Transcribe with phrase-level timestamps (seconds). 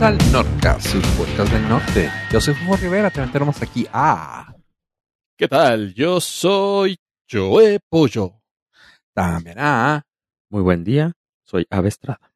[0.00, 2.10] Bienvenidos al Nordcast, su podcast del norte.
[2.32, 4.54] Yo soy Fufo Rivera, te tenemos aquí a...
[5.36, 5.92] ¿Qué tal?
[5.92, 6.96] Yo soy
[7.30, 8.40] Joe Pollo.
[9.12, 10.02] También a...
[10.48, 11.12] Muy buen día,
[11.44, 12.32] soy Ave Estrada.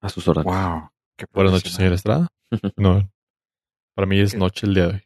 [0.00, 0.52] A sus órdenes.
[0.52, 0.90] Wow.
[1.16, 2.26] Qué Buenas noches, señor Estrada.
[2.76, 3.08] No,
[3.94, 4.38] para mí es ¿Qué?
[4.38, 5.02] noche el día de hoy.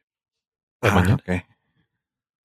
[0.80, 1.14] ¿De Ah, mañana?
[1.16, 1.44] ok.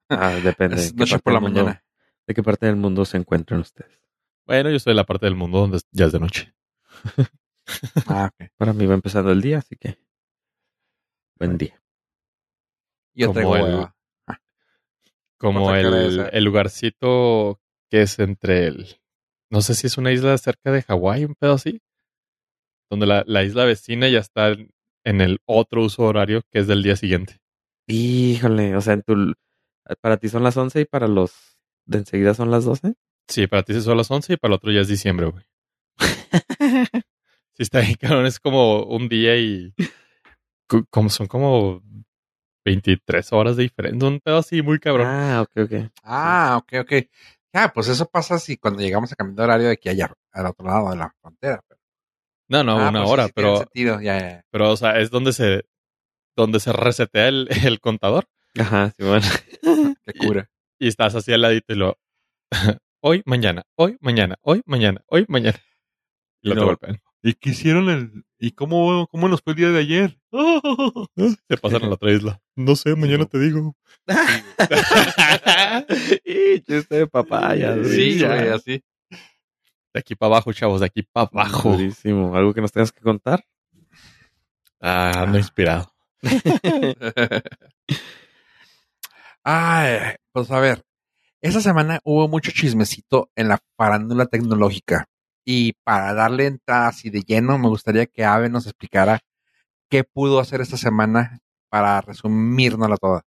[0.09, 1.83] Ah, depende Es de qué, noche por la mundo, mañana.
[2.27, 4.01] de qué parte del mundo se encuentran ustedes.
[4.45, 6.53] Bueno, yo estoy en la parte del mundo donde ya es de noche.
[8.07, 8.49] Ah, ok.
[8.57, 9.97] Para mí va empezando el día, así que
[11.37, 11.81] buen día.
[13.13, 13.95] Yo Como el- hueva.
[15.37, 18.97] Como el, lugarcito que es entre el...
[19.49, 21.81] No sé si es una isla cerca de Hawái, un pedo así.
[22.89, 24.71] Donde la, la isla vecina ya está en,
[25.05, 27.39] en el otro uso horario que es del día siguiente.
[27.87, 29.33] Híjole, o sea, en tu,
[30.01, 32.95] para ti son las 11 y para los de enseguida son las 12.
[33.27, 35.45] Sí, para ti son las 11 y para el otro ya es diciembre, güey.
[37.59, 38.25] Sí, está bien, cabrón.
[38.25, 39.73] Es como un día y.
[40.89, 41.81] Como son como
[42.65, 44.07] 23 horas de diferencia.
[44.07, 45.07] Un pedo así muy cabrón.
[45.07, 45.91] Ah, ok, ok.
[46.03, 46.93] Ah, ok, ok.
[47.53, 50.45] Ya, pues eso pasa si cuando llegamos a cambiar de horario de aquí allá, al
[50.45, 51.59] otro lado de la frontera.
[51.67, 51.81] Pero,
[52.49, 55.09] no, no, Ah, una pues hora, sí pero, sentido, ya, ya, pero, o sea, es
[55.09, 55.65] donde se,
[56.37, 58.25] donde se resetea el, el contador
[58.57, 59.25] Ajá, sí, bueno.
[60.05, 60.49] Qué cura.
[60.79, 61.97] y estás así al ladito y lo.
[63.03, 65.57] hoy, mañana, hoy, mañana, hoy, mañana, hoy, mañana.
[66.41, 67.01] Y Y lo te golpean.
[67.21, 68.23] ¿Y qué hicieron el...
[68.37, 70.17] ¿Y cómo, cómo nos fue el día de ayer?
[71.47, 72.41] Se pasan a la otra isla.
[72.55, 73.75] No sé, mañana te digo.
[76.23, 77.75] y chiste de papaya.
[77.83, 78.35] Sí, ya.
[78.35, 78.81] güey, así.
[79.93, 81.71] De aquí para abajo, chavos, de aquí para abajo.
[81.71, 82.33] Durísimo.
[82.35, 83.43] ¿Algo que nos tengas que contar?
[84.79, 85.93] Ah, ando inspirado.
[89.43, 90.85] Ay, pues a ver,
[91.41, 95.08] esta semana hubo mucho chismecito en la farándula tecnológica
[95.51, 99.19] y para darle entrada así de lleno, me gustaría que Ave nos explicara
[99.89, 101.39] qué pudo hacer esta semana
[101.69, 103.23] para resumírnosla toda.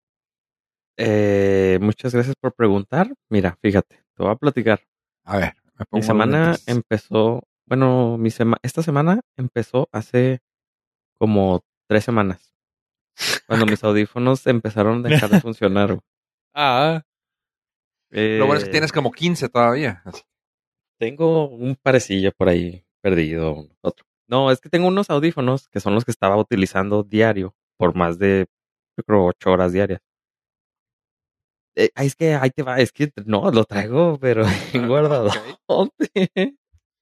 [0.98, 3.14] Eh, muchas gracias por preguntar.
[3.30, 4.82] Mira, fíjate, te voy a platicar.
[5.24, 10.40] A ver, me pongo Mi semana empezó, bueno, mi sema- esta semana empezó hace
[11.18, 12.54] como tres semanas.
[13.48, 16.00] Cuando mis audífonos empezaron a dejar de funcionar.
[16.54, 17.02] Ah,
[18.12, 20.02] Lo bueno es que Eh, tienes como 15 todavía.
[20.04, 20.22] así.
[21.00, 23.70] Tengo un parecillo por ahí perdido.
[23.82, 24.06] Otro.
[24.28, 28.20] No, es que tengo unos audífonos que son los que estaba utilizando diario por más
[28.20, 28.48] de,
[28.98, 30.02] yo creo, ocho horas diarias.
[31.76, 34.44] Eh, es que ahí te va, es que no, lo traigo, pero
[34.88, 35.32] guardado.
[35.68, 35.94] Ok.
[36.28, 36.58] ¿Se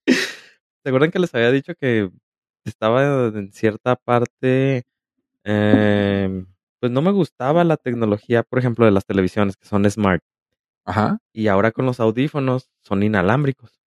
[0.86, 2.08] acuerdan que les había dicho que
[2.64, 4.84] estaba en cierta parte,
[5.42, 6.46] eh,
[6.78, 10.22] pues no me gustaba la tecnología, por ejemplo, de las televisiones que son smart
[10.84, 11.18] Ajá.
[11.32, 13.77] y ahora con los audífonos son inalámbricos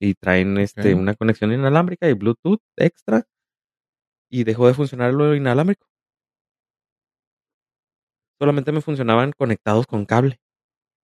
[0.00, 3.24] y traen este una conexión inalámbrica y Bluetooth extra
[4.30, 5.86] y dejó de funcionar lo inalámbrico.
[8.40, 10.40] Solamente me funcionaban conectados con cable,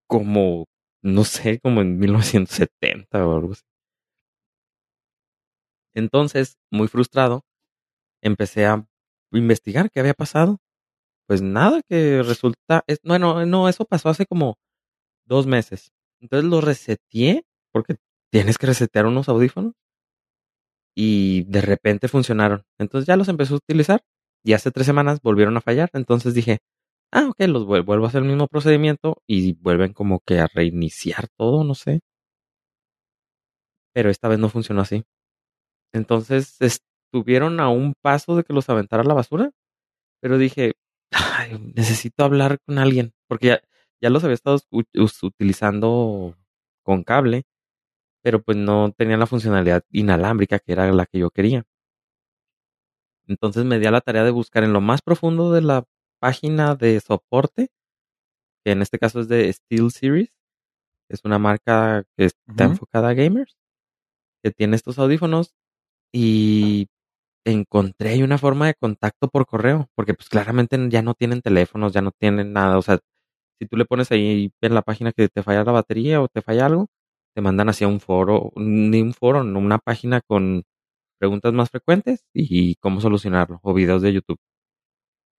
[0.09, 0.67] como
[1.03, 3.63] no sé, como en 1970 o algo así.
[5.95, 7.43] Entonces, muy frustrado,
[8.23, 8.87] empecé a
[9.33, 10.59] investigar qué había pasado.
[11.29, 14.57] Pues nada, que resulta, es, bueno, no, eso pasó hace como
[15.27, 15.93] dos meses.
[16.21, 17.97] Entonces lo reseteé, porque
[18.32, 19.75] tienes que resetear unos audífonos.
[20.97, 22.65] Y de repente funcionaron.
[22.78, 24.03] Entonces ya los empecé a utilizar.
[24.44, 25.91] Y hace tres semanas volvieron a fallar.
[25.94, 26.59] Entonces dije,
[27.12, 29.22] ah, ok, los vuel- vuelvo a hacer el mismo procedimiento.
[29.26, 32.00] Y vuelven como que a reiniciar todo, no sé.
[33.94, 35.04] Pero esta vez no funcionó así.
[35.93, 39.53] Entonces estuvieron a un paso de que los aventara a la basura.
[40.22, 40.75] Pero dije,
[41.12, 43.12] "Ay, necesito hablar con alguien.
[43.28, 43.62] Porque ya,
[44.03, 44.60] ya los había estado
[45.22, 46.37] utilizando
[46.84, 47.44] con cable,
[48.22, 51.65] pero pues no tenían la funcionalidad inalámbrica que era la que yo quería.
[53.27, 55.84] Entonces me di a la tarea de buscar en lo más profundo de la
[56.21, 57.69] página de soporte,
[58.65, 60.32] que en este caso es de Steel Series,
[61.09, 63.56] es una marca que está enfocada a gamers,
[64.43, 65.55] que tiene estos audífonos
[66.12, 66.88] y
[67.44, 71.93] encontré ahí una forma de contacto por correo, porque pues claramente ya no tienen teléfonos,
[71.93, 73.00] ya no tienen nada, o sea,
[73.61, 76.43] si tú le pones ahí en la página que te falla la batería o te
[76.43, 76.88] falla algo,
[77.34, 80.64] te mandan hacia un foro, ni un foro, no, una página con
[81.19, 84.38] preguntas más frecuentes y cómo solucionarlo, o videos de YouTube.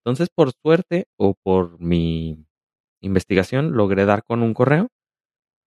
[0.05, 2.45] Entonces, por suerte o por mi
[3.01, 4.89] investigación, logré dar con un correo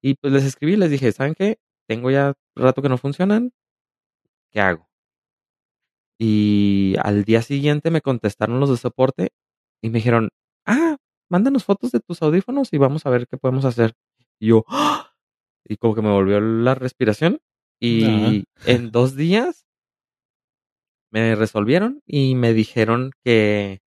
[0.03, 1.59] y pues les escribí, les dije, ¿saben qué?
[1.89, 3.53] Tengo ya rato que no funcionan,
[4.53, 4.89] ¿qué hago?
[6.19, 9.31] Y al día siguiente me contestaron los de soporte
[9.83, 10.31] y me dijeron,
[10.67, 10.97] ah,
[11.31, 13.95] mándanos fotos de tus audífonos y vamos a ver qué podemos hacer.
[14.41, 15.16] Y yo, ¡ah!
[15.69, 17.41] Y como que me volvió la respiración.
[17.79, 19.67] Y en dos días
[21.13, 23.81] Me resolvieron y me dijeron que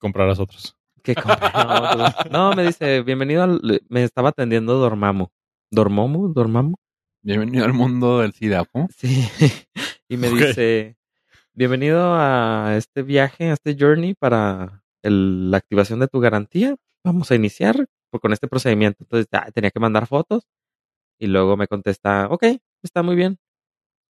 [0.00, 0.76] Comprarás otros.
[1.02, 2.14] que comprara otros.
[2.32, 3.82] No, me dice, bienvenido al...
[3.88, 5.32] Me estaba atendiendo Dormamo.
[5.70, 6.28] ¿Dormomo?
[6.28, 6.76] ¿Dormamo?
[7.22, 8.64] Bienvenido al mundo del SIDA.
[8.96, 9.24] Sí.
[10.08, 10.96] y me dice,
[11.54, 16.76] bienvenido a este viaje, a este journey para el- la activación de tu garantía.
[17.04, 17.86] Vamos a iniciar
[18.20, 19.04] con este procedimiento.
[19.04, 20.46] Entonces ah, tenía que mandar fotos
[21.18, 22.44] y luego me contesta, ok,
[22.82, 23.38] está muy bien.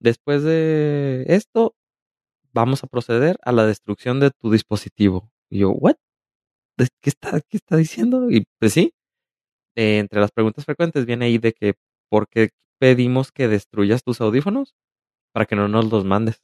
[0.00, 1.74] Después de esto,
[2.52, 5.30] vamos a proceder a la destrucción de tu dispositivo.
[5.50, 5.96] Y yo, ¿what?
[6.78, 8.30] ¿De- ¿Qué está, qué está diciendo?
[8.30, 8.92] Y pues sí,
[9.76, 11.74] eh, entre las preguntas frecuentes viene ahí de que,
[12.10, 14.74] ¿por qué pedimos que destruyas tus audífonos?
[15.34, 16.42] Para que no nos los mandes.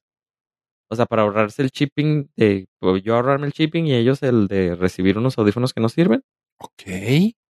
[0.90, 2.66] O sea, para ahorrarse el shipping, de,
[3.04, 6.22] yo ahorrarme el shipping y ellos el de recibir unos audífonos que no sirven,
[6.58, 6.82] Ok.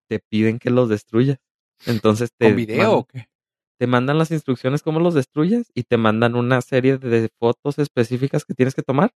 [0.10, 1.38] te piden que los destruyas.
[1.86, 3.28] Entonces te, ¿Con video mandan- o qué?
[3.80, 8.44] te mandan las instrucciones cómo los destruyes y te mandan una serie de fotos específicas
[8.46, 9.12] que tienes que tomar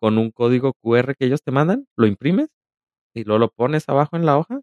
[0.00, 2.48] con un código QR que ellos te mandan, lo imprimes
[3.14, 4.60] y luego lo pones abajo en la hoja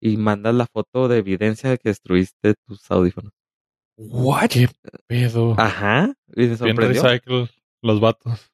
[0.00, 3.32] y mandas la foto de evidencia de que destruiste tus audífonos.
[3.98, 4.50] What?
[4.50, 4.68] ¿Qué
[5.08, 5.54] pedo?
[5.58, 7.02] Ajá, y Bien sorprendió.
[7.02, 7.48] recycle
[7.82, 8.52] los vatos.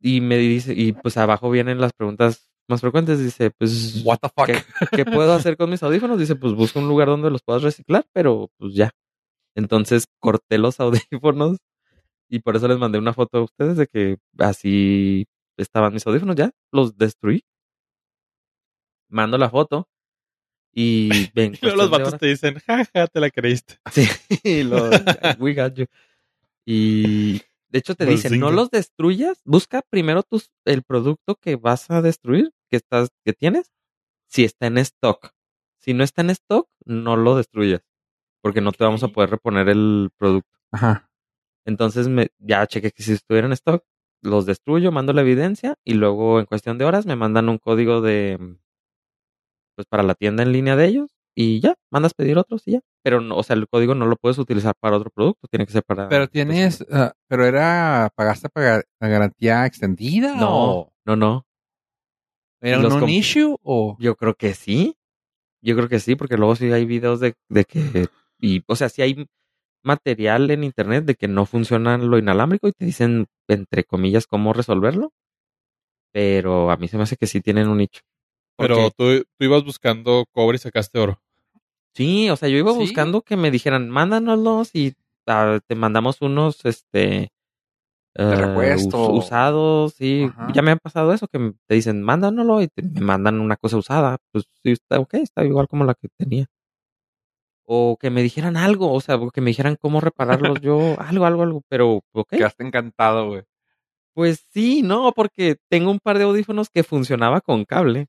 [0.00, 3.18] Y me dice, y pues abajo vienen las preguntas más frecuentes.
[3.18, 4.46] Dice, pues, What the fuck?
[4.46, 6.18] ¿qué, qué puedo hacer con mis audífonos?
[6.18, 8.90] Dice, pues busca un lugar donde los puedas reciclar, pero pues ya.
[9.54, 11.58] Entonces corté los audífonos
[12.28, 15.26] y por eso les mandé una foto a ustedes de que así
[15.56, 17.44] estaban mis audífonos ya, los destruí.
[19.08, 19.86] Mando la foto
[20.72, 21.54] y ven.
[21.54, 23.78] Y luego los vatos te dicen, jaja, te la creíste.
[24.42, 24.90] Sí, lo,
[25.38, 25.86] we got you.
[26.66, 27.40] Y
[27.74, 31.90] de hecho te Pues dicen, no los destruyas, busca primero tus, el producto que vas
[31.90, 33.72] a destruir, que estás, que tienes,
[34.28, 35.32] si está en stock.
[35.80, 37.82] Si no está en stock, no lo destruyas,
[38.40, 40.56] porque no te vamos a poder reponer el producto.
[40.70, 41.10] Ajá.
[41.66, 43.84] Entonces me, ya chequé que si estuviera en stock,
[44.22, 48.02] los destruyo, mando la evidencia y luego en cuestión de horas me mandan un código
[48.02, 48.38] de,
[49.74, 52.80] pues para la tienda en línea de ellos y ya, mandas pedir otros y ya.
[53.02, 55.72] Pero, no, o sea, el código no lo puedes utilizar para otro producto, tiene que
[55.72, 56.08] ser para...
[56.08, 60.36] Pero tienes, ah, pero era, ¿pagaste pagar la garantía extendida?
[60.36, 61.46] No, o no, no.
[62.60, 63.96] ¿Era un issue o?
[63.98, 64.96] Yo creo que sí.
[65.60, 68.08] Yo creo que sí, porque luego sí hay videos de, de que...
[68.38, 69.26] Y, o sea, sí hay
[69.82, 74.52] material en internet de que no funciona lo inalámbrico y te dicen, entre comillas, cómo
[74.52, 75.12] resolverlo.
[76.12, 78.02] Pero a mí se me hace que sí tienen un nicho.
[78.56, 81.20] Pero tú, tú ibas buscando cobre y sacaste oro.
[81.94, 82.78] Sí, o sea, yo iba ¿Sí?
[82.78, 84.94] buscando que me dijeran, mándanoslos y
[85.26, 87.30] ah, te mandamos unos, este...
[88.16, 89.10] repuesto.
[89.12, 90.26] us- usados, sí.
[90.28, 90.48] Ajá.
[90.52, 93.76] Ya me ha pasado eso, que te dicen, mándanoslo y te, me mandan una cosa
[93.76, 94.18] usada.
[94.32, 96.46] Pues sí, está ok, está igual como la que tenía.
[97.66, 101.42] O que me dijeran algo, o sea, que me dijeran cómo repararlos yo, algo, algo,
[101.42, 102.30] algo, pero ok.
[102.30, 103.42] Quedaste encantado, güey.
[104.14, 108.06] Pues sí, no, porque tengo un par de audífonos que funcionaba con cable.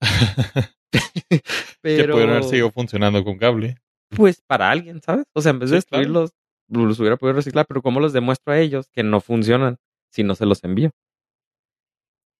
[1.32, 1.40] Que
[1.82, 3.76] pudieron haber seguido funcionando con cable.
[4.10, 5.24] pues para alguien, ¿sabes?
[5.32, 6.00] O sea, en vez de Sí, claro.
[6.02, 6.30] destruirlos,
[6.68, 9.78] los hubiera podido reciclar, pero ¿cómo los demuestro a ellos que no funcionan
[10.10, 10.90] si no se los envío?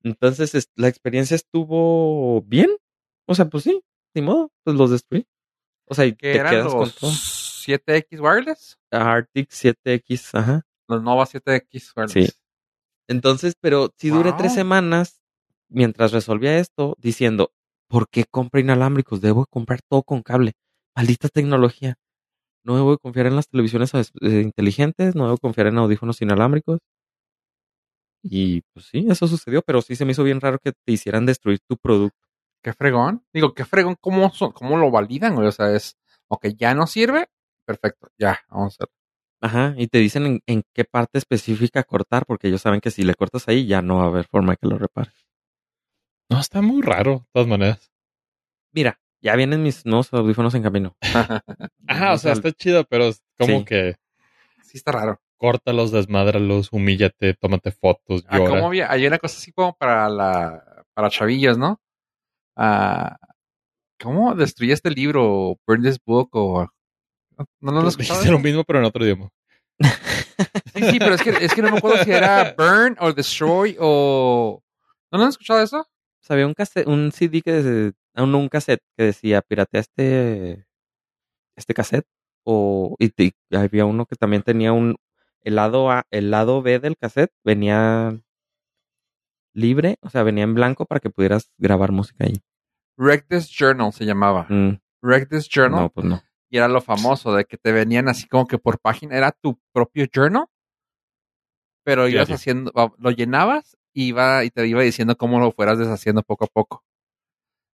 [0.03, 2.71] Entonces, es- la experiencia estuvo bien.
[3.27, 3.83] O sea, pues sí,
[4.15, 5.27] ni modo, pues los destruí.
[5.87, 7.11] O sea, y ¿Qué te eran quedas con los todo.
[7.11, 8.79] 7X wireless?
[8.91, 10.67] Arctic 7X, ajá.
[10.89, 12.13] Los Nova 7X wireless.
[12.35, 12.39] Sí.
[13.09, 15.21] Entonces, pero si duré tres semanas
[15.69, 17.53] mientras resolvía esto, diciendo,
[17.93, 19.22] ¿por qué compra inalámbricos?
[19.22, 20.55] Debo comprar todo con cable.
[20.96, 21.96] Maldita tecnología.
[22.65, 26.81] No debo confiar en las televisiones eh, inteligentes, no debo confiar en audífonos inalámbricos.
[28.22, 31.27] Y pues sí, eso sucedió, pero sí se me hizo bien raro que te hicieran
[31.27, 32.19] destruir tu producto.
[32.63, 33.25] Qué fregón.
[33.32, 33.96] Digo, qué fregón.
[34.01, 35.49] ¿Cómo, son- cómo lo validan, güey?
[35.49, 35.96] O sea, es,
[36.29, 37.27] ok, ya no sirve.
[37.67, 38.89] Perfecto, ya, vamos a hacer.
[39.43, 43.05] Ajá, y te dicen en, en qué parte específica cortar, porque ellos saben que si
[43.05, 45.21] le cortas ahí ya no va a haber forma de que lo repares.
[46.32, 47.93] No, está muy raro, de todas maneras.
[48.72, 50.96] Mira, ya vienen mis nuevos audífonos en camino.
[51.86, 53.65] Ajá, o sea, está chido, pero es como Sí.
[53.65, 53.96] que
[54.62, 55.20] sí, está raro.
[55.36, 58.51] córtalos, desmádralos, humíllate, tómate fotos, Ah, llora.
[58.51, 58.91] ¿cómo había?
[58.91, 61.81] Hay una cosa así como para la, para chavillos, ¿no?
[62.56, 63.17] Ah,
[64.01, 65.56] ¿Cómo destruye este libro?
[65.67, 66.69] Burn this book o...
[67.60, 67.91] ¿No, no lo?
[67.96, 69.29] Dijiste lo mismo, pero en otro idioma.
[70.74, 73.77] Sí, sí, pero es que, es que no me acuerdo si era burn o destroy
[73.81, 74.60] o...
[75.10, 75.86] ¿No lo han escuchado eso?
[76.22, 77.52] Sea, había un, cassette, un CD que...
[77.52, 80.67] de- ah, un cassette que decía, piratea este...
[81.56, 82.06] Este cassette.
[82.44, 82.96] O...
[82.98, 83.12] Y
[83.55, 84.96] había uno que también tenía un...
[85.43, 88.17] El lado A, el lado B del cassette venía
[89.55, 92.41] libre, o sea, venía en blanco para que pudieras grabar música ahí.
[92.96, 94.46] Wreck This Journal se llamaba.
[94.48, 95.81] Mm, Wreck This Journal.
[95.82, 96.22] no, pues no.
[96.48, 99.17] Y era lo famoso de que te venían así como que por página.
[99.17, 100.46] Era tu propio journal.
[101.84, 106.44] pero ibas haciendo, lo llenabas iba, y te iba diciendo cómo lo fueras deshaciendo poco
[106.44, 106.82] a poco.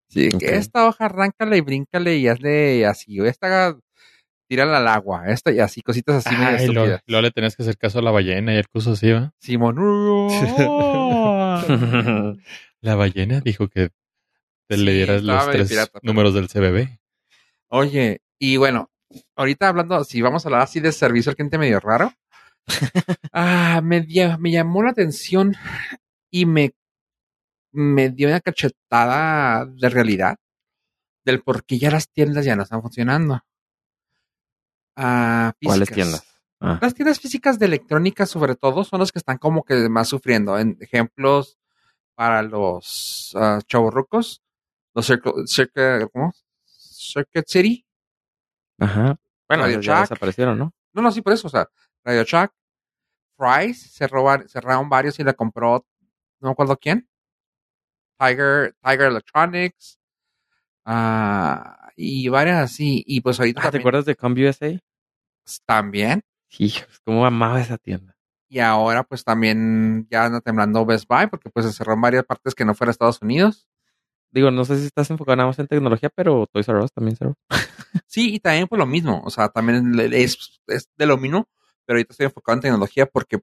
[0.08, 3.76] Sí, que esta hoja arráncale y bríncale y hazle así, o esta
[4.48, 7.02] tírala al agua, esta y así, cositas así medio Ay, luego, estúpidas.
[7.06, 9.32] luego le tenías que hacer caso a la ballena y el curso así, ¿va?
[9.40, 9.76] Simón.
[12.80, 13.88] La ballena dijo que
[14.68, 16.98] te Sí, le dieras los tres pirata, pero- números del CBB.
[17.68, 18.90] Oye, y bueno,
[19.36, 22.12] ahorita hablando, si vamos a hablar así de servicio al cliente medio raro,
[23.32, 24.06] ah, me,
[24.38, 25.54] me llamó la atención
[26.34, 26.74] y me,
[27.72, 30.36] me dio una cachetada de realidad
[31.24, 33.40] del por qué ya las tiendas ya no están funcionando.
[34.96, 36.26] Ah, ¿Cuáles tiendas?
[36.60, 40.08] Ah, Las tiendas físicas de electrónica, sobre todo, son las que están como que más
[40.08, 40.58] sufriendo.
[40.58, 41.56] En ejemplos
[42.16, 44.42] para los uh, chavorrucos,
[44.94, 46.32] los Circle, Circle- ¿cómo?
[46.66, 47.86] Circuit City.
[48.80, 49.16] Ajá.
[49.48, 50.00] Bueno, Radio ya, Shack.
[50.10, 50.72] desaparecieron, ¿no?
[50.94, 51.46] No, no, sí, por eso.
[51.46, 51.68] O sea,
[52.04, 52.52] Radio Shack,
[53.36, 55.84] Fry's, se robaron, cerraron varios y la compró,
[56.44, 57.08] no me acuerdo quién.
[58.18, 59.98] Tiger, Tiger Electronics.
[60.84, 63.02] ah, y varias así.
[63.06, 64.78] Y pues ahorita Ah, ¿Te acuerdas de ComUSA?
[65.66, 66.22] también.
[66.58, 68.16] Hijos, cómo amaba esa tienda.
[68.48, 72.24] Y ahora pues también ya anda temblando Best Buy porque pues se cerró en varias
[72.24, 73.66] partes que no fuera Estados Unidos.
[74.30, 77.16] Digo, no sé si estás enfocado nada más en tecnología, pero Toys R Us también
[77.16, 77.34] cerró.
[78.06, 79.22] Sí, y también por lo mismo.
[79.24, 81.48] O sea, también es, es de lo mismo,
[81.84, 83.38] pero ahorita estoy enfocado en tecnología porque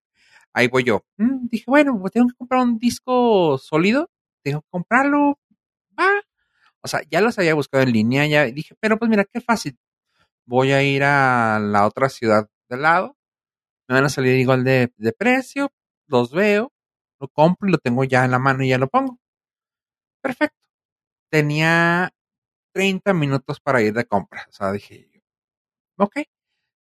[0.53, 1.05] ahí voy yo.
[1.17, 4.09] Mm, dije, bueno, pues tengo que comprar un disco sólido,
[4.43, 5.39] tengo que comprarlo.
[5.99, 6.09] Va.
[6.81, 9.77] O sea, ya los había buscado en línea, ya dije, pero pues mira, qué fácil.
[10.45, 13.17] Voy a ir a la otra ciudad del lado,
[13.89, 15.71] me van a salir igual de, de precio,
[16.07, 16.73] los veo,
[17.19, 19.19] lo compro y lo tengo ya en la mano y ya lo pongo.
[20.21, 20.67] Perfecto.
[21.31, 22.11] Tenía
[22.73, 24.45] 30 minutos para ir de compra.
[24.49, 25.09] O sea, dije,
[25.97, 26.17] ok.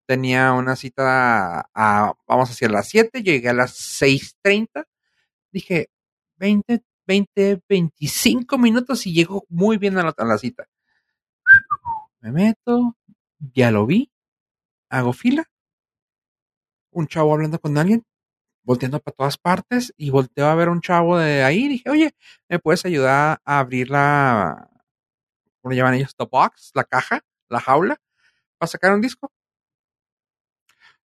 [0.09, 4.87] Tenía una cita a, vamos hacia las 7, llegué a las 6.30.
[5.51, 5.91] Dije,
[6.37, 10.67] 20, 20, 25 minutos y llego muy bien a la, a cita.
[12.21, 12.97] Me meto,
[13.53, 14.11] ya lo vi,
[14.89, 15.47] hago fila.
[16.89, 18.03] Un chavo hablando con alguien,
[18.63, 21.67] volteando para todas partes y volteo a ver a un chavo de ahí.
[21.67, 22.15] Dije, oye,
[22.47, 24.71] ¿me puedes ayudar a abrir la,
[25.61, 26.15] ¿cómo le llaman ellos?
[26.15, 28.01] The box, la caja, la jaula,
[28.57, 29.31] para sacar un disco.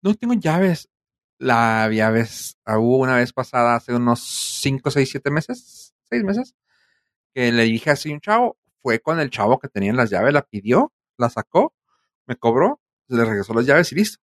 [0.02, 0.88] No tengo llaves.
[1.38, 6.54] La llaves, ah, hubo una vez pasada hace unos 5, 6, 7 meses, 6 meses,
[7.34, 10.42] que le dije así un chavo, fue con el chavo que tenía las llaves, la
[10.42, 11.74] pidió, la sacó,
[12.26, 14.18] me cobró, le regresó las llaves y listo.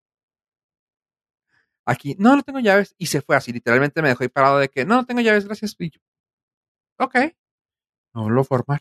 [1.87, 4.68] Aquí, no, no tengo llaves, y se fue así, literalmente me dejó ahí parado de
[4.68, 5.75] que, no, no tengo llaves, gracias.
[5.78, 6.00] Y yo,
[6.99, 7.16] ok,
[8.14, 8.80] no lo formar.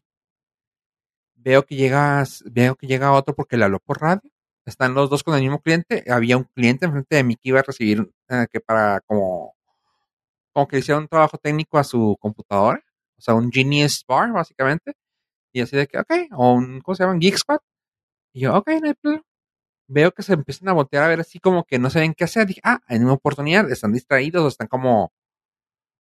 [1.35, 4.21] Veo que llega, veo que llega otro porque le habló por radio.
[4.65, 6.03] Están los dos con el mismo cliente.
[6.09, 9.55] Había un cliente enfrente de mí que iba a recibir eh, que para como,
[10.53, 12.81] como que hiciera un trabajo técnico a su computadora.
[13.17, 14.93] O sea, un Genius Bar, básicamente.
[15.53, 17.17] Y así de que, ok, o un, ¿cómo se llama?
[17.19, 17.59] Geek Squad.
[18.33, 18.69] Y yo, ok,
[19.03, 19.23] no.
[19.87, 22.47] Veo que se empiezan a voltear a ver así como que no saben qué hacer.
[22.47, 25.11] Dije, ah, en una oportunidad, están distraídos o están como,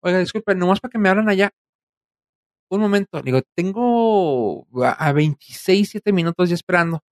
[0.02, 1.52] oiga, disculpen, nomás para que me hablan allá.
[2.70, 7.02] Un momento, digo, tengo a 26, 7 minutos ya esperando.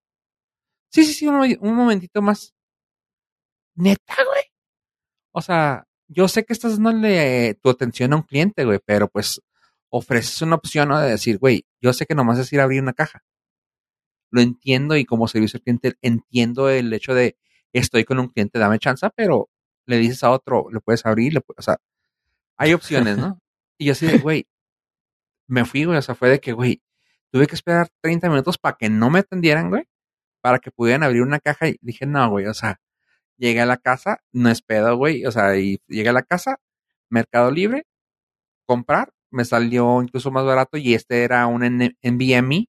[0.97, 2.55] Sí, sí, sí, un, un momentito más.
[3.75, 4.45] Neta, güey.
[5.31, 9.43] O sea, yo sé que estás dándole tu atención a un cliente, güey, pero pues
[9.91, 10.99] ofreces una opción ¿no?
[10.99, 13.23] de decir, güey, yo sé que nomás es ir a abrir una caja.
[14.31, 17.37] Lo entiendo y como servicio al cliente entiendo el hecho de
[17.75, 19.51] estoy con un cliente, dame chance, pero
[19.85, 21.77] le dices a otro, le puedes abrir, le puedes, o sea,
[22.57, 23.39] hay opciones, ¿no?
[23.79, 24.49] Y yo así de, güey,
[25.47, 26.81] me fui, güey, o sea, fue de que, güey,
[27.31, 29.87] tuve que esperar 30 minutos para que no me atendieran, güey,
[30.47, 32.81] para que pudieran abrir una caja y dije, no, güey, o sea,
[33.37, 36.61] llegué a la casa, no es pedo, güey, o sea, y llegué a la casa,
[37.11, 37.85] Mercado Libre,
[38.65, 42.69] comprar, me salió incluso más barato y este era un NVMe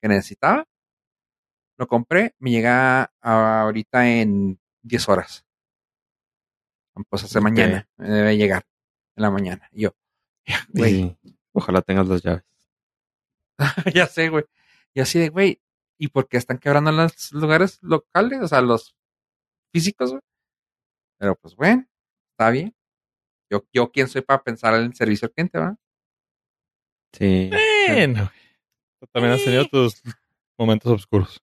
[0.00, 0.64] que necesitaba.
[1.76, 5.44] Lo compré, me llega ahorita en 10 horas.
[7.10, 7.52] Pues hace okay.
[7.52, 8.64] mañana, me debe llegar
[9.14, 9.68] en la mañana.
[9.72, 9.90] Y yo,
[10.70, 11.18] güey.
[11.52, 12.44] Ojalá tengas las llaves.
[13.94, 14.44] ya sé, güey.
[14.94, 15.60] Y así de, güey,
[16.00, 18.40] ¿y por qué están quebrando los lugares locales?
[18.40, 18.96] O sea, los
[19.70, 20.22] físicos, güey.
[21.18, 21.86] Pero pues bueno,
[22.32, 22.74] está bien.
[23.50, 25.76] Yo, yo quién soy para pensar en el servicio al cliente, ¿verdad?
[27.12, 27.50] Sí.
[27.88, 28.32] Bueno.
[29.12, 30.02] También has tenido tus
[30.58, 31.42] momentos oscuros.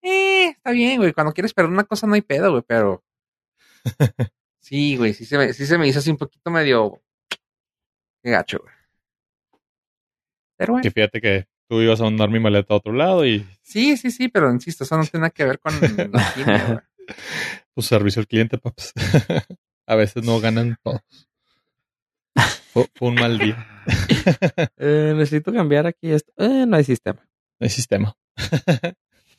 [0.00, 1.12] Eh, está bien, güey.
[1.12, 3.04] Cuando quieres perder una cosa no hay pedo, güey, pero.
[4.60, 7.02] sí, güey, sí se, me, sí se me hizo así un poquito medio.
[8.22, 8.74] Qué gacho, güey.
[10.56, 10.82] Pero bueno.
[10.82, 13.46] Que fíjate que tú ibas a mandar mi maleta a otro lado y.
[13.62, 15.72] Sí, sí, sí, pero insisto, eso no tiene nada que ver con
[16.12, 16.84] la.
[17.74, 18.92] Tu servicio al cliente, paps.
[19.86, 21.00] A veces no ganan todos.
[22.72, 23.66] Fue, fue un mal día.
[24.76, 26.30] Eh, necesito cambiar aquí esto.
[26.36, 27.20] Eh, no hay sistema.
[27.58, 28.14] No hay sistema.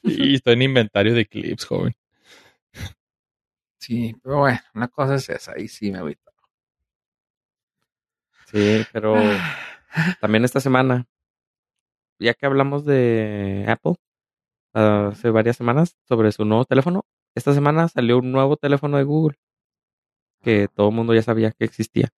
[0.01, 1.95] y estoy en inventario de clips, joven.
[3.77, 6.31] Sí, pero bueno, una cosa es esa, ahí sí me agüito.
[8.51, 9.15] Sí, pero
[10.21, 11.07] también esta semana,
[12.19, 13.95] ya que hablamos de Apple
[14.73, 19.03] ah, hace varias semanas sobre su nuevo teléfono, esta semana salió un nuevo teléfono de
[19.03, 19.37] Google
[20.41, 22.09] que todo el mundo ya sabía que existía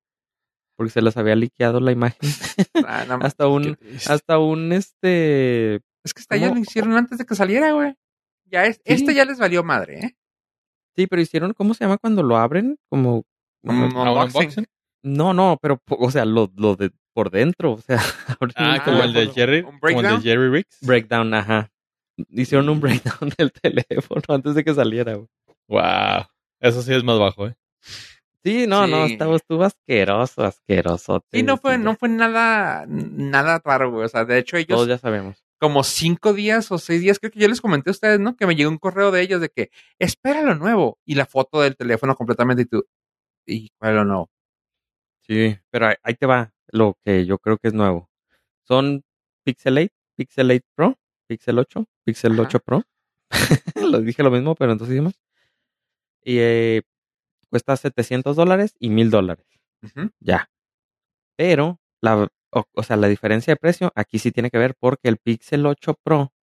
[0.81, 2.17] porque se les había liqueado la imagen.
[2.87, 3.77] Ah, no, hasta un,
[4.07, 5.75] hasta un este.
[6.03, 7.93] Es que esta ya lo hicieron antes de que saliera, güey.
[8.45, 8.81] Ya es, Sí.
[8.93, 10.17] este ya les valió madre, ¿eh?
[10.95, 12.77] Sí, pero hicieron, ¿cómo se llama cuando lo abren?
[12.89, 13.23] Como.
[13.63, 14.65] Como ¿A un unboxing.
[15.03, 17.99] No, no, pero, o sea, lo, lo de por dentro, o sea,
[18.55, 19.27] Ah, como el de.
[19.27, 19.61] Jerry.
[19.61, 20.21] ¿Un Como el de breakdown?
[20.23, 20.77] Jerry Riggs.
[20.81, 21.71] Breakdown, ajá.
[22.29, 25.27] Hicieron un breakdown del teléfono antes de que saliera, güey.
[25.67, 26.25] Wow.
[26.59, 27.55] Eso sí es más bajo, ¿eh?
[28.43, 31.23] Sí, no, no, estaba, estuvo asqueroso, asqueroso.
[31.31, 34.05] Sí, no fue, no fue nada, nada raro, güey.
[34.05, 35.43] O sea, de hecho, ellos Todos ya sabemos.
[35.59, 38.35] como cinco días o seis días, creo que yo les comenté a ustedes, ¿no?
[38.35, 41.61] Que me llegó un correo de ellos de que espera lo nuevo y la foto
[41.61, 42.83] del teléfono completamente y tú.
[43.45, 44.29] ¿Y cuál es lo nuevo?
[45.21, 48.09] Sí, pero ahí, ahí te va lo que yo creo que es nuevo.
[48.63, 49.03] Son
[49.43, 52.41] Pixel 8, Pixel 8 Pro, Pixel 8, Pixel Ajá.
[52.43, 52.83] 8 Pro.
[53.91, 55.19] lo dije lo mismo, pero entonces más.
[56.23, 56.81] Y eh,
[57.49, 59.45] cuesta 700 dólares y 1000 dólares.
[59.83, 60.11] Ujú.
[60.19, 60.49] Ya.
[61.37, 65.09] Pero, la, o, o sea, la diferencia de precio aquí sí tiene que ver porque
[65.09, 66.33] el Pixel 8 Pro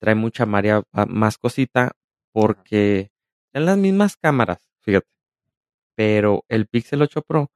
[0.00, 1.92] trae mucha maria- a- más cosita
[2.32, 3.10] porque
[3.52, 5.06] en las mismas cámaras, fíjate.
[5.96, 7.50] Pero el Pixel 8 Pro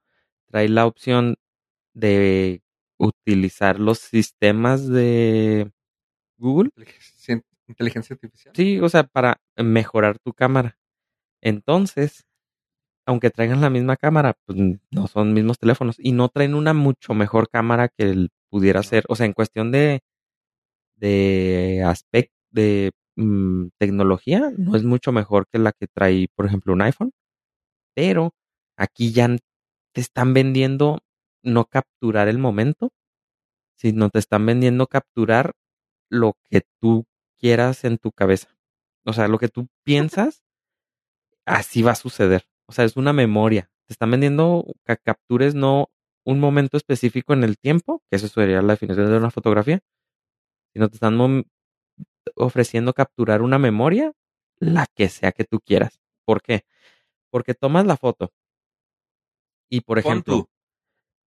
[0.49, 1.35] trae la opción
[1.93, 2.61] de
[2.99, 5.71] utilizar los sistemas de
[6.37, 6.71] Google.
[7.69, 8.53] Inteligencia, artificial.
[8.55, 10.77] Sí, o sea, para mejorar tu cámara.
[11.41, 12.25] Entonces,
[13.05, 14.59] aunque traigan la misma cámara, pues
[14.91, 19.05] no son mismos teléfonos y no traen una mucho mejor cámara que el pudiera ser.
[19.09, 20.01] O sea, en cuestión de,
[20.95, 26.73] de aspecto, de mm, tecnología, no es mucho mejor que la que trae, por ejemplo,
[26.73, 27.11] un iPhone.
[27.95, 28.33] Pero
[28.77, 29.27] aquí ya
[29.97, 30.99] te están vendiendo
[31.41, 32.91] no capturar el momento,
[33.77, 35.53] sino te están vendiendo capturar
[36.07, 37.07] lo que tú
[37.39, 38.55] quieras en tu cabeza.
[39.05, 40.43] O sea, lo que tú piensas,
[41.47, 42.47] así va a suceder.
[42.67, 43.71] O sea, es una memoria.
[43.87, 45.89] Te están vendiendo que captures no
[46.23, 49.79] un momento específico en el tiempo, que eso sería la definición de una fotografía,
[50.73, 51.43] sino te están
[52.35, 54.13] ofreciendo capturar una memoria,
[54.59, 55.99] la que sea que tú quieras.
[56.23, 56.65] ¿Por qué?
[57.31, 58.31] Porque tomas la foto
[59.69, 60.47] y, por ejemplo, tú.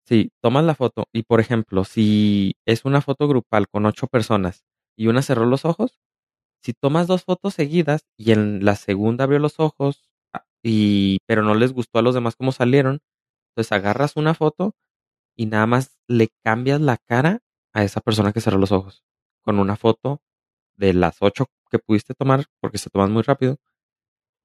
[0.07, 4.65] Sí, tomas la foto y por ejemplo, si es una foto grupal con ocho personas
[4.97, 5.99] y una cerró los ojos,
[6.63, 11.43] si tomas dos fotos seguidas y en la segunda abrió los ojos ah, y pero
[11.43, 13.01] no les gustó a los demás cómo salieron,
[13.51, 14.77] entonces agarras una foto
[15.37, 17.41] y nada más le cambias la cara
[17.73, 19.05] a esa persona que cerró los ojos
[19.43, 20.23] con una foto
[20.77, 23.59] de las ocho que pudiste tomar porque se toman muy rápido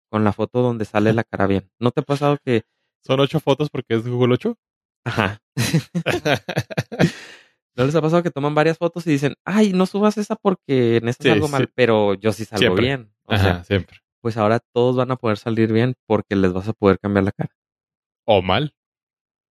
[0.10, 1.72] con la foto donde sale la cara bien.
[1.80, 2.64] ¿No te ha pasado que
[3.06, 4.58] Son ocho fotos porque es Google 8.
[5.06, 5.42] Ajá.
[7.76, 10.98] ¿No les ha pasado que toman varias fotos y dicen, ay, no subas esa porque
[10.98, 11.52] en Sí, salgo sí.
[11.54, 12.86] mal, pero yo sí salgo Siempre.
[12.86, 13.14] bien?
[13.26, 13.98] O Ajá, sea, siempre.
[14.22, 17.32] pues ahora todos van a poder salir bien porque les vas a poder cambiar la
[17.32, 17.56] cara.
[18.26, 18.76] O mal.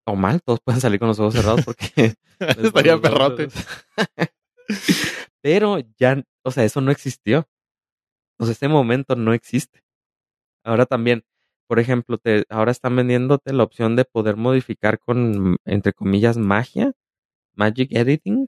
[0.06, 2.16] O mal, todos pueden salir con los ojos cerrados porque...
[2.40, 3.48] Estaría perrote.
[5.42, 7.48] pero ya, o sea, eso no existió.
[8.40, 9.84] O sea, ese momento no existe.
[10.64, 11.24] Ahora también,
[11.68, 16.94] por ejemplo, te, ahora están vendiéndote la opción de poder modificar con, entre comillas, magia,
[17.56, 18.48] magic editing,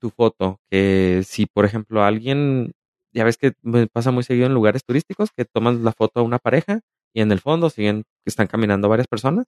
[0.00, 0.60] tu foto.
[0.70, 2.72] Que si, por ejemplo, alguien,
[3.12, 6.22] ya ves que me pasa muy seguido en lugares turísticos, que tomas la foto a
[6.24, 6.80] una pareja
[7.14, 9.46] y en el fondo siguen que están caminando varias personas.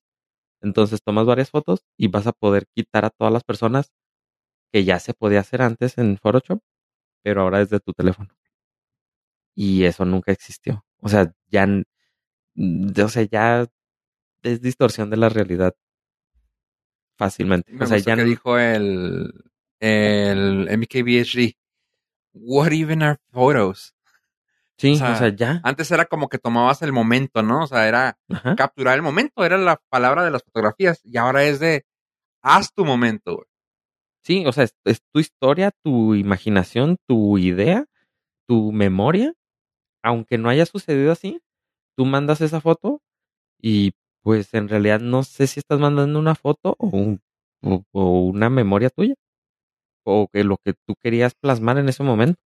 [0.62, 3.92] Entonces tomas varias fotos y vas a poder quitar a todas las personas
[4.72, 6.60] que ya se podía hacer antes en Photoshop,
[7.24, 8.30] pero ahora es de tu teléfono.
[9.56, 10.84] Y eso nunca existió.
[11.00, 11.66] O sea, ya,
[12.56, 13.66] o sea, ya
[14.42, 15.74] es distorsión de la realidad
[17.18, 17.72] fácilmente.
[17.72, 19.32] Me o sea, ya que n- dijo el,
[19.80, 21.54] el MKBHD.
[22.34, 23.94] What even are photos?
[24.78, 25.60] sí, o sea, o sea, ya.
[25.64, 27.62] Antes era como que tomabas el momento, ¿no?
[27.62, 28.54] O sea, era Ajá.
[28.56, 31.00] capturar el momento, era la palabra de las fotografías.
[31.02, 31.86] Y ahora es de
[32.42, 33.46] haz tu momento, güey.
[34.22, 37.86] Sí, o sea, es, es tu historia, tu imaginación, tu idea,
[38.46, 39.32] tu memoria.
[40.02, 41.40] Aunque no haya sucedido así,
[41.96, 43.00] tú mandas esa foto
[43.60, 47.20] y pues en realidad no sé si estás mandando una foto o, un-
[47.62, 49.14] o- o una memoria tuya.
[50.04, 52.40] O que lo que tú querías plasmar en ese momento.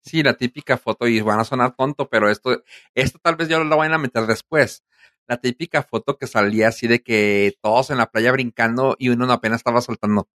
[0.00, 2.62] Sí, la típica foto y van a sonar tonto, pero esto,
[2.94, 4.82] esto tal vez ya lo vayan a meter después.
[5.26, 9.30] la típica foto que salía así de que todos en la playa brincando y uno
[9.32, 10.28] apenas estaba soltando.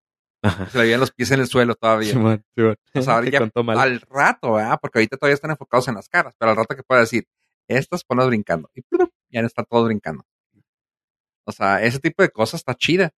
[0.42, 0.66] Ajá.
[0.70, 2.12] Se le veían los pies en el suelo todavía.
[2.12, 2.76] Simón, Simón.
[2.94, 3.38] O sea, ya
[3.82, 4.78] al rato, ¿verdad?
[4.80, 7.26] Porque ahorita todavía están enfocados en las caras, pero al rato que pueda decir,
[7.68, 8.70] estas ponlas brincando.
[8.74, 8.82] Y
[9.30, 10.24] ya no están todos brincando.
[11.44, 13.12] O sea, ese tipo de cosas está chida.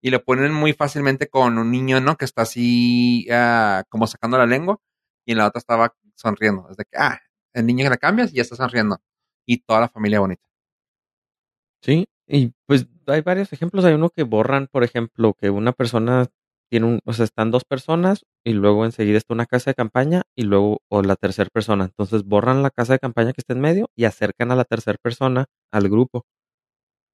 [0.00, 2.16] Y lo ponen muy fácilmente con un niño, ¿no?
[2.16, 4.78] Que está así, ah, como sacando la lengua,
[5.24, 6.68] y en la otra estaba sonriendo.
[6.70, 7.20] Es de que, ah,
[7.54, 8.98] el niño que la cambias y ya está sonriendo.
[9.46, 10.46] Y toda la familia bonita.
[11.82, 13.84] Sí, y pues hay varios ejemplos.
[13.84, 16.26] Hay uno que borran, por ejemplo, que una persona
[16.70, 20.22] tiene un, o sea, están dos personas y luego enseguida está una casa de campaña
[20.36, 21.84] y luego, o la tercera persona.
[21.84, 24.98] Entonces borran la casa de campaña que está en medio y acercan a la tercera
[25.02, 26.26] persona al grupo.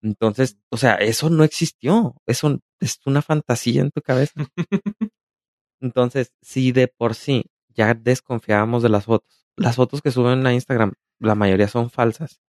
[0.02, 2.16] Entonces, o sea, eso no existió.
[2.26, 4.34] Eso es una fantasía en tu cabeza.
[5.80, 10.54] Entonces, si de por sí ya desconfiábamos de las fotos, las fotos que suben a
[10.54, 12.40] Instagram, la mayoría son falsas.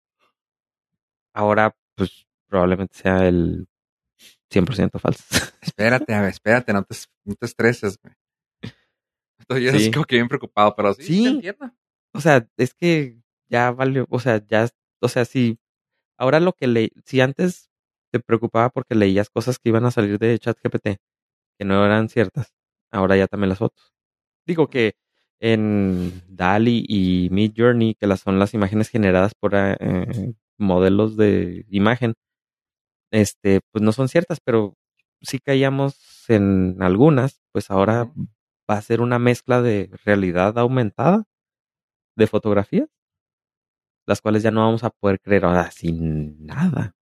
[1.34, 3.68] Ahora, pues probablemente sea el
[4.54, 5.24] 100% falso.
[5.62, 8.14] Espérate, a ver, espérate, no te, no te estreses, güey.
[9.40, 9.88] Estoy Sí.
[9.88, 11.24] es como que bien preocupado, pero sí, Sí.
[11.24, 11.72] te entiendo.
[12.16, 13.18] o sea, es que
[13.50, 14.70] ya valió, o sea, ya,
[15.02, 15.60] o sea, si
[16.18, 17.70] ahora lo que leí, si antes
[18.12, 20.98] te preocupaba porque leías cosas que iban a salir de ChatGPT
[21.58, 22.54] que no eran ciertas,
[22.92, 23.94] ahora ya también las fotos.
[24.46, 24.94] Digo que
[25.40, 31.66] en DALI y Mid Journey, que las son las imágenes generadas por eh, modelos de
[31.70, 32.14] imagen,
[33.14, 34.76] este, pues no son ciertas, pero
[35.22, 38.12] si caíamos en algunas, pues ahora
[38.70, 41.24] va a ser una mezcla de realidad aumentada
[42.18, 42.90] de fotografías,
[44.08, 46.96] las cuales ya no vamos a poder creer ahora sin nada.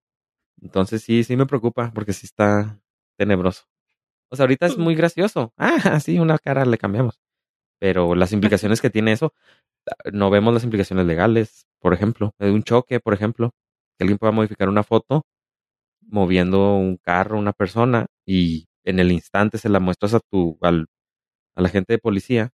[0.61, 2.81] Entonces sí, sí me preocupa porque sí está
[3.15, 3.65] tenebroso.
[4.31, 5.53] O sea, ahorita es muy gracioso.
[5.57, 7.19] Ah, sí, una cara le cambiamos.
[7.79, 9.33] Pero las implicaciones que tiene eso,
[10.11, 13.51] no vemos las implicaciones legales, por ejemplo, de un choque, por ejemplo,
[13.97, 15.25] que alguien pueda modificar una foto
[16.09, 20.87] moviendo un carro, una persona, y en el instante se la muestras a tu, al,
[21.55, 22.51] al agente de policía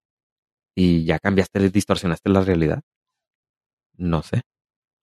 [0.74, 2.82] y ya cambiaste, distorsionaste la realidad.
[3.96, 4.42] No sé.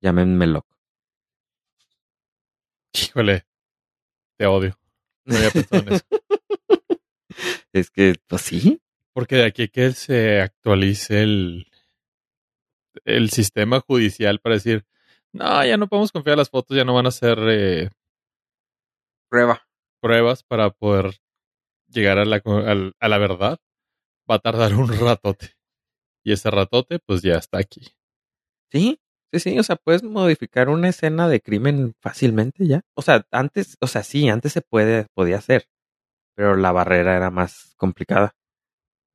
[0.02, 0.78] Llámenme loco.
[2.94, 3.46] Híjole,
[4.38, 4.80] te odio.
[5.26, 6.06] No había pensado en eso.
[7.74, 8.82] Es que, pues sí.
[9.14, 11.68] Porque de aquí a que se actualice el,
[13.06, 14.86] el sistema judicial para decir,
[15.32, 17.90] no, ya no podemos confiar en las fotos, ya no van a ser eh,
[19.30, 19.62] Prueba.
[20.02, 21.12] pruebas para poder
[21.88, 22.42] llegar a la,
[23.00, 23.58] a la verdad,
[24.30, 25.56] va a tardar un ratote.
[26.24, 27.88] Y ese ratote, pues ya está aquí.
[28.72, 29.00] Sí,
[29.32, 29.60] sí, sí.
[29.60, 32.82] O sea, puedes modificar una escena de crimen fácilmente ya.
[32.96, 35.68] O sea, antes, o sea, sí, antes se puede, podía hacer.
[36.36, 38.36] Pero la barrera era más complicada.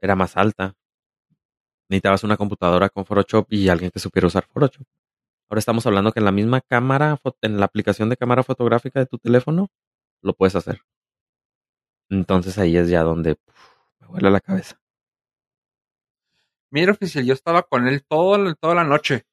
[0.01, 0.75] Era más alta.
[1.89, 4.87] Necesitabas una computadora con Photoshop y alguien que supiera usar Photoshop.
[5.51, 9.07] Ahora estamos hablando que en la misma cámara, en la aplicación de cámara fotográfica de
[9.07, 9.69] tu teléfono,
[10.23, 10.83] lo puedes hacer.
[12.09, 13.69] Entonces ahí es ya donde uf,
[14.01, 14.79] me vuela la cabeza.
[16.71, 19.27] Mira, oficial, yo estaba con él todo, toda la noche.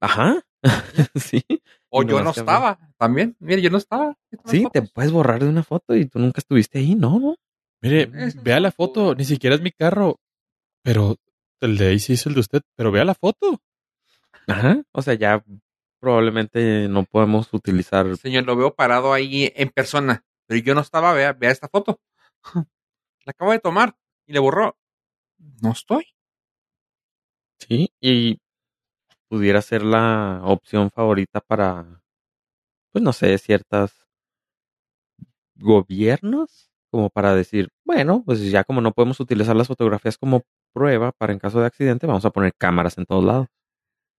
[0.00, 0.42] Ajá.
[1.14, 1.42] sí.
[1.88, 3.36] O yo no estaba también.
[3.38, 4.16] Mire, yo no estaba.
[4.44, 7.36] Sí, te puedes borrar de una foto y tú nunca estuviste ahí, ¿no?
[7.80, 8.10] Mire,
[8.42, 10.18] vea la foto, ni siquiera es mi carro,
[10.82, 11.16] pero
[11.60, 13.60] el de ahí sí es el de usted, pero vea la foto.
[14.46, 14.82] Ajá.
[14.92, 15.42] O sea, ya
[16.00, 18.16] probablemente no podemos utilizar.
[18.16, 20.24] Señor, lo veo parado ahí en persona.
[20.46, 22.00] Pero yo no estaba, vea, vea esta foto.
[23.24, 24.76] La acabo de tomar y le borró.
[25.62, 26.06] No estoy.
[27.58, 28.38] Sí, y
[29.28, 32.02] pudiera ser la opción favorita para,
[32.92, 34.06] pues no sé, ciertas
[35.56, 41.12] gobiernos, como para decir, bueno, pues ya como no podemos utilizar las fotografías como prueba
[41.12, 43.48] para en caso de accidente, vamos a poner cámaras en todos lados.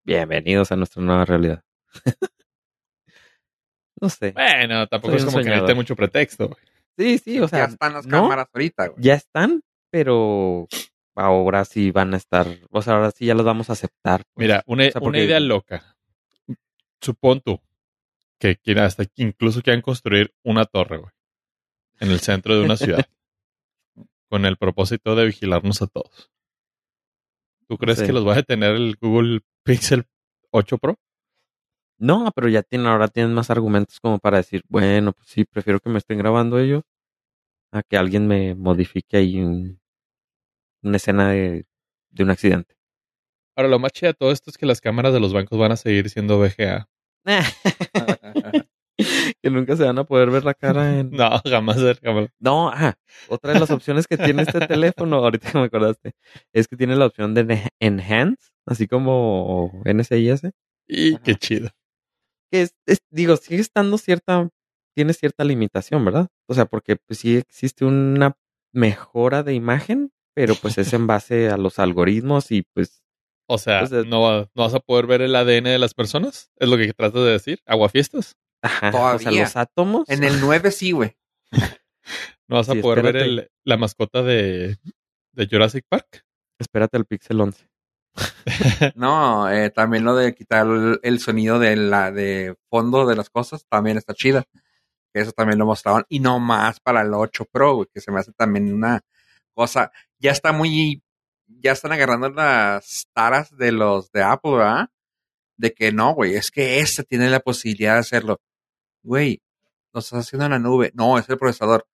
[0.03, 1.66] Bienvenidos a nuestra nueva realidad.
[4.01, 4.31] no sé.
[4.31, 5.61] Bueno, tampoco Soy es como que soñador.
[5.63, 6.47] necesite mucho pretexto.
[6.49, 6.59] güey.
[6.97, 9.03] Sí, sí, o sea, ya están las no, cámaras ahorita, güey.
[9.03, 10.67] ya están, pero
[11.15, 14.23] ahora sí van a estar, o sea, ahora sí ya los vamos a aceptar.
[14.33, 14.43] pues.
[14.47, 15.95] Mira, una, O sea, una idea loca.
[17.01, 17.61] Supón tú
[18.39, 21.11] que quiera- hasta que incluso quieran construir una torre, güey,
[21.99, 23.05] en el centro de una ciudad,
[24.29, 26.31] con el propósito de vigilarnos a todos.
[27.67, 30.05] ¿Tú crees que los va a detener el Google Pixel
[30.51, 30.97] 8 Pro?
[31.99, 35.79] No, pero ya tienen, ahora tienen más argumentos como para decir, bueno, pues sí, prefiero
[35.79, 36.83] que me estén grabando ellos
[37.71, 39.79] a que alguien me modifique ahí un-
[40.83, 41.65] una escena de,
[42.11, 42.75] de un accidente.
[43.55, 45.71] Ahora, lo más chido de todo esto es que las cámaras de los bancos van
[45.71, 46.87] a seguir siendo VGA.
[49.41, 51.09] que nunca se van a poder ver la cara en...
[51.17, 52.29] No, jamás, jamás.
[52.39, 52.97] No, ajá.
[53.27, 56.13] Otra de las opciones que tiene este teléfono, ahorita que me acordaste,
[56.53, 60.51] es que tiene la opción de Enhance, así como NCIS.
[60.87, 61.23] Y Ajá.
[61.23, 61.69] qué chido.
[62.51, 64.49] Que es, es- digo, sigue estando cierta,
[64.95, 66.27] tiene cierta limitación, ¿verdad?
[66.49, 68.35] O sea, porque pues sí existe una
[68.73, 73.01] mejora de imagen, pero pues es en base a los algoritmos y pues
[73.49, 75.93] O sea, O sea- ¿no, va- ¿no vas a poder ver el ADN de las
[75.93, 76.51] personas?
[76.57, 77.59] ¿Es lo que tratas de decir?
[77.65, 78.35] ¿Aguafiestas?
[78.61, 79.43] Ajá, o sea, Todavía.
[79.43, 80.09] los átomos.
[80.09, 81.15] En el 9 sí, güey.
[82.49, 84.77] ¿No vas a Sí, poder ver el- la mascota de,
[85.33, 86.23] de Jurassic Park?
[86.59, 87.66] Espérate el Pixel 11.
[88.95, 90.67] No, eh, también lo de quitar
[91.01, 94.45] el, sonido de la de fondo de las cosas también está chida.
[95.13, 96.05] Eso también lo mostraron.
[96.09, 99.01] Y no más para el 8 Pro, que se me hace también una
[99.53, 99.91] cosa.
[100.19, 101.03] Ya está muy.
[101.47, 104.89] Ya están agarrando las taras de los de Apple, ¿verdad?
[105.57, 108.41] De que no, güey, es que este tiene la posibilidad de hacerlo.
[109.03, 109.41] Güey,
[109.93, 110.91] lo estás haciendo en la nube.
[110.95, 111.87] No, es el procesador.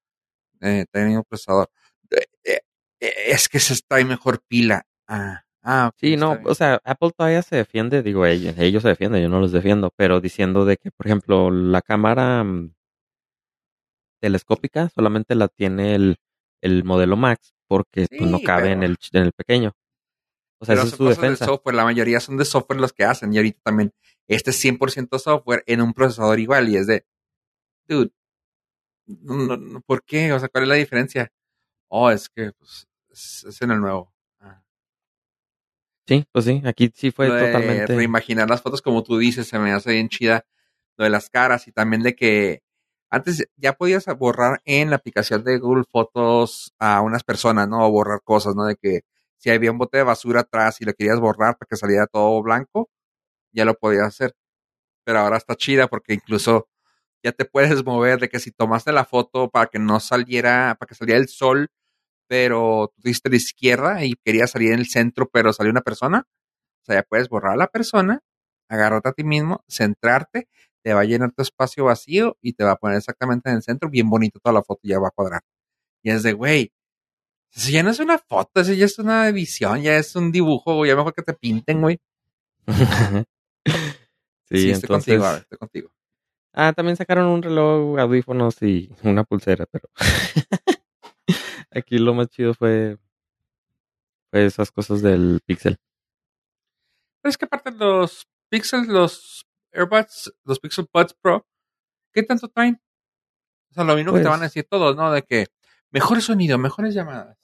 [0.61, 1.69] Eh, tiene un procesador.
[2.11, 2.59] Eh,
[2.99, 4.85] eh, es que se trae mejor pila.
[5.07, 6.47] Ah, ah, ok, Sí, no, bien.
[6.47, 9.91] o sea, Apple todavía se defiende, digo, ellos, ellos se defienden, yo no los defiendo,
[9.95, 12.73] pero diciendo de que, por ejemplo, la cámara mm,
[14.21, 16.17] telescópica solamente la tiene el,
[16.61, 19.73] el modelo Max porque pues, no cabe en, el, en el pequeño.
[20.59, 21.45] O sea, Pero esa es su cosas de defensa.
[21.45, 23.33] software, la mayoría son de software los que hacen.
[23.33, 23.93] Y ahorita también,
[24.27, 26.69] este es 100% software en un procesador igual.
[26.69, 27.05] Y es de,
[27.87, 28.11] dude,
[29.07, 30.31] no, no, no, ¿por qué?
[30.33, 31.31] O sea, ¿cuál es la diferencia?
[31.89, 34.12] Oh, es que pues, es, es en el nuevo.
[36.05, 37.95] Sí, pues sí, aquí sí fue Lo totalmente...
[37.95, 40.45] reimaginar las fotos como tú dices, se me hace bien chida.
[40.97, 42.61] Lo de las caras y también de que
[43.09, 47.85] antes ya podías borrar en la aplicación de Google Fotos a unas personas, ¿no?
[47.85, 48.65] O borrar cosas, ¿no?
[48.65, 49.01] De que
[49.37, 52.41] si había un bote de basura atrás y lo querías borrar para que saliera todo
[52.41, 52.89] blanco,
[53.51, 54.35] ya lo podías hacer.
[55.05, 56.69] Pero ahora está chida porque incluso
[57.23, 60.87] ya te puedes mover de que si tomaste la foto para que no saliera, para
[60.87, 61.69] que saliera el sol,
[62.27, 66.25] pero tú diste la izquierda y querías salir en el centro, pero salió una persona,
[66.27, 68.21] o sea, ya puedes borrar a la persona,
[68.69, 70.47] agarrarte a ti mismo, centrarte,
[70.83, 73.63] te va a llenar tu espacio vacío y te va a poner exactamente en el
[73.63, 75.41] centro, bien bonito toda la foto, y ya va a cuadrar.
[76.01, 76.73] Y es de, güey,
[77.55, 80.75] eso ya no es una foto, eso ya es una visión, ya es un dibujo,
[80.75, 81.99] güey, ya mejor que te pinten, güey.
[84.49, 85.93] sí, Sí, estoy contigo, a ver, estoy contigo.
[86.53, 89.89] Ah, también sacaron un reloj, audífonos y una pulsera, pero
[91.75, 92.97] aquí lo más chido fue,
[94.31, 95.77] fue esas cosas del Pixel.
[97.21, 101.47] Pero es que aparte los Pixels, los AirBuds, los Pixel Buds Pro,
[102.11, 102.81] ¿qué tanto traen?
[103.71, 105.11] O sea, lo mismo que te Pues- van a decir todos, ¿no?
[105.11, 105.47] De que
[105.91, 107.37] mejor sonido, mejores llamadas.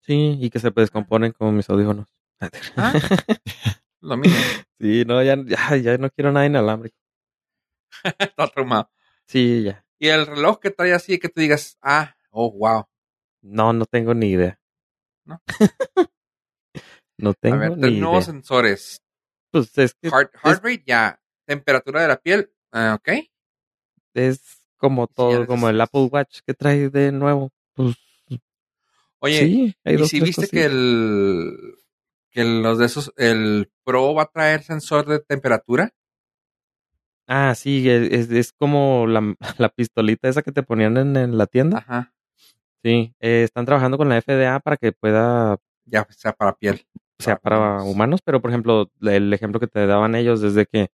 [0.00, 2.08] Sí, y que se descomponen como mis audífonos.
[2.40, 2.92] Ah,
[4.00, 4.38] Lo mismo.
[4.78, 6.96] sí, no, ya, ya, ya no quiero nada inalámbrico.
[8.18, 8.90] Está traumado.
[9.26, 9.84] Sí, ya.
[9.98, 12.86] Y el reloj que trae así, que tú digas, ah, oh, wow.
[13.42, 14.58] No, no tengo ni idea.
[15.24, 15.40] ¿No?
[17.18, 18.00] no tengo a ver, ni idea.
[18.00, 19.02] nuevos sensores.
[19.50, 21.20] Pues es que Heart, heart rate, ya.
[21.46, 23.08] Temperatura de la piel, ah, ok.
[24.14, 24.40] es
[24.76, 27.50] como todo, como el Apple Watch que trae de nuevo.
[27.74, 27.96] Pues
[29.20, 31.56] Oye, sí, hay ¿y dos, si viste que el,
[32.30, 35.90] que los de esos, el Pro va a traer sensor de temperatura?
[37.26, 41.38] Ah, sí, es, es- es como la, la pistolita esa que te ponían en, en
[41.38, 41.78] la tienda.
[41.78, 42.14] Ajá.
[42.88, 46.86] Sí, eh, están trabajando con la FDA para que pueda, Ya sea para piel.
[47.18, 47.94] sea Para para humanos.
[47.94, 50.88] humanos, pero por ejemplo, el ejemplo que te daban ellos desde que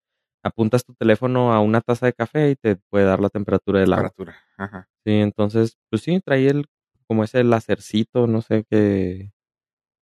[0.43, 3.93] apuntas tu teléfono a una taza de café y te puede dar la temperatura del
[3.93, 4.09] agua.
[4.09, 4.35] Temperatura.
[4.57, 4.89] Ajá.
[5.05, 6.65] Sí, entonces, pues sí, trae el,
[7.07, 9.31] como ese lacercito, no sé, que,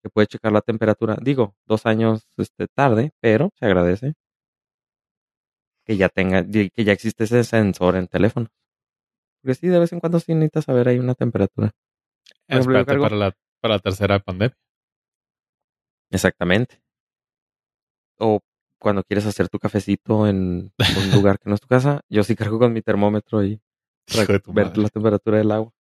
[0.04, 1.18] que puede checar la temperatura.
[1.22, 4.14] Digo, dos años este, tarde, pero se agradece
[5.86, 8.48] que ya tenga, que ya existe ese sensor en teléfono.
[9.42, 11.72] Porque sí, de vez en cuando sí necesitas saber ahí una temperatura.
[12.48, 14.56] Espérate cargo- para la, para la tercera pandemia.
[16.12, 16.82] Exactamente.
[18.20, 18.40] O
[18.78, 22.36] cuando quieres hacer tu cafecito en un lugar que no es tu casa, yo sí
[22.36, 23.62] cargo con mi termómetro y
[24.08, 24.82] para ver madre.
[24.84, 25.72] la temperatura del agua.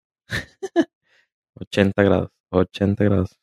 [1.54, 3.38] 80 grados, 80 grados.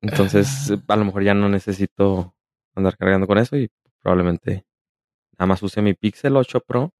[0.00, 0.94] Entonces, Ah.
[0.94, 2.34] a lo mejor ya no necesito
[2.74, 4.66] andar cargando con eso y probablemente
[5.38, 6.92] nada más use mi Pixel 8 Pro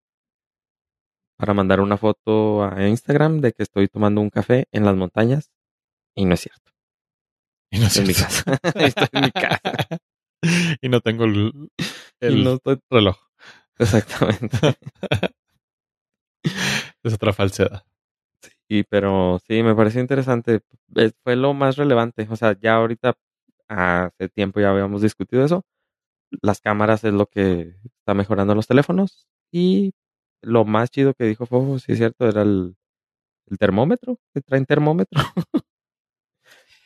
[1.36, 5.50] para mandar una foto a Instagram de que estoy tomando un café en las montañas
[6.14, 6.72] y no es cierto.
[7.70, 8.34] Y no, es En mi cierto.
[8.44, 8.60] casa.
[8.74, 9.60] Estoy en mi casa.
[10.82, 11.70] y no tengo el,
[12.20, 13.16] el no estoy reloj.
[13.78, 14.58] Exactamente.
[17.04, 17.84] Es otra falsedad.
[18.68, 20.60] Sí, pero sí, me pareció interesante.
[21.24, 22.26] Fue lo más relevante.
[22.30, 23.14] O sea, ya ahorita,
[23.68, 25.64] hace tiempo ya habíamos discutido eso.
[26.40, 29.28] Las cámaras es lo que está mejorando los teléfonos.
[29.52, 29.92] Y
[30.42, 32.76] lo más chido que dijo Fofo, sí es cierto, era el,
[33.48, 34.18] el termómetro.
[34.34, 35.20] Que traen termómetro.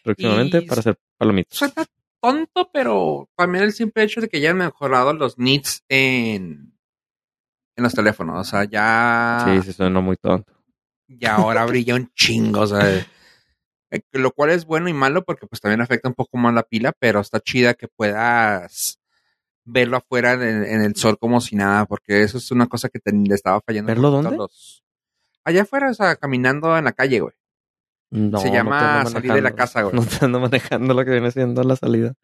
[0.02, 1.58] Próximamente Y para hacer palomitas.
[1.58, 1.84] Suena,
[2.20, 6.72] tonto, pero también el simple hecho de que ya han mejorado los nits en,
[7.76, 8.40] en los teléfonos.
[8.40, 9.44] O sea, ya.
[9.44, 10.52] Sí, sí, suena muy tonto.
[11.08, 12.98] Y ahora brilla un chingo, o sea.
[13.90, 16.62] eh, Lo cual es bueno y malo porque pues también afecta un poco más la
[16.64, 18.98] pila, pero está chida que puedas
[19.66, 22.98] verlo afuera en, en el sol como si nada, porque eso es una cosa que
[23.00, 23.88] te- le estaba fallando.
[23.88, 24.36] ¿Verlo dónde?
[24.36, 24.82] los-
[25.44, 27.34] Allá afuera, o sea, caminando en la calle, güey.
[28.10, 29.94] No, Se llama salir de la casa, güey.
[29.96, 32.14] No te ando manejando lo que viene siendo la salida.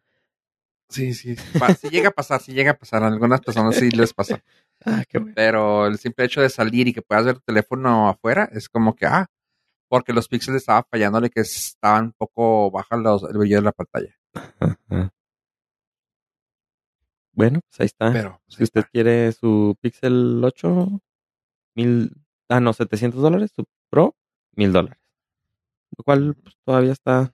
[0.89, 1.35] Sí, sí.
[1.59, 3.03] Pa- Si llega a pasar, si llega a pasar.
[3.03, 4.41] A algunas personas sí les pasa.
[4.85, 5.33] Ah, qué bueno.
[5.33, 8.93] Pero el simple hecho de salir y que puedas ver tu teléfono afuera es como
[8.93, 9.27] que, ah,
[9.87, 13.71] porque los píxeles estaban fallándole que estaban un poco bajas los, el brillo de la
[13.71, 14.13] pantalla.
[17.33, 18.11] Bueno, pues ahí está.
[18.13, 21.01] Pero, pues, si usted quiere su Pixel 8,
[21.75, 22.11] mil,
[22.49, 24.15] ah, no, 700 dólares, su Pro,
[24.55, 24.99] mil dólares.
[25.97, 27.33] Lo cual pues, todavía está,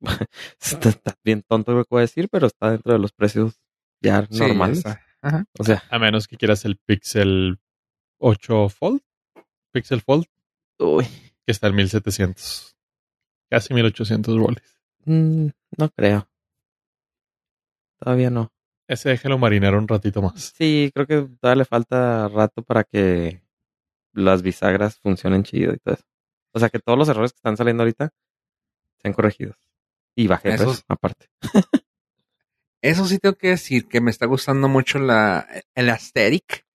[0.60, 3.60] está, está bien tonto lo que voy a decir, pero está dentro de los precios
[4.00, 4.84] ya sí, normales.
[5.20, 5.44] Ajá.
[5.58, 7.58] O sea, A menos que quieras el Pixel
[8.18, 9.02] 8 Fold.
[9.72, 10.26] Pixel Fold,
[10.78, 11.04] uy,
[11.46, 12.76] que está en 1700.
[13.48, 14.80] Casi 1800 boles.
[15.04, 15.46] mm,
[15.78, 16.28] no creo.
[17.98, 18.51] Todavía no.
[18.88, 20.52] Ese déjalo marinar un ratito más.
[20.56, 23.42] Sí, creo que todavía le falta rato para que
[24.12, 26.04] las bisagras funcionen chido y todo eso.
[26.52, 28.10] O sea, que todos los errores que están saliendo ahorita
[29.00, 29.56] sean corregidos.
[30.14, 31.26] Y Esos- precio, aparte.
[32.82, 36.66] Eso sí tengo que decir que me está gustando mucho la, el aesthetic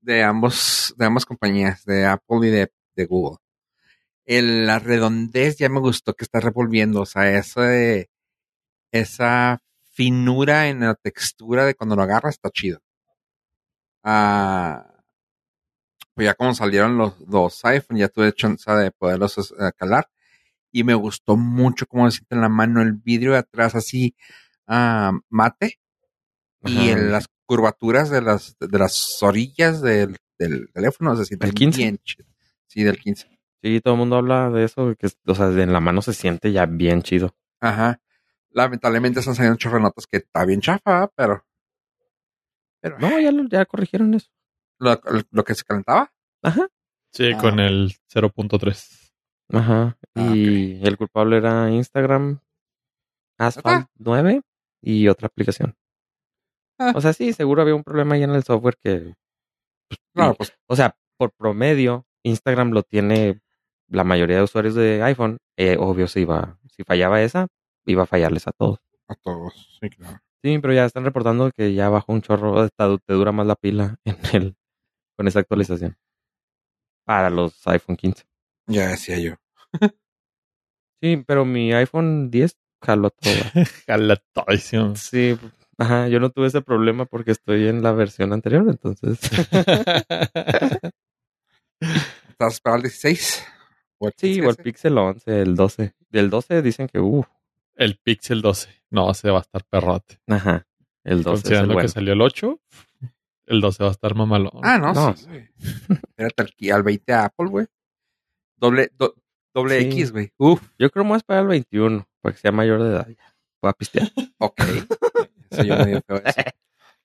[0.00, 3.38] de ambos, de ambas compañías, de Apple y de, de Google.
[4.24, 8.10] El, la redondez ya me gustó que está revolviendo, o sea, ese,
[8.92, 9.60] esa
[10.00, 12.80] finura en la textura de cuando lo agarras está chido.
[14.02, 14.86] Ah,
[16.14, 20.08] pues ya como salieron los dos iPhone, ya tuve chance de poderlos eh, calar.
[20.72, 24.14] Y me gustó mucho cómo se siente en la mano el vidrio de atrás así
[24.66, 25.80] ah, mate
[26.62, 31.54] y en las curvaturas de las de las orillas del, del teléfono se siente ¿Del
[31.54, 31.78] 15?
[31.78, 32.26] bien chido.
[32.68, 33.38] Sí, del 15.
[33.62, 36.52] Sí, todo el mundo habla de eso, que, o sea, en la mano se siente
[36.52, 37.34] ya bien chido.
[37.60, 38.00] Ajá.
[38.52, 41.44] Lamentablemente están saliendo chorrenotas que está bien chafa, pero
[42.82, 44.28] pero No, ya, lo- ya corrigieron eso.
[44.78, 44.98] lo,
[45.30, 46.12] lo que se calentaba.
[46.42, 46.68] Ajá.
[47.12, 49.12] Sí, Ah, con el 0.3.
[49.52, 49.98] Ajá.
[50.14, 52.40] Ah, Y el culpable era Instagram,
[53.38, 54.42] Asphalt 9
[54.80, 55.76] y otra aplicación.
[56.78, 56.92] Ah.
[56.94, 59.14] O sea, sí, seguro había un problema ahí en el software que,
[60.14, 63.40] Claro, pues o sea, por promedio, Instagram lo tiene
[63.88, 65.38] la mayoría de usuarios de iPhone.
[65.56, 67.48] Eh, obvio, si iba, si fallaba esa,
[67.86, 68.78] iba a fallarles a todos.
[69.08, 69.78] a todos.
[69.80, 70.20] Sí, claro.
[70.42, 73.56] Sí, pero ya están reportando que ya bajó un chorro, está- te dura más la
[73.56, 74.56] pila en el,
[75.16, 75.96] con esa actualización.
[77.04, 78.24] Para los iPhone 15.
[78.66, 79.34] Ya decía yo.
[81.02, 83.34] Sí, pero mi iPhone 10 jaló todo.
[83.86, 84.94] Jalatadísimo.
[84.96, 85.36] Sí,
[85.78, 89.18] ajá, yo no tuve ese problema porque estoy en la versión anterior, entonces.
[91.80, 93.44] ¿Estás esperando el 16?
[93.98, 94.56] ¿O el Sí, 15 o el?
[94.56, 95.94] Pixel 11, el 12.
[96.10, 97.24] Del 12 dicen que, uh,
[97.80, 98.82] el Pixel 12.
[98.90, 100.20] No, ese va a estar perrote.
[100.28, 100.66] ajá,
[101.04, 101.86] el 12 es el Considerando bueno.
[101.88, 102.60] que salió el 8,
[103.46, 104.60] el 12 va a estar mamalón.
[104.62, 105.16] Ah, no, No.
[105.16, 105.26] sí.
[105.88, 107.66] Espérate al, al 20 a Apple, güey.
[108.56, 109.14] Doble, do-
[109.54, 109.86] doble Sí.
[109.86, 110.32] X, güey.
[110.38, 112.88] Uf, Yo creo que me voy a esperar al 21 para que sea mayor de
[112.90, 113.06] edad.
[113.62, 114.10] Voy a pistear.
[114.38, 114.60] ok.
[115.50, 116.40] Eso yo medio feo eso.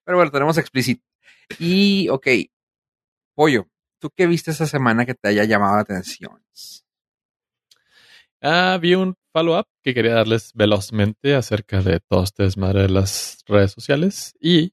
[0.03, 1.03] Pero bueno, tenemos explícito.
[1.59, 2.27] Y, ok.
[3.35, 3.67] Pollo,
[3.99, 6.43] ¿tú qué viste esa semana que te haya llamado la atención?
[8.41, 13.43] Ah, vi un follow-up que quería darles velozmente acerca de todo este desmadre de las
[13.47, 14.33] redes sociales.
[14.39, 14.71] Y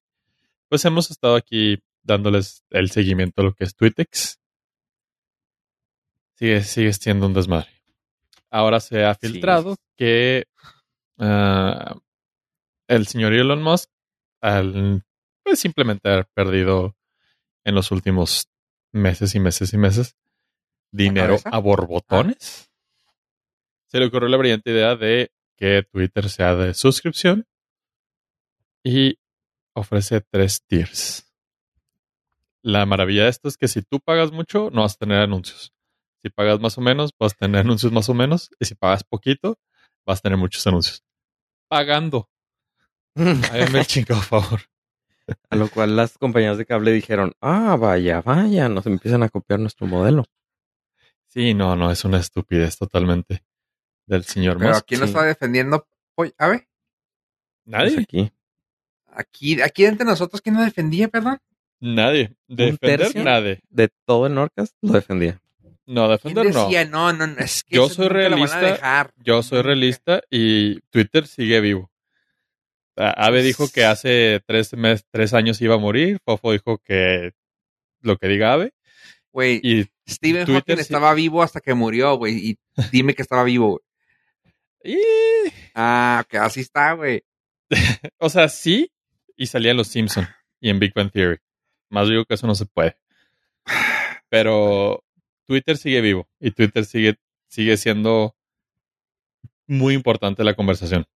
[0.69, 4.39] pues hemos estado aquí dándoles el seguimiento a lo que es Twitex.
[6.39, 7.69] Sigue, sigue siendo un desmadre.
[8.51, 9.29] Ahora se ha Sí.
[9.29, 10.45] filtrado que
[11.19, 11.97] ah,
[12.89, 13.91] el señor Elon Musk,
[14.41, 15.03] al
[15.43, 16.97] pues, simplemente haber perdido
[17.65, 18.49] en los últimos
[18.93, 20.17] meses y meses y meses
[20.93, 22.71] dinero a borbotones,
[23.93, 27.47] se le ocurrió la brillante idea de que Twitter sea de suscripción
[28.83, 29.19] y
[29.75, 31.31] ofrece tres tiers.
[32.63, 35.75] La maravilla de esto es que si tú pagas mucho, no vas a tener anuncios.
[36.23, 38.49] Si pagas más o menos, vas a tener anuncios más o menos.
[38.59, 39.59] Y si pagas poquito,
[40.07, 41.05] vas a tener muchos anuncios.
[41.69, 42.31] Pagando.
[43.15, 44.63] Háganme el chingado favor.
[45.51, 49.61] A lo cual las compañías de cable dijeron, ah, vaya, vaya, nos empiezan a copiar
[49.61, 50.25] nuestro modelo.
[51.27, 53.43] Sí, no, no, es una estupidez totalmente
[54.07, 54.85] del señor Pero Musk.
[54.87, 55.13] ¿quién lo sí.
[55.13, 55.87] está defendiendo?
[56.15, 56.33] Pollo?
[56.39, 56.69] A ver, Pues
[57.65, 58.33] Nadie, aquí.
[59.13, 61.39] aquí, aquí entre nosotros, ¿quién lo defendía, perdón?
[61.81, 62.33] nadie.
[62.47, 63.61] Defender, nadie.
[63.69, 65.41] De todo el Norcas lo defendía.
[65.85, 66.65] No, ¿Quién defender no.
[66.65, 66.85] decía?
[66.85, 69.15] No, no, no, es que Yo soy nunca lo van a realista, dejar.
[69.17, 71.91] Yo soy realista y Twitter sigue vivo.
[72.95, 76.19] Ave dijo que hace tres, mes, tres años iba a morir.
[76.25, 77.33] Fofo dijo que
[78.01, 78.75] lo que diga Ave.
[79.33, 82.37] Güey, Y, Stephen Twitter Hawking sí- estaba vivo hasta que murió, güey.
[82.51, 82.59] Y
[82.93, 83.81] dime que estaba vivo, güey.
[84.85, 87.23] Y- Ah, que así está, güey.
[88.19, 88.91] o sea, sí.
[89.37, 90.27] Y salía en Los Simpson
[90.61, 91.39] y en Big Bang Theory.
[91.91, 92.97] Más digo que eso no se puede.
[94.29, 95.03] Pero
[95.47, 96.29] Twitter sigue vivo.
[96.41, 97.17] Y Twitter sigue,
[97.49, 98.37] sigue siendo
[99.67, 101.07] muy importante la conversación.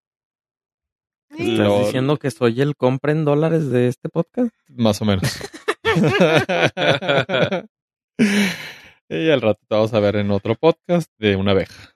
[1.30, 4.54] ¿Estás Lo- diciendo que soy el compra en dólares de este podcast?
[4.68, 5.24] Más o menos.
[9.08, 11.92] y al rato te vamos a ver en otro podcast de una abeja.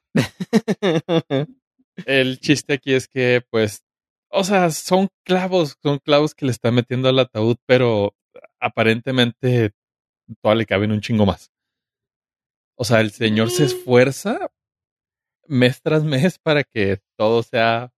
[2.06, 3.84] El chiste aquí es que, pues,
[4.28, 8.14] o sea, son clavos, son clavos que le están metiendo al ataúd, pero
[8.60, 9.72] aparentemente
[10.40, 11.50] todavía le caben un chingo más.
[12.76, 14.50] O sea, el señor se esfuerza
[15.46, 17.92] mes tras mes para que todo sea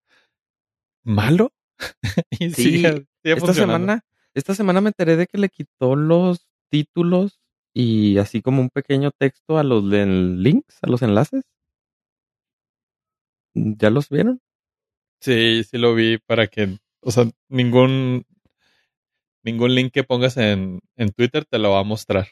[1.04, 1.52] malo
[2.30, 6.48] y Sí, siga, siga esta semana, esta semana me enteré de que le quitó los
[6.70, 7.40] títulos
[7.74, 11.44] y así como un pequeño texto a los links, a los enlaces.
[13.54, 14.40] ¿Ya los vieron?
[15.20, 18.24] Sí, sí lo vi para que, o sea, ningún
[19.44, 22.28] ningún link que pongas en, en Twitter te lo va a mostrar.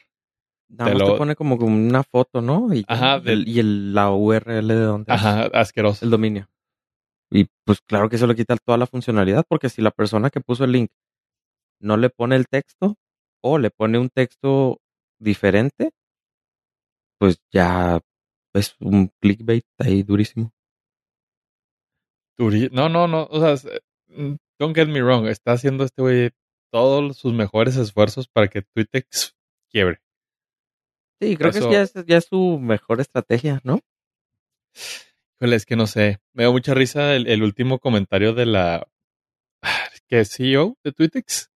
[0.69, 2.73] Nada Te más lo- te pone como una foto, ¿no?
[2.73, 6.05] Y, Ajá, el- del- y el- la URL de donde es Ajá, asqueroso.
[6.05, 6.49] el dominio.
[7.29, 10.41] Y pues claro que eso le quita toda la funcionalidad, porque si la persona que
[10.41, 10.91] puso el link
[11.79, 12.95] no le pone el texto
[13.41, 14.79] o le pone un texto
[15.19, 15.91] diferente,
[17.19, 17.99] pues ya
[18.53, 20.51] es un clickbait ahí durísimo.
[22.41, 23.67] Duri- No, no, no, o sea, es-
[24.07, 26.29] mm, don't get me wrong, está haciendo este güey
[26.71, 29.05] todos sus mejores esfuerzos para que Twitter
[29.69, 29.99] quiebre.
[31.21, 33.79] Sí, creo Eso- que es ya, es, ya es su mejor estrategia, ¿no?
[35.39, 38.87] Híjole, es que no sé, me dio mucha risa el, el último comentario de la
[40.07, 41.49] que CEO de Twittex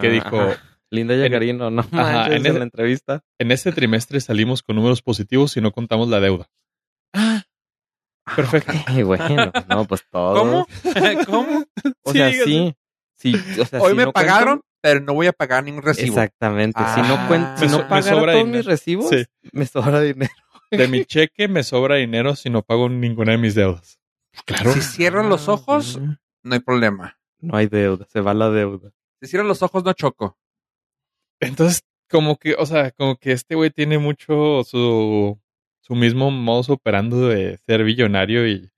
[0.00, 0.54] que dijo,
[0.90, 3.22] Linda Yacarino, no manches, en la entrevista.
[3.38, 6.48] en este trimestre salimos con números positivos y no contamos la deuda.
[7.12, 7.44] Ah,
[8.34, 8.72] Perfecto.
[8.74, 10.34] Ah, ok, bueno, no, pues todo.
[10.38, 10.66] ¿Cómo?
[11.26, 11.64] ¿Cómo?
[12.02, 12.74] O Sí, sea, sí.
[13.16, 16.08] sí o sea, Hoy si me no pagaron, pero no voy a pagar ningún recibo.
[16.16, 16.80] Exactamente.
[16.94, 17.28] si no, Ah.
[17.28, 18.58] cuen- si so- no me pagara sobra todos dinero.
[18.58, 19.24] mis recibos, Sí.
[19.52, 20.32] me sobra dinero.
[20.70, 23.98] De mi cheque me sobra dinero si no pago ninguna de mis deudas.
[24.44, 24.72] Claro.
[24.72, 27.18] Si cierran los ojos, Ah, no hay problema.
[27.40, 28.90] No hay deuda, se va la deuda.
[29.20, 30.36] Si cierran los ojos, no choco.
[31.40, 35.38] Entonces, como que, o sea, como que este güey tiene mucho su,
[35.86, 38.70] su mismo modus operando de ser billonario y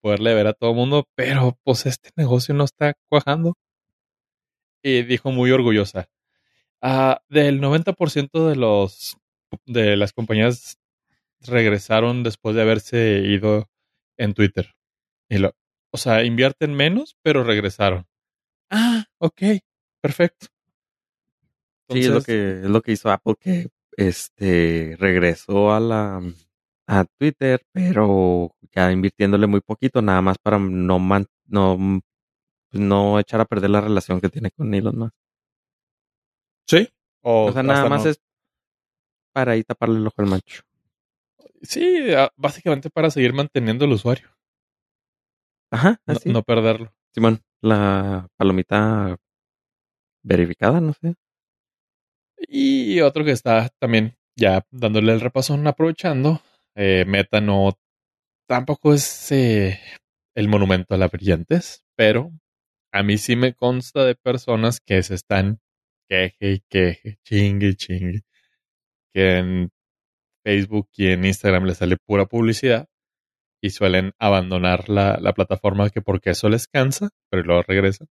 [0.00, 3.54] poderle ver a todo el mundo, pero pues este negocio no está cuajando.
[4.82, 6.08] Y dijo muy orgullosa.
[6.82, 9.16] ah, del 90% de los
[9.66, 10.78] de las compañías
[11.40, 13.68] regresaron después de haberse ido
[14.16, 14.74] en Twitter.
[15.28, 15.54] Y lo,
[15.92, 18.06] o sea, invierten menos, pero regresaron.
[18.70, 19.42] Ah, ok,
[20.00, 20.46] perfecto.
[21.90, 26.22] sí, es lo que es lo que hizo Apple que este regresó a la
[26.86, 32.00] a Twitter, pero ya invirtiéndole muy poquito, nada más para no man- no
[32.72, 35.14] no echar a perder la relación que tiene con Elon Musk.
[36.68, 36.88] Sí.
[37.22, 38.20] O, O sea, nada más no- es
[39.32, 40.62] para ahí taparle el ojo al macho.
[41.62, 44.28] Sí, ah, básicamente para seguir manteniendo el usuario.
[45.70, 46.30] Ajá, No, así.
[46.30, 46.92] no perderlo.
[47.12, 49.16] Simón, la palomita
[50.22, 51.14] verificada, no sé.
[52.48, 56.40] Y otro que está también ya dándole el repasón, aprovechando.
[56.76, 57.72] Eh, Meta no
[58.46, 59.80] tampoco es eh,
[60.34, 62.30] el monumento a la brillantez, pero
[62.92, 65.60] a mí sí me consta de personas que se están
[66.08, 68.20] queje y queje, chingue y chingue,
[69.12, 69.70] que en
[70.44, 72.88] Facebook y en Instagram les sale pura publicidad
[73.62, 78.08] y suelen abandonar la, la plataforma que porque eso les cansa, pero luego regresan.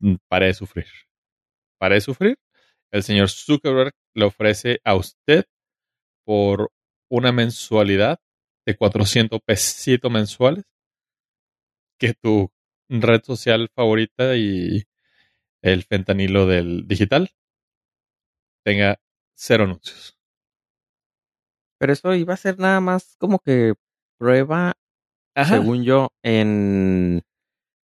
[0.00, 0.86] Mm, Pare de sufrir.
[1.78, 2.38] Pare de sufrir.
[2.92, 5.44] El señor Zuckerberg le ofrece a usted
[6.24, 6.70] por
[7.10, 8.20] una mensualidad
[8.66, 10.64] de 400 pesitos mensuales
[11.98, 12.50] que tu
[12.88, 14.84] red social favorita y
[15.62, 17.30] el fentanilo del digital
[18.64, 18.98] tenga
[19.34, 20.18] cero anuncios.
[21.78, 23.74] Pero eso iba a ser nada más como que
[24.18, 24.74] prueba,
[25.34, 25.58] Ajá.
[25.58, 27.22] según yo, en,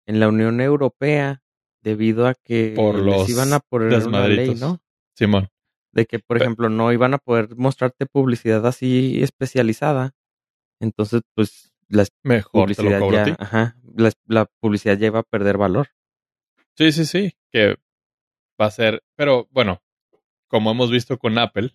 [0.06, 1.42] en la Unión Europea,
[1.82, 4.54] debido a que Por les los iban a poner una ley.
[4.54, 4.80] ¿no?
[5.16, 5.48] Simón.
[5.98, 10.12] De que, por ejemplo, no iban a poder mostrarte publicidad así especializada.
[10.80, 15.88] Entonces, pues, la Mejor publicidad ya, ajá, la, la publicidad ya iba a perder valor.
[16.76, 17.32] Sí, sí, sí.
[17.50, 17.76] Que
[18.60, 19.02] va a ser.
[19.16, 19.80] Pero bueno,
[20.48, 21.74] como hemos visto con Apple,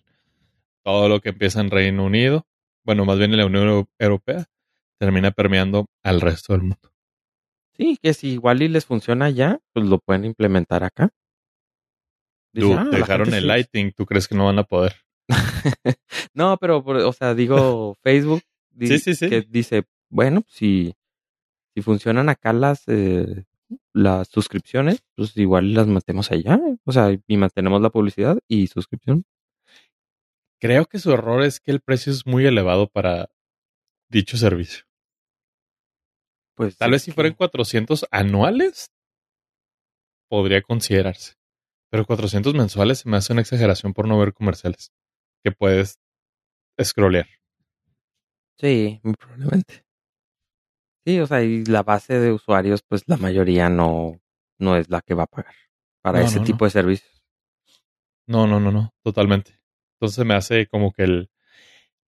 [0.84, 2.46] todo lo que empieza en Reino Unido,
[2.84, 4.46] bueno, más bien en la Unión Euro- Europea,
[4.98, 6.90] termina permeando al resto del mundo.
[7.76, 11.10] Sí, que si igual y les funciona ya, pues lo pueden implementar acá.
[12.54, 13.46] Dice, "Ah, dejaron el sí".
[13.46, 13.92] lighting.
[13.92, 14.94] ¿Tú crees que no van a poder?
[16.34, 19.28] no, pero, o sea, digo, Facebook di- Sí, sí, sí.
[19.28, 20.94] que dice, bueno, si,
[21.74, 23.44] si funcionan acá las, eh,
[23.92, 26.60] las suscripciones, pues igual las metemos allá.
[26.84, 29.24] O sea, y mantenemos la publicidad y suscripción.
[30.60, 33.28] Creo que su error es que el precio es muy elevado para
[34.08, 34.84] dicho servicio.
[36.56, 38.86] Pues Tal vez si fueran 400 anuales,
[40.28, 41.34] podría considerarse.
[41.94, 44.90] Pero 400 mensuales se me hace una exageración por no ver comerciales
[45.44, 46.00] que puedes
[46.82, 47.28] scrollear.
[48.58, 49.84] Sí, probablemente.
[51.06, 54.20] Sí, o sea, y la base de usuarios, pues la mayoría no,
[54.58, 55.54] no es la que va a pagar
[56.02, 57.22] para No, ese no, tipo de servicios.
[58.26, 59.60] No, no, no, no, totalmente.
[60.00, 61.30] Entonces me hace como que el...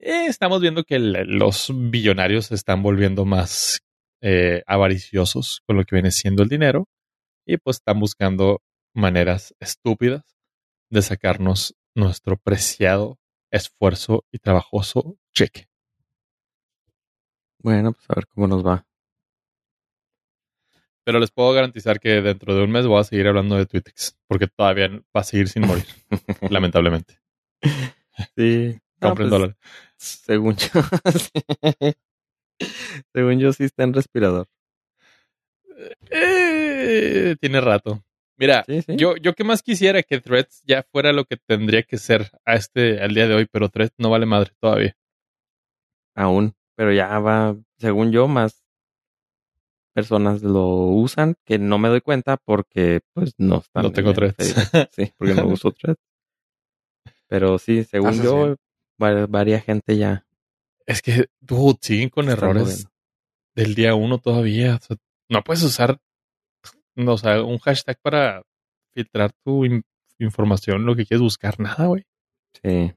[0.01, 3.83] eh, estamos viendo que el- los billonarios se están volviendo más
[4.21, 6.89] eh, avariciosos con lo que viene siendo el dinero
[7.47, 8.63] y pues están buscando
[8.97, 10.37] maneras estúpidas
[10.91, 13.19] de sacarnos nuestro preciado
[13.51, 15.69] esfuerzo y trabajoso cheque.
[17.59, 18.87] Bueno, pues a ver cómo nos va.
[21.05, 24.19] Pero les puedo garantizar que dentro de un mes voy a seguir hablando de Twitix,
[24.27, 25.87] porque todavía va a seguir sin morir,
[26.51, 27.21] lamentablemente.
[28.37, 28.79] Sí.
[28.99, 29.57] No, Compren pues, dólares.
[29.99, 30.69] Según yo.
[31.13, 31.93] sí.
[33.13, 34.49] Según yo sí está en respirador.
[36.11, 38.03] Eh, tiene rato.
[38.39, 38.97] Mira, Sí, sí.
[38.97, 42.55] yo, yo que más quisiera que Threads ya fuera lo que tendría que ser a
[42.55, 44.97] este, al día de hoy, pero Threads no vale madre todavía.
[46.15, 46.55] Aún.
[46.75, 48.63] Pero ya va, según yo, más
[49.95, 53.83] personas lo usan que no me doy cuenta porque pues no están.
[53.83, 54.37] No en tengo Threads.
[54.37, 54.89] Facebook.
[54.93, 56.01] Sí, porque no uso Threads.
[57.29, 58.57] Pero sí, según yo,
[58.99, 60.27] varia gente ya.
[60.85, 62.91] Es que, dude, siguen con errores moviendo.
[63.55, 64.77] del día uno todavía.
[64.77, 64.97] O sea,
[65.31, 65.99] no puedes usar,
[66.97, 68.43] no, o sea, un hashtag para
[68.95, 69.83] filtrar tu in-
[70.19, 72.05] información, lo que quieres buscar, nada, güey.
[72.63, 72.93] Sí.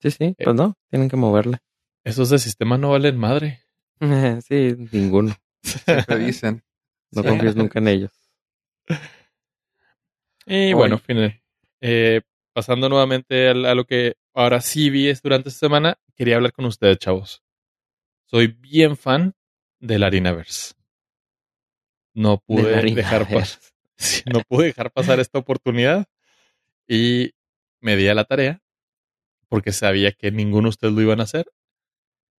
[0.00, 0.44] Sí, sí, Eh.
[0.44, 1.58] pues no, tienen que moverle.
[2.04, 3.62] Esos de sistema no valen madre.
[4.48, 5.34] sí, ninguno.
[5.62, 6.62] Siempre dicen.
[7.10, 7.28] No Sí.
[7.28, 8.10] confíes nunca en ellos.
[10.46, 11.34] Y bueno, fin,
[11.80, 12.20] eh,
[12.52, 16.52] pasando nuevamente al- a, lo que ahora sí vi es durante esta semana, quería hablar
[16.52, 17.42] con ustedes, chavos.
[18.26, 19.34] Soy bien fan
[19.80, 20.74] del Arinaverse.
[22.18, 23.60] No pude dejar de- pasar,
[24.26, 26.06] no pude dejar pasar esta oportunidad
[26.88, 27.30] y
[27.80, 28.60] me di a la tarea
[29.48, 31.46] porque sabía que ninguno de ustedes lo iban a hacer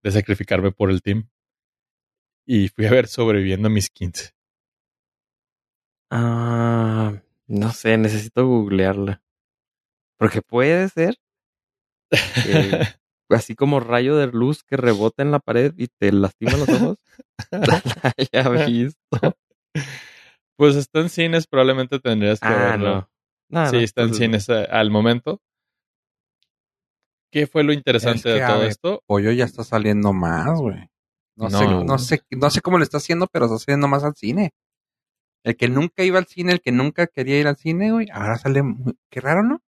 [0.04, 1.30] de sacrificarme por el team
[2.46, 4.32] y fui a ver sobreviviendo a mis 15.
[6.12, 7.14] Ah,
[7.48, 9.22] no sé, necesito googlearla.
[10.18, 11.16] Porque puede ser
[12.10, 12.12] que,
[13.30, 16.98] así como rayo de luz que rebota en la pared y te lastima los ojos.
[17.52, 17.82] la
[18.18, 19.38] haya visto.
[20.58, 22.96] Pues está en cines, probablemente tendrías que Ah, verlo.
[22.96, 23.10] no.
[23.64, 25.42] No, sí, no, está en cines eh, al momento.
[27.32, 29.04] ¿Qué fue lo interesante Es que, de a todo ver, esto?
[29.08, 30.90] Pollo ya está saliendo más, güey.
[31.38, 31.98] No, sé, No.
[31.98, 34.52] sé, no sé cómo le está haciendo, pero está saliendo más al cine.
[35.46, 38.38] El que nunca iba al cine, el que nunca quería ir al cine, güey, ahora
[38.38, 38.62] sale.
[38.62, 39.62] muy- Qué raro, ¿no?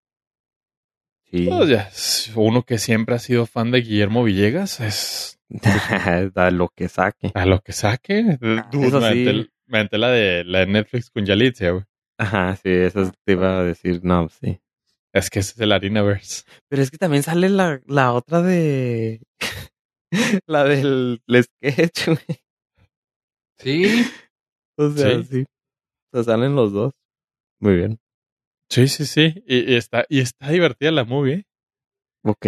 [1.30, 1.46] Sí.
[1.46, 1.90] Pues ya,
[2.40, 5.38] uno que siempre ha sido fan de Guillermo Villegas es
[6.34, 7.30] da lo que saque.
[7.34, 8.38] a lo que saque.
[8.40, 8.78] Ah, sí.
[8.94, 11.84] aventé, me aventé la de la de Netflix con Yalitza, güey.
[12.18, 14.60] Ajá, sí, eso te iba a decir, no, sí.
[15.14, 16.42] Es que ese es el Arinaverse.
[16.68, 19.22] Pero es que también sale la, la otra de.
[20.46, 22.40] la del el sketch, güey.
[23.58, 24.04] Sí.
[24.76, 25.24] O sea, Sí.
[25.24, 25.44] sí.
[26.12, 26.92] O sea, salen los dos.
[27.60, 27.98] Muy bien.
[28.70, 29.42] Sí, sí, sí.
[29.46, 31.44] Y, y está, y está divertida la movie.
[32.24, 32.46] Ok.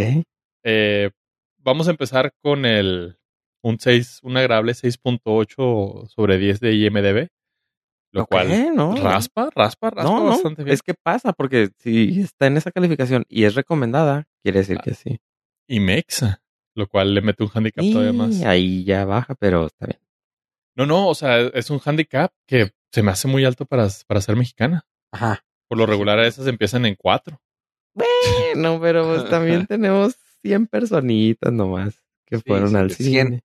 [0.65, 1.11] Eh,
[1.59, 3.19] vamos a empezar con el
[3.63, 7.29] un 6, un agradable 6.8 sobre 10 de IMDB.
[8.13, 8.97] Lo cual no.
[8.97, 10.31] raspa, raspa, raspa no, no.
[10.31, 10.75] bastante bien.
[10.75, 14.83] Es que pasa, porque si está en esa calificación y es recomendada, quiere decir Ah,
[14.83, 15.21] que sí.
[15.69, 16.43] Y mexa,
[16.75, 18.37] lo cual le mete un handicap todavía más.
[18.37, 20.01] Y ahí ya baja, pero está bien.
[20.75, 24.21] No, no, o sea, es un handicap que se me hace muy alto para, para
[24.21, 24.85] ser mexicana.
[25.13, 25.45] Ajá.
[25.69, 27.41] Por lo regular, esas empiezan en 4.
[27.95, 33.41] Bueno, pero pues también tenemos 100 personitas nomás que Sí, fueron al de cine.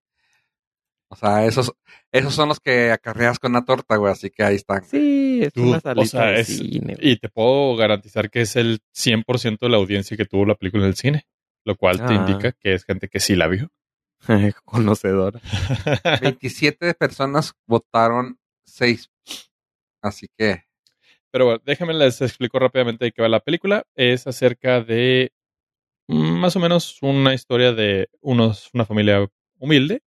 [1.08, 1.10] 100.
[1.10, 1.72] O sea, esos,
[2.12, 4.84] esos son los que acarreas con una torta, güey, así que ahí están.
[4.84, 6.96] Sí, es Dude, una o salita sea, de es- cine.
[7.00, 10.82] Y te puedo garantizar que es el 100% de la audiencia que tuvo la película
[10.84, 11.26] en el cine.
[11.64, 12.14] Lo cual te Ah.
[12.14, 13.70] indica que es gente que sí la vio.
[14.64, 15.40] Conocedora.
[16.22, 19.10] 27 personas votaron 6.
[20.02, 20.62] Así que,
[21.32, 23.84] Pero bueno, déjenme les explico rápidamente de qué va la película.
[23.96, 25.32] Es acerca de
[26.08, 29.26] mm, más o menos una historia de unos, una familia
[29.58, 30.02] humilde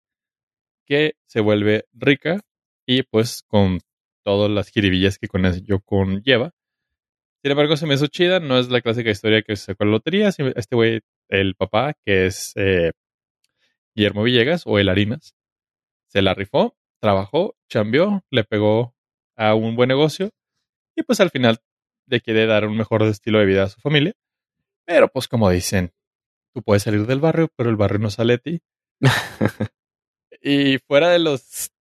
[0.88, 2.40] que se vuelve rica
[2.88, 3.80] y pues con
[4.24, 5.44] todas las jiribillas que con
[5.86, 6.54] conlleva.
[7.44, 9.92] Sin embargo, se me hizo chida, no es la clásica historia que se sacó la
[9.92, 12.92] lotería, este güey, el papá, que es eh,
[13.94, 15.36] Guillermo Villegas o el Harinas,
[16.08, 18.96] se la rifó, trabajó, chambeó, le pegó
[19.36, 20.32] a un buen negocio
[20.96, 21.60] y pues al final
[22.08, 24.14] le quiere dar un mejor estilo de vida a su familia.
[24.86, 25.94] Pero pues como dicen,
[26.54, 28.62] tú puedes salir del barrio, pero el barrio no sale a ti.
[30.42, 31.72] y fuera de los...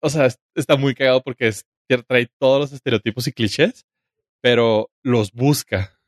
[0.00, 1.66] O sea, es- está muy cagado porque es-
[2.06, 3.86] trae todos los estereotipos y clichés,
[4.40, 5.98] pero los busca.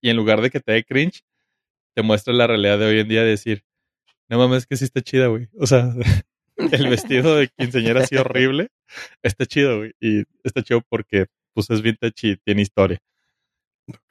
[0.00, 1.22] Y en lugar de que te dé cringe,
[1.94, 3.64] te muestra la realidad de hoy en día de decir,
[4.28, 5.48] no mames, que sí está chida, güey.
[5.58, 5.92] O sea,
[6.56, 8.68] el vestido de quinceañera así horrible,
[9.22, 9.92] está chido, güey.
[10.00, 13.00] Y está chido porque pues es vintage y tiene historia.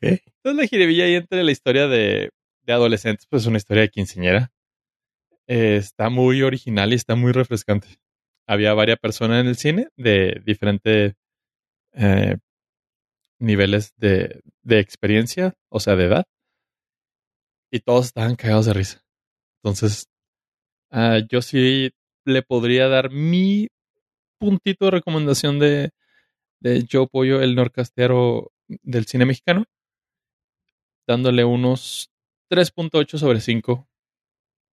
[0.01, 2.31] Entonces la jiribilla ahí entre la historia de,
[2.63, 4.51] de adolescentes, pues es una historia de quinceañera.
[5.51, 7.87] Eh, está muy original y está muy refrescante.
[8.47, 11.15] Había varias personas en el cine de diferentes
[11.93, 12.37] eh,
[13.39, 16.25] niveles de, de experiencia, o sea, de edad.
[17.71, 19.03] Y todos estaban cagados de risa.
[19.63, 20.05] Entonces,
[20.91, 21.93] ah, yo sí
[22.25, 23.69] le podría dar mi
[24.37, 25.89] puntito de recomendación de,
[26.59, 29.65] de Joe Pollo, el norcastero del cine mexicano,
[31.07, 32.11] dándole unos
[32.51, 33.88] 3.8 sobre 5.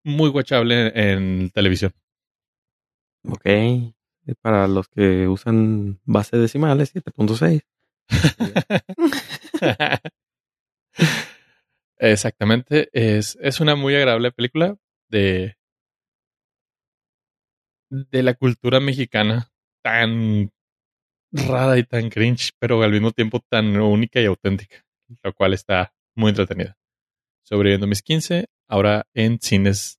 [0.05, 1.93] Muy guachable en, televisión.
[3.25, 3.47] Ok.
[4.41, 7.63] Para los que usan base decimales, 7.6.
[11.99, 12.89] Exactamente.
[12.93, 14.77] Es, es una muy agradable película
[15.09, 15.57] de,
[17.91, 19.51] de la cultura mexicana
[19.83, 20.51] tan
[21.33, 24.85] rara y tan cringe, pero al mismo tiempo tan única y auténtica,
[25.23, 26.77] lo cual está muy entretenida.
[27.43, 29.99] Sobreviviendo mis 15, ahora en cines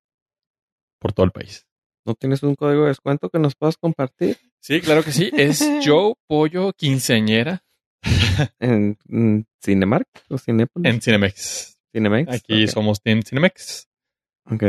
[0.99, 1.65] por todo el país.
[2.05, 4.37] ¿No tienes un código de descuento que nos puedas compartir?
[4.59, 5.29] Sí, claro que sí.
[5.33, 7.63] Es Joe Pollo Quinceañera
[8.59, 10.91] ¿En, en Cinemark o Cinépolis?
[10.93, 11.77] en Cinemex.
[11.93, 12.33] Cinemex.
[12.33, 12.69] Aquí Ok.
[12.69, 13.87] somos Team Cinemex,
[14.45, 14.63] Ok.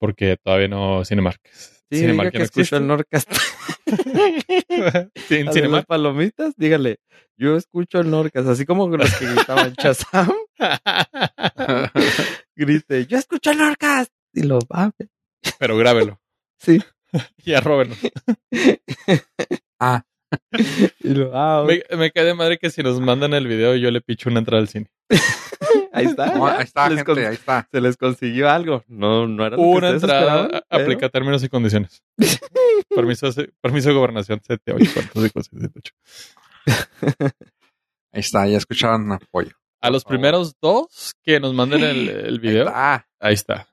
[0.00, 1.40] porque todavía no Cinemark.
[1.90, 3.30] Sí, Cinemark diga que no escucho el Norcast.
[3.86, 5.86] De Cinemark.
[5.86, 6.98] palomitas, dígale.
[7.36, 10.32] Yo escucho el Norcast, así como los que gritaban Chazam,
[12.56, 14.12] grite, yo escucho el Norcast.
[14.34, 14.90] Y lo va.
[15.58, 16.20] Pero grábelo.
[16.58, 16.82] Sí.
[17.42, 17.96] Y arróbenlo.
[19.80, 20.04] Ah,
[21.00, 21.64] Y lo, ah.
[21.66, 24.40] Me, me cae de madre que si nos mandan el video yo le picho una
[24.40, 24.90] entrada al cine.
[25.92, 26.26] Ahí está.
[26.36, 27.66] no, ahí está, gente, con- ahí está.
[27.72, 28.84] Se les consiguió algo.
[28.86, 32.02] No, no era Una entrada aplica términos y condiciones.
[32.94, 35.92] permiso, de- permiso de gobernación 784578.
[38.12, 39.52] Ahí está, ya escucharon apoyo.
[39.80, 43.68] A los primeros dos que nos manden el, el video, Ah, ahí está.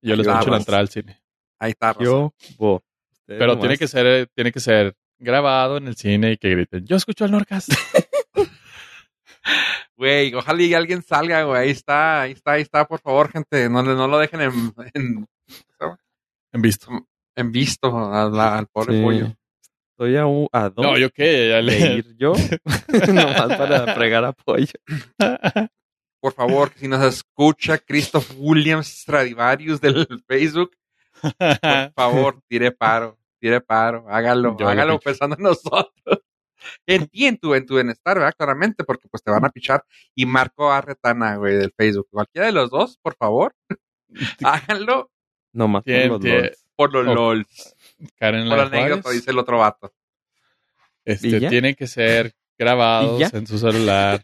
[0.00, 1.20] Yo les picho la entrada al cine.
[1.58, 1.92] ahí está.
[1.92, 2.04] Rosa.
[2.04, 2.84] Yo, bo.
[3.26, 3.60] Pero nomás.
[3.60, 7.24] tiene que ser, tiene que ser grabado en el cine y que griten, yo escucho
[7.24, 7.66] el Norcas.
[9.96, 11.62] Güey, ojalá y alguien salga, güey.
[11.62, 13.68] Ahí está, ahí está, ahí está, por favor, gente.
[13.68, 14.52] No, le- no lo dejen en,
[14.94, 15.26] en,
[16.52, 16.88] en visto.
[17.36, 19.02] en visto a al pobre Sí.
[19.02, 19.32] pollo.
[19.90, 21.96] Estoy a, un, a dos No, yo qué, ya le...
[21.96, 22.32] ir yo.
[23.12, 24.72] nomás para fregar apoyo.
[26.20, 30.70] Por favor, si nos escucha Christoph Williams Stradivarius del Facebook,
[31.20, 35.92] por favor, tire paro, tire paro, hágalo, Yo hágalo pensando en nosotros.
[36.86, 38.34] En ti, en tu, en tu bienestar, ¿verdad?
[38.38, 39.82] Claramente, porque pues te van a pichar.
[40.14, 42.06] Y Marco Arretana, güey, del Facebook.
[42.08, 43.52] Cualquiera de los dos, por favor,
[44.44, 45.10] háganlo
[45.52, 46.64] Nomás por Tien- los LOLs.
[46.76, 47.76] por los Oh, LOLs.
[48.16, 49.92] Karen Por la anécdota, dice el otro vato.
[51.04, 54.22] este, tienen que ser grabados en su celular.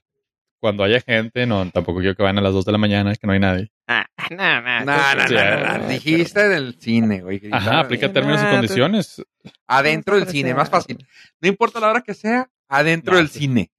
[0.61, 3.27] Cuando haya gente, no, tampoco quiero que vayan a las 2 de la mañana, que
[3.27, 3.69] no hay nadie.
[3.91, 4.85] Ah, no, no.
[4.85, 7.41] No, no, sí, no, ah, Dijiste del cine, güey.
[7.51, 9.23] Ajá, aplica no, términos y condiciones.
[9.67, 10.99] Adentro del cine, más fácil.
[11.41, 13.41] No importa la hora que sea, adentro del sí.
[13.41, 13.71] cine.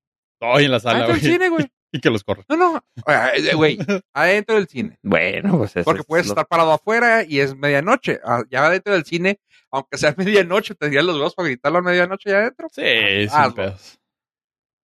[0.41, 1.32] Ay, en la sala, Adentro del güey.
[1.34, 1.66] cine, güey.
[1.91, 2.45] Y que los corran.
[2.47, 2.84] No, no.
[3.07, 3.80] eh, Güey,
[4.14, 4.99] adentro del cine.
[5.01, 8.20] Bueno, pues eso Porque es puedes lo- estar parado afuera y es medianoche.
[8.24, 9.39] Ah, Ya adentro del cine,
[9.72, 12.68] aunque sea medianoche, tendrías los huevos para gritarlo a medianoche allá adentro.
[12.72, 12.82] Sí,
[13.28, 13.55] sin hazlo.
[13.55, 13.99] pedos.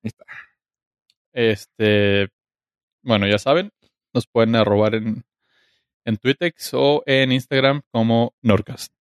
[0.02, 0.24] Ahí está.
[1.34, 2.28] Este,
[3.02, 3.70] bueno, ya saben,
[4.14, 5.24] nos pueden arrobar en,
[6.04, 8.92] en Twitex o en Instagram como Norcast.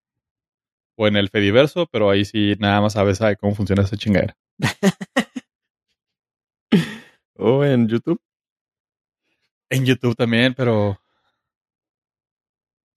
[0.97, 4.35] O en el Fediverso, pero ahí sí nada más sabes sabe cómo funciona esa chingadera.
[7.35, 8.21] O en YouTube.
[9.69, 10.99] En YouTube también, pero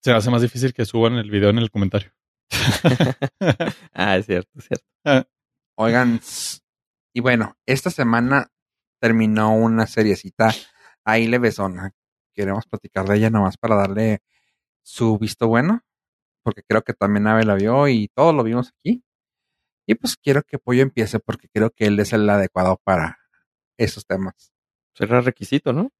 [0.02, 2.12] se hace más difícil que suban el video en el comentario.
[3.92, 4.86] Ah, es cierto, es cierto.
[5.78, 6.60] Oigan, s-
[7.14, 8.50] y bueno, esta semana
[9.00, 10.52] terminó una seriecita
[11.04, 11.92] ahí levesona.
[12.37, 14.20] Queremos platicar de ella nomás para darle
[14.82, 15.80] su visto bueno,
[16.43, 19.03] porque creo que también Ave la vio y todos lo vimos aquí.
[19.87, 23.18] Y pues quiero que Pollo empiece porque creo que él es el adecuado para
[23.78, 24.53] esos temas.
[24.95, 25.91] Será requisito, ¿no?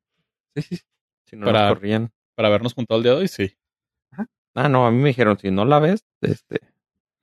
[0.55, 0.81] Sí, sí.
[1.25, 2.13] Si no Para- nos corrían.
[2.35, 3.57] Para habernos juntado el día de hoy, sí.
[4.55, 6.61] Ah, no, a mí me dijeron, si no la ves, este,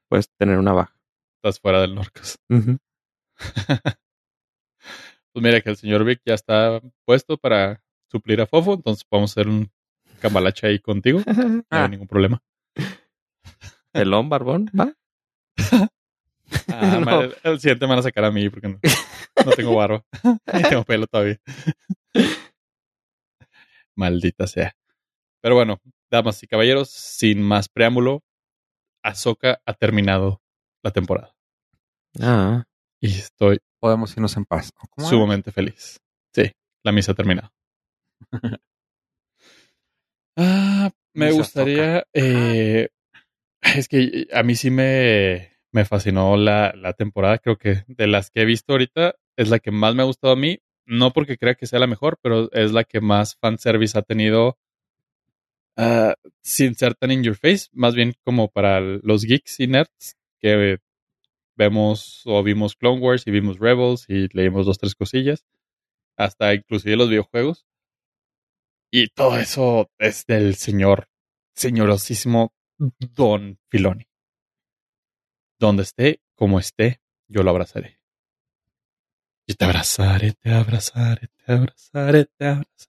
[0.07, 0.95] puedes tener una baja.
[1.37, 2.39] Estás fuera del Norcas.
[5.31, 7.81] Pues mira que el señor Vic ya está puesto para
[8.13, 9.69] suplir a Fofo, entonces podemos hacer un
[10.21, 11.19] cambalache ahí contigo.
[11.25, 11.83] No Ah.
[11.85, 12.41] hay ningún problema.
[13.91, 14.93] Pelón, barbón, va.
[16.67, 17.21] Ah, No.
[17.43, 18.79] el, siguiente me van a sacar a mí porque no,
[19.45, 20.03] no tengo barba.
[20.53, 21.39] Ni tengo pelo todavía.
[23.95, 24.75] Maldita sea.
[25.41, 28.21] Pero bueno, damas y caballeros, sin más preámbulo,
[29.03, 30.41] Ahsoka ha terminado
[30.83, 31.35] la temporada.
[32.21, 32.63] Ah,
[33.01, 34.71] Y estoy Podemos irnos en paz.
[34.97, 35.99] Sumamente feliz.
[36.33, 36.49] Sí,
[36.85, 37.51] la misa ha terminado.
[40.37, 42.05] Ah, me gustaría.
[42.13, 42.89] eh,
[43.61, 47.39] es que a mí sí me, me fascinó la, la temporada.
[47.39, 50.33] Creo que de las que he visto ahorita es la que más me ha gustado
[50.33, 50.59] a mí.
[50.85, 54.57] No porque crea que sea la mejor, pero es la que más fanservice ha tenido.
[55.77, 60.15] ah, sin ser tan in your face, más bien como para los geeks y nerds
[60.39, 60.79] que
[61.57, 65.45] vemos o vimos Clone Wars y vimos Rebels y leímos dos, tres cosillas,
[66.17, 67.65] hasta inclusive los videojuegos.
[68.95, 71.09] Y todo eso es del señor,
[71.55, 74.05] señorosísimo Don Filoni.
[75.59, 77.99] Donde esté, como esté, yo lo abrazaré.
[79.47, 82.87] Yo te abrazaré, te abrazaré, te abrazaré, te abrazaré.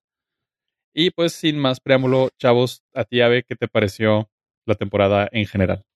[0.93, 4.31] Y pues sin más preámbulo, chavos, a ti, Ave, ¿qué te pareció
[4.67, 5.87] la temporada en general?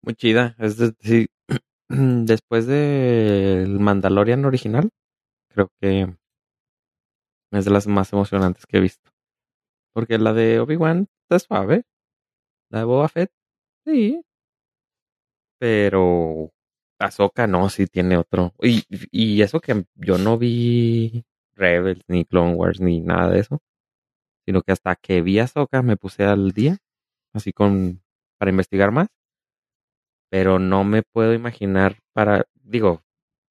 [0.00, 0.56] muy chida.
[0.58, 1.28] Es decir,
[1.90, 4.88] después del Mandalorian original,
[5.48, 6.16] creo que
[7.52, 9.10] es de las más emocionantes que he visto.
[9.94, 11.84] Porque la de Obi-Wan está suave.
[12.70, 13.32] La de Boba Fett,
[13.84, 14.22] sí.
[15.58, 16.52] Pero
[16.98, 18.54] Ahsoka no, sí tiene otro.
[18.62, 21.24] Y, y eso que yo no vi
[21.54, 23.60] Rebels, ni Clone Wars, ni nada de eso.
[24.46, 26.78] Sino que hasta que vi Ahsoka me puse al día.
[27.34, 28.02] Así con.
[28.38, 29.08] para investigar más.
[30.30, 32.46] Pero no me puedo imaginar para.
[32.54, 33.02] digo,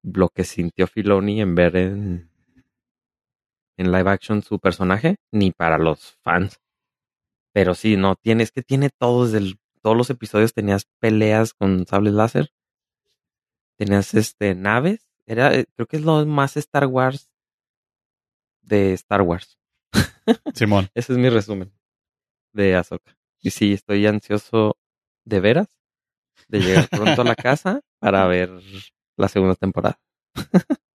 [0.02, 2.27] lo que sintió Filoni en ver en.
[3.78, 6.60] En live action su personaje, ni para los fans.
[7.54, 11.54] Pero sí, no, tiene, es que tiene todo desde el- todos los episodios tenías peleas
[11.54, 12.50] con sables láser.
[13.78, 15.08] Tenías este naves.
[15.26, 17.30] Era, eh, creo que es lo más Star Wars
[18.62, 19.58] de Star Wars.
[20.54, 20.88] Simón.
[20.94, 21.72] Ese es mi resumen
[22.52, 23.16] de Ahsoka.
[23.40, 24.76] Y sí, estoy ansioso
[25.24, 25.68] de veras
[26.48, 28.50] de llegar pronto a la casa para ver
[29.16, 30.00] la segunda temporada.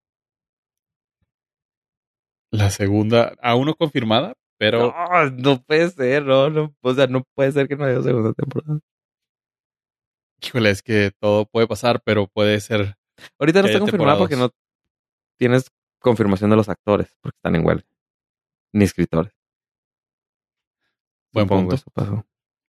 [2.53, 7.23] La segunda, aún no confirmada, pero No, no puede ser, no, no, o sea, no
[7.33, 8.79] puede ser que no haya segunda temporada.
[10.41, 12.95] híjole, es que todo puede pasar, pero puede ser.
[13.39, 14.51] Ahorita no está confirmada porque no
[15.39, 17.85] tienes confirmación de los actores, porque están en huelga.
[18.71, 19.33] Ni escritores.
[21.31, 21.75] Buen Supongo punto.
[21.75, 22.25] eso pasó.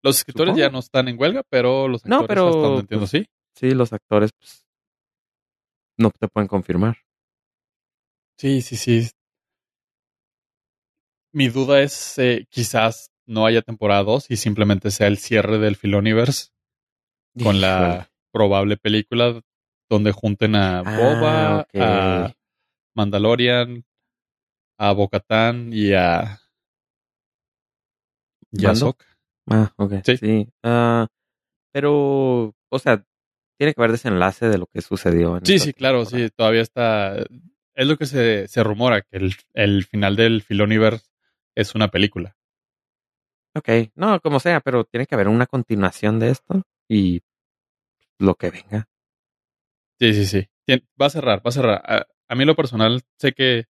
[0.02, 0.60] Los escritores Supongo.
[0.60, 3.26] ya no están en huelga, pero los No, actores pero, hasta donde entiendo pues, sí.
[3.56, 4.66] Sí, los actores pues,
[5.98, 6.98] no te pueden confirmar.
[8.38, 9.10] Sí, sí, sí.
[11.32, 15.76] Mi duda es eh, quizás no haya temporada 2 y simplemente sea el cierre del
[15.76, 16.50] Filoniverse
[17.44, 19.40] con la probable película
[19.90, 22.34] donde junten a Ah, Boba, a
[22.96, 23.84] Mandalorian,
[24.80, 26.40] a Bocatán y a
[28.52, 28.86] y a ¿Mando?
[28.88, 29.06] Ahsoka.
[29.52, 29.94] Ah, ok.
[30.04, 30.18] Sí.
[30.18, 30.48] Sí.
[30.64, 31.08] Ah,
[31.72, 33.04] pero, o sea,
[33.60, 35.38] tiene que haber desenlace de lo que sucedió.
[35.38, 36.28] En Sí, sí, claro, temporada.
[36.28, 37.16] sí, todavía está.
[37.76, 41.06] Es lo que se, se rumora, que el, el final del Filoniverse
[41.60, 42.36] es una película.
[43.56, 47.22] Ok, no, como sea, pero tiene que haber una continuación de esto y
[48.20, 48.88] lo que venga.
[50.00, 50.48] Sí, sí, sí.
[50.66, 51.82] Tien- Va a cerrar, va a cerrar.
[51.86, 53.66] A, a mí lo personal sé que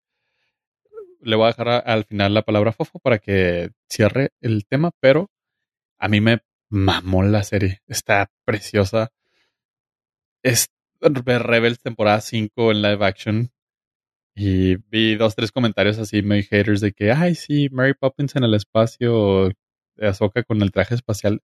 [1.21, 4.91] le voy a dejar a- al final la palabra Fofo para que cierre el tema,
[4.99, 5.29] pero
[5.99, 7.81] a mí me mamó la serie.
[7.87, 9.11] Está preciosa.
[10.43, 10.67] Es
[11.01, 13.51] Rebels temporada 5 en live action.
[14.41, 18.45] Y vi dos, tres comentarios así, muy haters, de que, ay, sí, Mary Poppins en
[18.45, 19.51] el espacio,
[20.01, 21.41] Ahsoka con el traje espacial.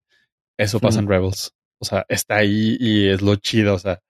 [0.57, 1.07] Eso pasa en.
[1.09, 1.53] Rebels.
[1.79, 3.73] O sea, está ahí y es lo chido.
[3.75, 4.01] O sea,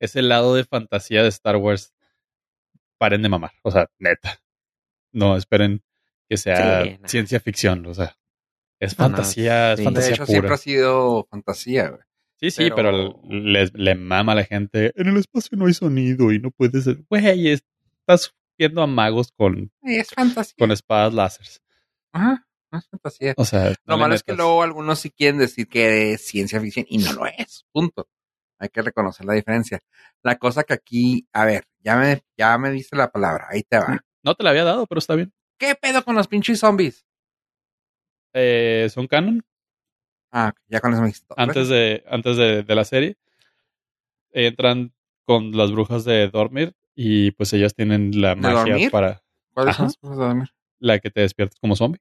[0.00, 1.94] ese lado de fantasía de Star Wars,
[2.98, 3.52] paren de mamar.
[3.62, 4.40] O sea, neta.
[5.12, 5.84] No esperen
[6.28, 7.86] que sea Sí, ciencia ficción.
[7.86, 8.16] O sea,
[8.80, 9.82] es No, no, fantasía, es sí.
[9.82, 10.32] De fantasía hecho, pura.
[10.32, 12.00] siempre ha sido fantasía, güey.
[12.40, 14.92] Sí, sí, pero, pero- le, le mama a la gente.
[14.96, 16.84] En el espacio no hay sonido y no puedes.
[17.08, 17.60] Güey,
[18.06, 20.54] estás viendo a magos con, Es fantasía.
[20.58, 21.62] con espadas láseres.
[22.12, 23.34] Ajá, es fantasía.
[23.36, 26.86] O sea, Lo malo es que luego algunos sí quieren decir que es ciencia ficción
[26.88, 27.64] y no lo es.
[27.72, 28.08] Punto.
[28.58, 29.80] Hay que reconocer la diferencia.
[30.22, 33.78] La cosa que aquí, a ver, ya me, ya me diste la palabra, ahí te
[33.78, 33.98] va.
[34.22, 35.32] No te la había dado, pero está bien.
[35.58, 37.04] ¿Qué pedo con los pinches zombies?
[38.32, 39.44] Eh, ¿Son canon?
[40.30, 41.38] Ah, ya con eso me dijiste todo.
[41.38, 43.16] Antes de, antes de, de la serie.
[44.32, 44.92] Entran
[45.26, 48.90] con las brujas de dormir y pues ellas tienen la ¿De magia dormir?
[48.90, 49.22] para
[49.52, 49.92] ¿Cuáles son Ajá.
[49.92, 50.48] las cosas de dormir?
[50.80, 52.00] la que te despiertes como zombie.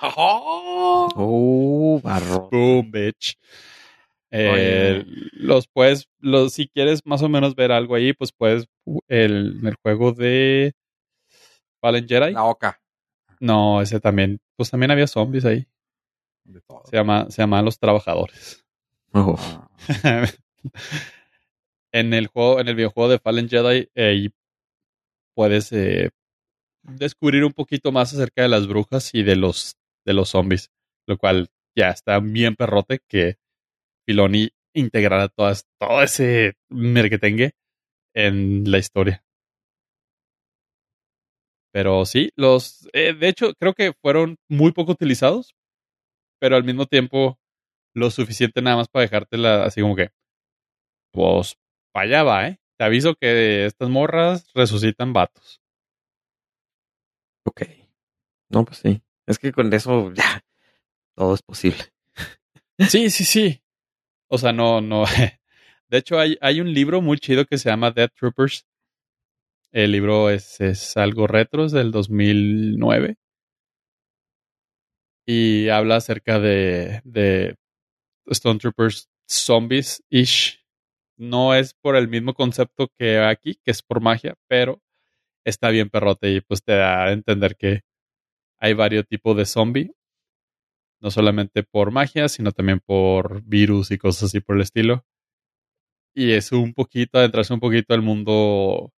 [0.00, 1.08] ¡Oh!
[1.16, 2.48] Oh, barro.
[2.50, 3.36] Boom, bitch.
[4.30, 8.66] Eh, los puedes, los, si quieres más o menos ver algo ahí, pues puedes
[9.08, 10.74] el, el juego de
[11.80, 12.32] Fallen Jedi.
[12.32, 12.80] La oca.
[13.40, 15.66] No, ese también, pues también había zombies ahí.
[16.44, 16.82] De todo.
[16.84, 18.64] Se llama, se llama Los Trabajadores.
[19.12, 19.38] Oh.
[21.96, 24.28] En el juego, en el videojuego de Fallen Jedi, eh,
[25.34, 25.72] puedes
[26.82, 30.70] descubrir un poquito más acerca de las brujas y de los, de los zombies.
[31.08, 33.38] Lo cual ya está bien perrote que
[34.06, 37.52] Filoni integrara todas, todo ese merquetengue
[38.14, 39.24] en la historia.
[41.72, 42.88] Pero sí, los.
[42.92, 45.54] eh, de hecho, creo que fueron muy poco utilizados,
[46.40, 47.38] pero al mismo tiempo
[47.94, 50.10] lo suficiente nada más para dejártela así como que.
[51.12, 51.56] Pues,
[51.96, 52.60] para allá va, ¿eh?
[52.76, 55.62] Te aviso que estas morras resucitan vatos.
[57.46, 57.62] Ok.
[58.50, 59.00] No, pues sí.
[59.26, 60.44] Es que con eso ya
[61.14, 61.82] todo es posible.
[62.90, 63.62] Sí, sí, sí.
[64.28, 65.04] O sea, no, no.
[65.88, 68.66] De hecho, hay, hay un libro muy chido que se llama Death Troopers.
[69.72, 73.16] El libro es, es algo retro, es del 2009.
[75.24, 77.56] Y habla acerca de, de
[78.26, 80.65] Stone Troopers zombies-ish.
[81.16, 84.82] No es por el mismo concepto que aquí, que es por magia, pero
[85.44, 87.82] está bien perrote y pues te da a entender que
[88.58, 89.92] hay varios tipos de zombie.
[91.00, 95.04] No solamente por magia, sino también por virus y cosas así por el estilo.
[96.14, 98.92] Y es un poquito, adentrarse un poquito al mundo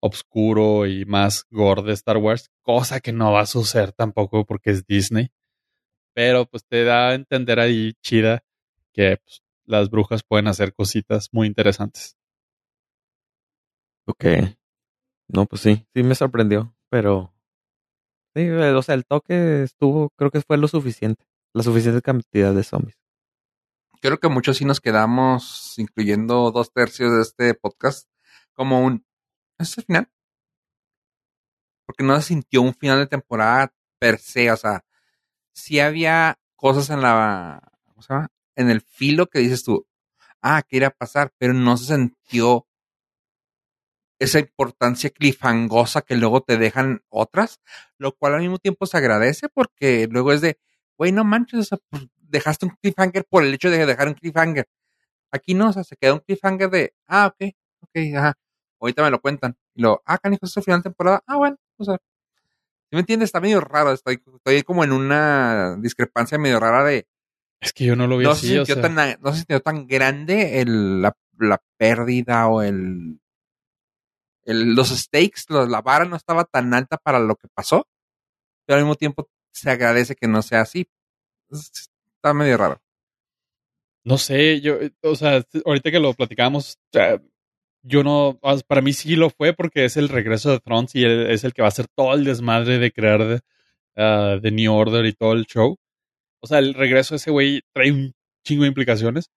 [0.00, 4.70] oscuro y más gore de Star Wars, cosa que no va a suceder tampoco porque
[4.70, 5.30] es Disney.
[6.14, 8.42] Pero pues te da a entender ahí chida
[8.92, 9.42] que pues,
[9.72, 12.16] las brujas pueden hacer cositas muy interesantes.
[14.06, 14.24] Ok.
[15.28, 15.86] No, pues sí.
[15.94, 16.74] Sí me sorprendió.
[16.90, 17.32] Pero.
[18.34, 20.10] Sí, o sea, el toque estuvo.
[20.10, 21.24] Creo que fue lo suficiente.
[21.54, 22.98] La suficiente cantidad de zombies.
[24.00, 28.08] Creo que muchos sí nos quedamos, incluyendo dos tercios de este podcast,
[28.52, 29.06] como un.
[29.58, 30.10] ¿Es el final?
[31.86, 34.50] Porque no se sintió un final de temporada per se.
[34.50, 34.84] O sea,
[35.52, 37.62] sí había cosas en la.
[37.84, 38.28] ¿Cómo se llama?
[38.56, 39.86] En el filo que dices tú.
[40.42, 41.32] Ah, ¿qué irá a pasar?
[41.38, 42.66] Pero no se sintió
[44.22, 47.60] esa importancia clifangosa que luego te dejan otras,
[47.98, 50.58] lo cual al mismo tiempo se agradece porque luego es de,
[50.96, 54.68] güey, no manches, pues, dejaste un cliffhanger por el hecho de dejar un cliffhanger.
[55.32, 58.34] Aquí no, o sea, se queda un cliffhanger de, ah, ok, ok, ajá,
[58.80, 59.56] ahorita me lo cuentan.
[59.74, 63.00] Y luego, ah, canijo, es el final de temporada, ah, bueno, o sea, ¿sí me
[63.00, 63.28] entiendes?
[63.28, 67.08] Está medio raro, estoy, estoy como en una discrepancia medio rara de,
[67.62, 69.38] Es que yo no lo vi no así, se, o sintió sea, tan, no se
[69.38, 73.18] sintió tan grande el, la, la pérdida o el,
[74.44, 77.86] el- los stakes, los- la vara no estaba tan alta para lo que pasó,
[78.66, 80.86] pero al mismo tiempo se agradece que no sea así.
[81.50, 82.80] Es- Está medio raro.
[84.04, 86.78] no sé, yo, o sea, ahorita que lo platicamos,
[87.82, 91.04] yo no, ah, para mí sí lo fue porque es el regreso de Thrones y
[91.04, 93.40] es el que va a hacer todo el desmadre de crear de,
[93.96, 95.76] ah, de New Order y todo el show.
[96.42, 98.14] O sea, el regreso de ese güey trae un
[98.44, 99.30] chingo de implicaciones.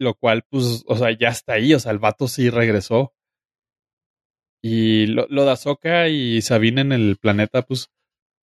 [0.00, 1.74] Lo cual, pues, o sea, ya está ahí.
[1.74, 3.12] O sea, el vato sí regresó.
[4.62, 7.90] Y lo, lo de Ahsoka y Sabine en el planeta, pues,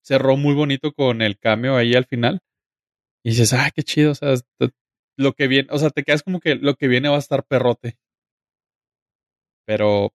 [0.03, 2.41] cerró muy bonito con el cameo ahí al final.
[3.23, 4.11] Y dices, ah, qué chido.
[4.11, 4.35] O sea,
[5.17, 7.45] lo que viene, o sea, te quedas como que lo que viene va a estar
[7.45, 7.97] perrote.
[9.65, 10.13] Pero,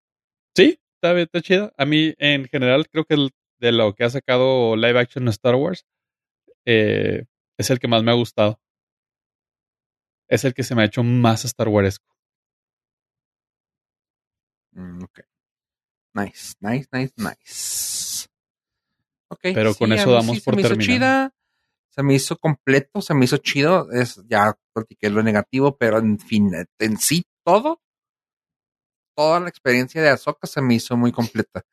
[0.55, 1.73] sí, está, está chido.
[1.77, 3.17] A mí, en general, creo que
[3.61, 5.87] de lo que ha sacado live action Star Wars,
[6.73, 7.27] eh,
[7.59, 8.61] es el que más me ha gustado.
[10.29, 12.01] Es el que se me ha hecho más Star Wars.
[14.73, 15.21] Mm, ok.
[16.15, 18.29] Nice, nice, nice, nice.
[19.29, 19.41] Ok.
[19.43, 20.97] Pero con eso damos se por me hizo terminado.
[20.97, 21.35] chida,
[21.89, 23.91] se me hizo completo, se me hizo chido.
[23.91, 27.83] Es, ya platiqué lo negativo, pero en fin, en sí todo,
[29.17, 31.65] toda la experiencia de Ahsoka se me hizo muy completa.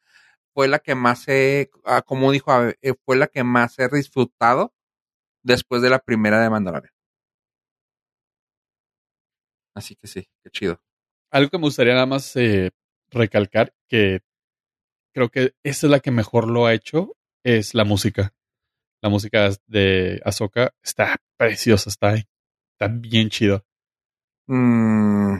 [0.56, 4.74] Fue la que más he, ah, como dijo, eh, fue la que más he disfrutado
[5.48, 6.94] después de la primera de Mandalorian.
[9.76, 10.82] Así que sí, qué chido.
[11.32, 12.72] Algo que me gustaría nada más eh,
[13.12, 14.22] recalcar, que
[15.14, 18.34] creo que esa es la que mejor lo ha hecho, es la música.
[19.02, 23.64] La música de Ahsoka está preciosa, está, está bien chido.
[24.48, 25.38] Mm,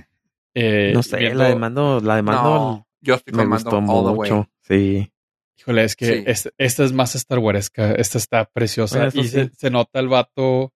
[0.54, 3.50] Eh, no sé, viendo- la de Mando, la de Mando no, yo estoy me con
[3.50, 4.32] Mando gustó all the way.
[4.32, 4.50] mucho.
[4.62, 5.12] Sí.
[5.60, 6.24] Híjole, es que Sí.
[6.28, 7.92] es- esta es más Star Waresca.
[7.94, 8.98] Esta está preciosa.
[8.98, 9.52] Bueno, eso y se, sí.
[9.58, 10.74] se nota el vato.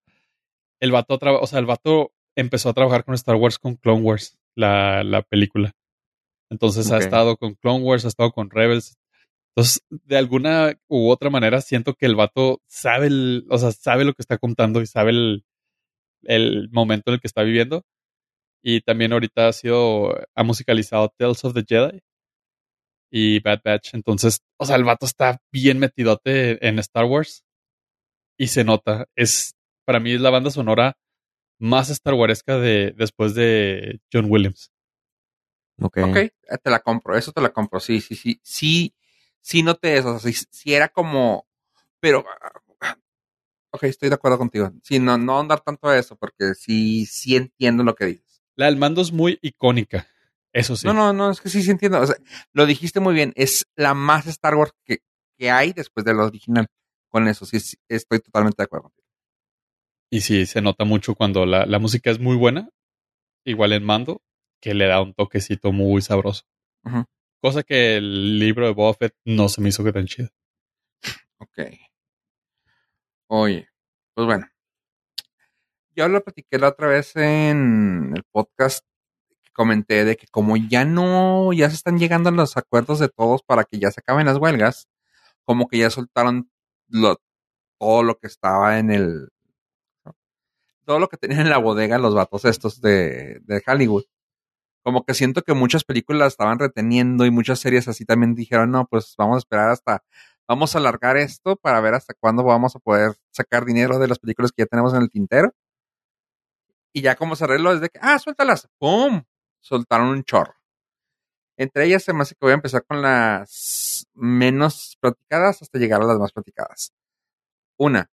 [0.80, 4.38] El vato, o sea, el vato empezó a trabajar con Star Wars con Clone Wars,
[4.56, 5.74] la, la película.
[6.50, 8.98] Entonces ha estado con Clone Wars, ha estado con Rebels.
[9.56, 14.06] Entonces, de alguna u otra manera, siento que el vato sabe, el, o sea, sabe
[14.06, 15.46] lo que está contando y sabe el,
[16.24, 17.84] el momento en el que está viviendo.
[18.64, 22.00] Y también ahorita ha sido, ha musicalizado Tales of the Jedi
[23.12, 23.94] y Bad Batch.
[23.94, 27.44] Entonces, o sea, el vato está bien metidote en Star Wars
[28.38, 29.08] y se nota.
[29.16, 29.54] Es,
[29.86, 30.98] para mí es la banda sonora
[31.60, 34.72] más Star Waresca de, después de John Williams.
[35.80, 35.98] Ok.
[35.98, 36.32] Ok, eh,
[36.62, 38.96] te la compro, eso te la compro, sí, sí, sí, sí,
[39.40, 41.48] sí noté eso, o sea, sí, sí era como,
[42.00, 42.24] pero,
[42.80, 42.98] ah,
[43.72, 47.36] ok, estoy de acuerdo contigo, sí, no, no andar tanto a eso, porque sí, sí
[47.36, 48.44] entiendo lo que dices.
[48.56, 50.08] La del mando es muy icónica.
[50.54, 50.86] Eso sí.
[50.86, 52.16] No, no, no, es que sí, sí entiendo, o sea,
[52.54, 55.00] lo dijiste muy bien, es la más Star Wars que,
[55.38, 56.68] que hay después de la original,
[57.10, 58.92] con eso, sí, sí, estoy totalmente de acuerdo.
[60.10, 62.70] Y sí, se nota mucho cuando la, la música es muy buena,
[63.46, 64.22] igual en mando,
[64.62, 66.44] que le da un toquecito muy sabroso.
[66.84, 67.06] Ujú.
[67.42, 70.30] Cosa que el libro de Boba Fett no se me hizo que tan chido.
[71.40, 71.60] Ok.
[73.28, 73.68] Oye,
[74.14, 74.48] pues bueno.
[75.96, 78.86] Yo lo platiqué la otra vez en el podcast
[79.54, 83.44] comenté de que como ya no, ya se están llegando a los acuerdos de todos
[83.44, 84.88] para que ya se acaben las huelgas,
[85.46, 86.50] como que ya soltaron
[87.80, 89.30] todo lo que estaba en el,
[90.86, 94.06] todo lo que tenían en la bodega los vatos estos de, de Hollywood.
[94.84, 98.88] Como que siento que muchas películas estaban reteniendo y muchas series así también dijeron, no,
[98.88, 100.04] pues vamos a esperar hasta
[100.48, 104.20] vamos a alargar esto para ver hasta cuándo vamos a poder sacar dinero de las
[104.20, 105.54] películas que ya tenemos en el tintero.
[106.94, 109.24] Y ya como se arregló es de que, ah, suéltalas, ¡pum!
[109.62, 110.56] Soltaron un chorro.
[111.58, 116.02] Entre ellas se me hace que voy a empezar con las menos platicadas hasta llegar
[116.02, 116.94] a las más platicadas.
[117.78, 118.10] Una,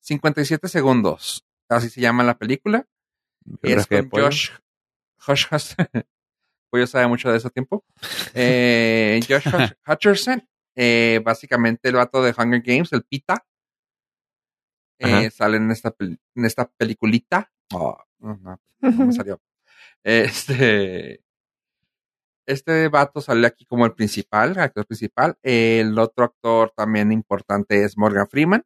[0.00, 2.86] 57 segundos, así se llama la película.
[3.80, 4.10] Es con.
[4.26, 4.50] Josh,
[5.18, 5.76] Josh Hus-
[6.70, 7.84] Pollo sabe mucho de ese tiempo.
[8.34, 10.46] Eh, Josh Hutch- Hutcherson,
[10.76, 13.46] eh, básicamente el vato de Hunger Games, el Pita,
[14.98, 17.50] eh, sale en esta, en esta peliculita.
[17.72, 19.40] Oh, no, no, no me salió.
[20.08, 21.22] Este,
[22.46, 25.36] este vato sale aquí como el principal, actor principal.
[25.42, 28.64] El otro actor también importante es Morgan Freeman.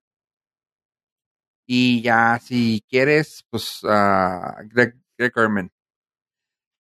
[1.67, 5.33] Y ya, si quieres, pues ah, Greg, Greg.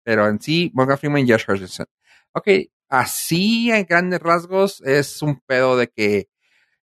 [0.05, 1.87] Pero en sí, Morgan Freeman y Josh Hutcherson.
[2.33, 2.47] Ok,
[2.89, 6.29] así en grandes rasgos es un pedo de que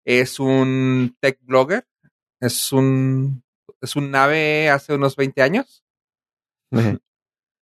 [0.03, 1.87] es un tech blogger.
[2.39, 3.43] Es un,
[3.81, 5.83] es un nave hace unos 20 años.
[6.71, 6.97] Ajá.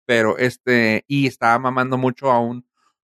[0.05, 2.65] Pero este, y estaba mamando mucho a un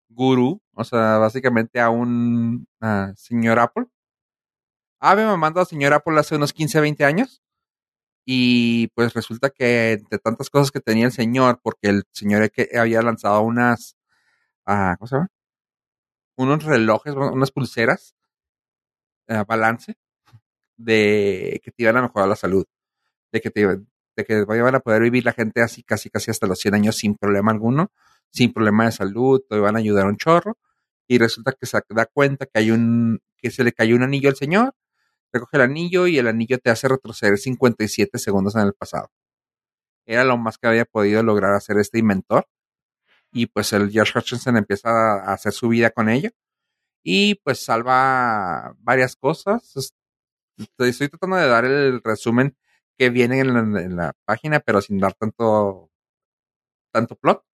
[0.09, 3.87] gurú, o sea, básicamente a un ah, señor Apple.
[5.01, 7.43] Ave mamando a señor Apple hace unos 15, 20 años.
[8.27, 12.69] Y pues resulta que entre tantas cosas que tenía el señor, porque el señor que
[12.79, 13.97] había lanzado unas,
[14.67, 15.29] ah, ¿cómo se llama?
[16.37, 18.15] Unos relojes, unas pulseras,
[19.29, 19.97] ah, balance,
[20.77, 22.67] de que te iban a mejorar la salud,
[23.33, 23.61] de que te
[24.19, 26.97] de que iban a poder vivir la gente así casi casi hasta los 100 años
[26.97, 27.93] sin problema alguno,
[28.33, 30.59] sin problema de salud, te van a ayudar un chorro.
[31.09, 34.29] Y resulta que se da cuenta que hay un, que se le cayó un anillo
[34.31, 34.75] al señor,
[35.33, 39.11] recoge el anillo y el anillo te hace retroceder 57 segundos en el pasado.
[40.07, 42.47] Era lo más que había podido lograr hacer este inventor.
[43.33, 46.31] Y pues el Josh Hutchinson empieza a hacer su vida con ello.
[47.05, 49.77] Y pues salva varias cosas.
[49.77, 49.95] Es-
[50.59, 52.57] Estoy, estoy tratando de dar el resumen
[52.99, 55.91] que viene en la, página, pero sin dar tanto,
[56.93, 57.45] tanto plot.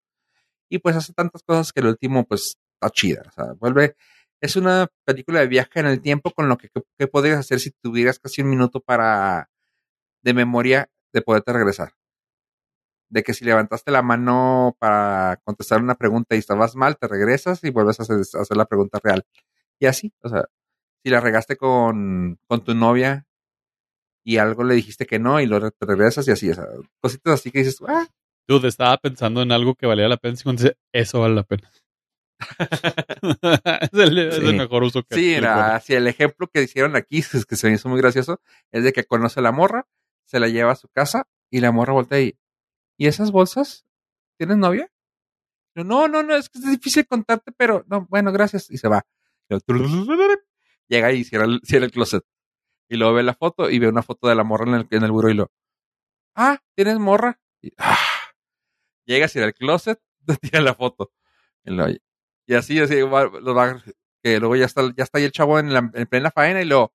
[0.70, 3.22] Y pues hace tantas cosas que el último pues está chida.
[3.28, 3.96] O sea, vuelve,
[4.40, 7.60] es una película de viaje en el tiempo con lo que, que, que podrías hacer
[7.60, 9.50] si tuvieras casi un minuto para,
[10.22, 11.92] de memoria, de poderte regresar.
[13.10, 17.62] De que si levantaste la mano para contestar una pregunta y estabas mal, te regresas
[17.64, 19.26] y vuelves a hacer, a hacer la pregunta real.
[19.78, 20.46] Y así, o sea,
[21.02, 23.26] si la regaste con, con tu novia
[24.24, 26.66] y algo le dijiste que no y luego te regresas y así, o sea,
[27.00, 28.06] cositas así que dices, ah,
[28.48, 30.36] Dude, estaba pensando en algo que valía la pena.
[30.38, 31.70] Y cuando dice, eso vale la pena.
[33.80, 34.54] es, el, es el Sí.
[34.56, 35.74] mejor uso que Sí, era, encuentro.
[35.76, 38.40] así el ejemplo que hicieron aquí, es que se me hizo muy gracioso,
[38.72, 39.86] es de que conoce a la morra,
[40.26, 42.38] se la lleva a su casa y la morra voltea y,
[42.98, 43.86] ¿y esas bolsas?
[44.38, 44.90] ¿Tienes novia?
[45.76, 48.70] Yo, no, no, no, es que es difícil contarte, pero no, bueno, gracias.
[48.70, 49.04] Y se va.
[49.48, 49.58] Yo,
[50.88, 52.22] Llega y cierra el, cierra el closet.
[52.88, 55.02] Y luego ve la foto y ve una foto de la morra en el, en
[55.04, 55.50] el buró y lo,
[56.36, 57.40] ah, ¿tienes morra?
[57.62, 57.98] Y, ah,
[59.06, 61.12] Llegas ir al closet, te tira la foto.
[61.64, 63.82] Y, lo- y así, así, va- lo va-
[64.22, 66.66] que luego ya está, ya está ahí el chavo en, la, en plena faena y
[66.66, 66.92] lo,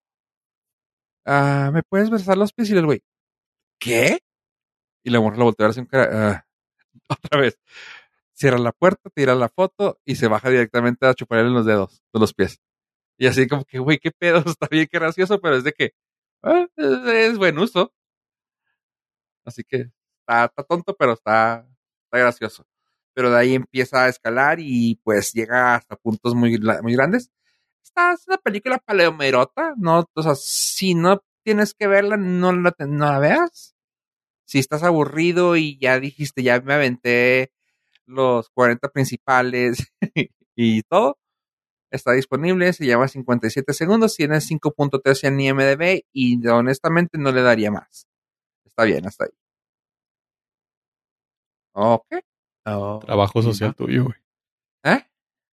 [1.25, 2.69] ah, ¿me puedes besar los pies?
[2.71, 3.01] Y el güey,
[3.79, 4.19] ¿qué?
[5.05, 6.45] Y la mujer lo voltea así, cara, "Ah".
[7.09, 7.59] otra vez.
[8.33, 12.19] Cierra la puerta, tira la foto y se baja directamente a chuparle los dedos de
[12.21, 12.59] los pies.
[13.19, 15.93] Y así como que, güey, qué pedo, está bien que gracioso, pero es de que
[16.43, 16.87] ah, es,
[17.31, 17.93] es buen uso.
[19.45, 19.91] Así que
[20.21, 21.67] está, tonto, pero está,
[22.05, 22.65] está gracioso.
[23.13, 27.29] Pero de ahí empieza a escalar y pues llega hasta puntos muy, muy grandes.
[27.83, 30.05] Esta es una película paleomerota, ¿no?
[30.13, 33.75] O sea, si no tienes que verla, no la, no la veas.
[34.45, 37.51] Si estás aburrido y ya dijiste, ya me aventé
[38.05, 39.93] los 40 principales
[40.55, 41.18] y todo,
[41.91, 47.71] está disponible, se llama 57 segundos, tiene 5.13 en IMDB y honestamente no le daría
[47.71, 48.07] más.
[48.65, 49.31] Está bien, hasta ahí.
[51.73, 52.05] Ok.
[52.65, 53.73] Oh, Trabajo social no.
[53.85, 54.15] tuyo, güey.
[54.83, 55.05] ¿Eh?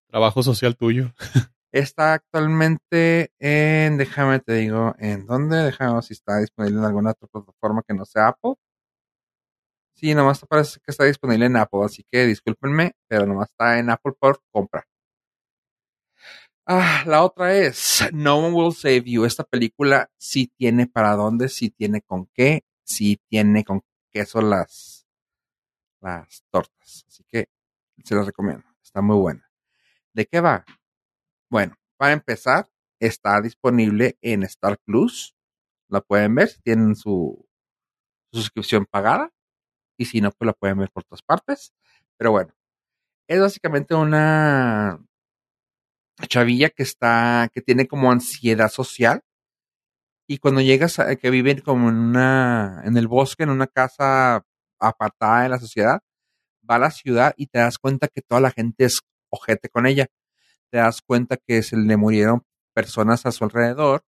[0.08, 1.12] Trabajo social tuyo.
[1.72, 5.58] Está actualmente en, déjame te digo, ¿en dónde?
[5.58, 8.54] Déjame ver si está disponible en alguna otra plataforma que no sea Apple.
[9.94, 13.90] Sí, nomás parece que está disponible en Apple, así que discúlpenme, pero nomás está en
[13.90, 14.86] Apple por compra.
[16.68, 19.24] Ah, la otra es No One Will Save You.
[19.24, 25.06] Esta película sí tiene para dónde, sí tiene con qué, sí tiene con queso las,
[26.00, 27.04] las tortas.
[27.06, 27.48] Así que
[28.02, 28.66] se las recomiendo.
[28.82, 29.48] Está muy buena.
[30.12, 30.64] ¿De qué va?
[31.48, 35.36] Bueno, para empezar, está disponible en Star Plus.
[35.88, 37.48] La pueden ver si tienen su,
[38.32, 39.32] su suscripción pagada.
[39.96, 41.72] Y si no, pues la pueden ver por todas partes.
[42.16, 42.52] Pero bueno,
[43.28, 44.98] es básicamente una
[46.28, 49.22] chavilla que está, que tiene como ansiedad social.
[50.28, 54.44] Y cuando llegas a que viven como en una, en el bosque, en una casa
[54.80, 56.00] apartada de la sociedad,
[56.68, 59.00] va a la ciudad y te das cuenta que toda la gente es
[59.30, 60.08] ojete con ella.
[60.70, 62.42] Te das cuenta que se le murieron
[62.74, 64.04] personas a su alrededor,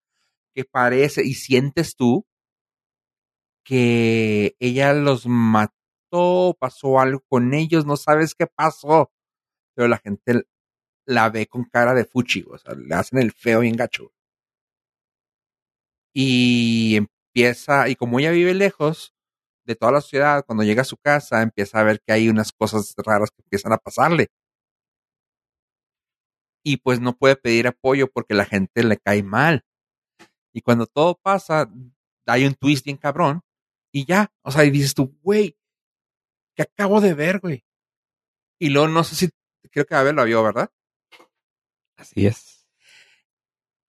[0.54, 2.26] que parece y sientes tú
[3.64, 9.10] que ella los mató, pasó algo con ellos, no sabes qué pasó,
[9.74, 10.44] pero la gente
[11.06, 14.12] la ve con cara de fuchi, o sea, le hacen el feo y engacho.
[16.14, 19.14] Y empieza, y como ella vive lejos
[19.64, 22.52] de toda la ciudad, cuando llega a su casa, empieza a ver que hay unas
[22.52, 24.28] cosas raras que empiezan a pasarle.
[26.64, 29.64] Y pues no puede pedir apoyo porque la gente le cae mal.
[30.52, 31.70] Y cuando todo pasa,
[32.26, 33.42] hay un twist bien cabrón.
[33.92, 35.56] Y ya, o sea, y dices tú, güey,
[36.56, 37.64] que acabo de ver, güey.
[38.58, 39.28] Y luego no sé si,
[39.70, 40.70] creo que Abel lo vio, ¿verdad?
[41.96, 42.66] Así es.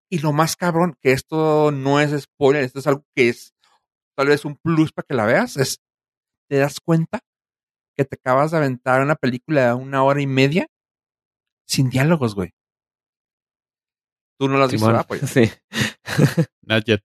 [0.09, 3.53] Y lo más cabrón, que esto no es spoiler, esto es algo que es
[4.15, 5.81] tal vez un plus para que la veas, es,
[6.49, 7.19] te das cuenta
[7.95, 10.67] que te acabas de aventar una película de una hora y media
[11.67, 12.53] sin diálogos, güey.
[14.39, 15.05] Tú no la has visto, Simón.
[15.07, 15.21] ¿verdad, pues?
[15.31, 15.51] Sí.
[16.61, 17.01] Not yet.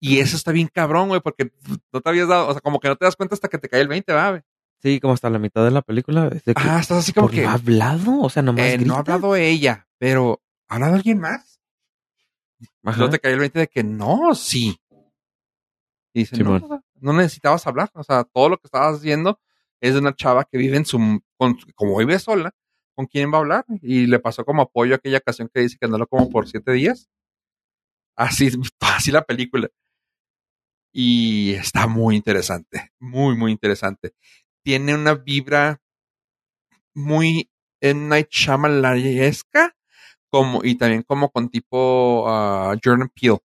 [0.00, 1.50] Y eso está bien cabrón, güey, porque
[1.92, 3.68] no te habías dado, o sea, como que no te das cuenta hasta que te
[3.68, 4.42] cae el 20, ¿verdad, güey?
[4.82, 6.30] Sí, como hasta la mitad de la película.
[6.56, 8.20] Ah, estás así como ¿por que, ha hablado?
[8.20, 11.60] O sea, nomás eh, no ha hablado ella, pero ¿ha hablado alguien más?
[12.98, 14.78] No te cae el 20 de que no, sí.
[16.14, 17.90] Y dice, no, o sea, no necesitabas hablar.
[17.94, 19.40] O sea, todo lo que estabas haciendo
[19.80, 20.98] es de una chava que vive en su,
[21.36, 22.52] con- como vive sola,
[22.94, 23.64] ¿con quién va a hablar?
[23.82, 27.08] Y le pasó como apoyo aquella ocasión que dice que andó como por siete días.
[28.16, 28.48] Así,
[28.80, 29.68] así la película.
[30.92, 34.14] Y está muy interesante, muy, muy interesante.
[34.62, 35.80] Tiene una vibra
[36.94, 37.50] muy
[37.80, 39.74] en Night Shyamalan-esca,
[40.34, 43.38] como, y también como con tipo ah, Jordan Peele.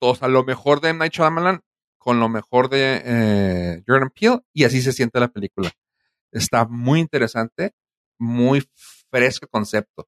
[0.00, 0.98] O sea, lo mejor de M.
[0.98, 1.62] Night Shyamalan
[1.96, 5.70] con lo mejor de eh, Jordan Peele y así se siente la película.
[6.30, 7.72] Está muy interesante,
[8.18, 8.68] muy
[9.10, 10.06] fresco concepto.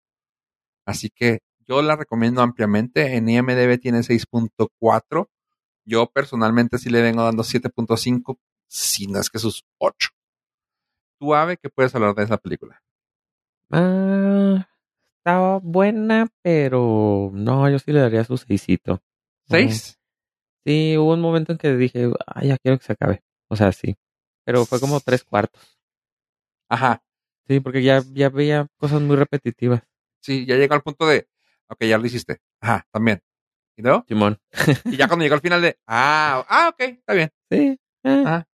[0.84, 3.16] Así que yo la recomiendo ampliamente.
[3.16, 5.30] En IMDB tiene 6.4.
[5.86, 8.38] Yo personalmente sí le vengo dando 7.5,
[8.68, 10.10] si no es que sus 8.
[11.18, 12.82] Tú, Ave, ¿qué puedes hablar de esa película?
[13.70, 14.68] Ah,
[15.18, 19.02] estaba buena, pero no, yo sí le daría su seisito.
[19.48, 19.98] ¿Seis?
[20.64, 23.22] Sí, hubo un momento en que dije, ay, ya quiero que se acabe.
[23.48, 23.96] O sea, sí.
[24.44, 25.78] Pero fue como tres cuartos.
[26.68, 27.02] Ajá.
[27.46, 29.82] Sí, porque ya, ya veía cosas muy repetitivas.
[30.22, 31.28] Sí, ya llegó al punto de,
[31.68, 32.38] ok, ya lo hiciste.
[32.60, 33.20] Ajá, también.
[33.76, 34.04] ¿Y luego?
[34.06, 34.38] Simón.
[34.84, 37.30] Y ya cuando llegó al final de, ah, ah, ok, está bien.
[37.50, 37.78] Sí.
[38.04, 38.24] eh.
[38.26, 38.44] Ah,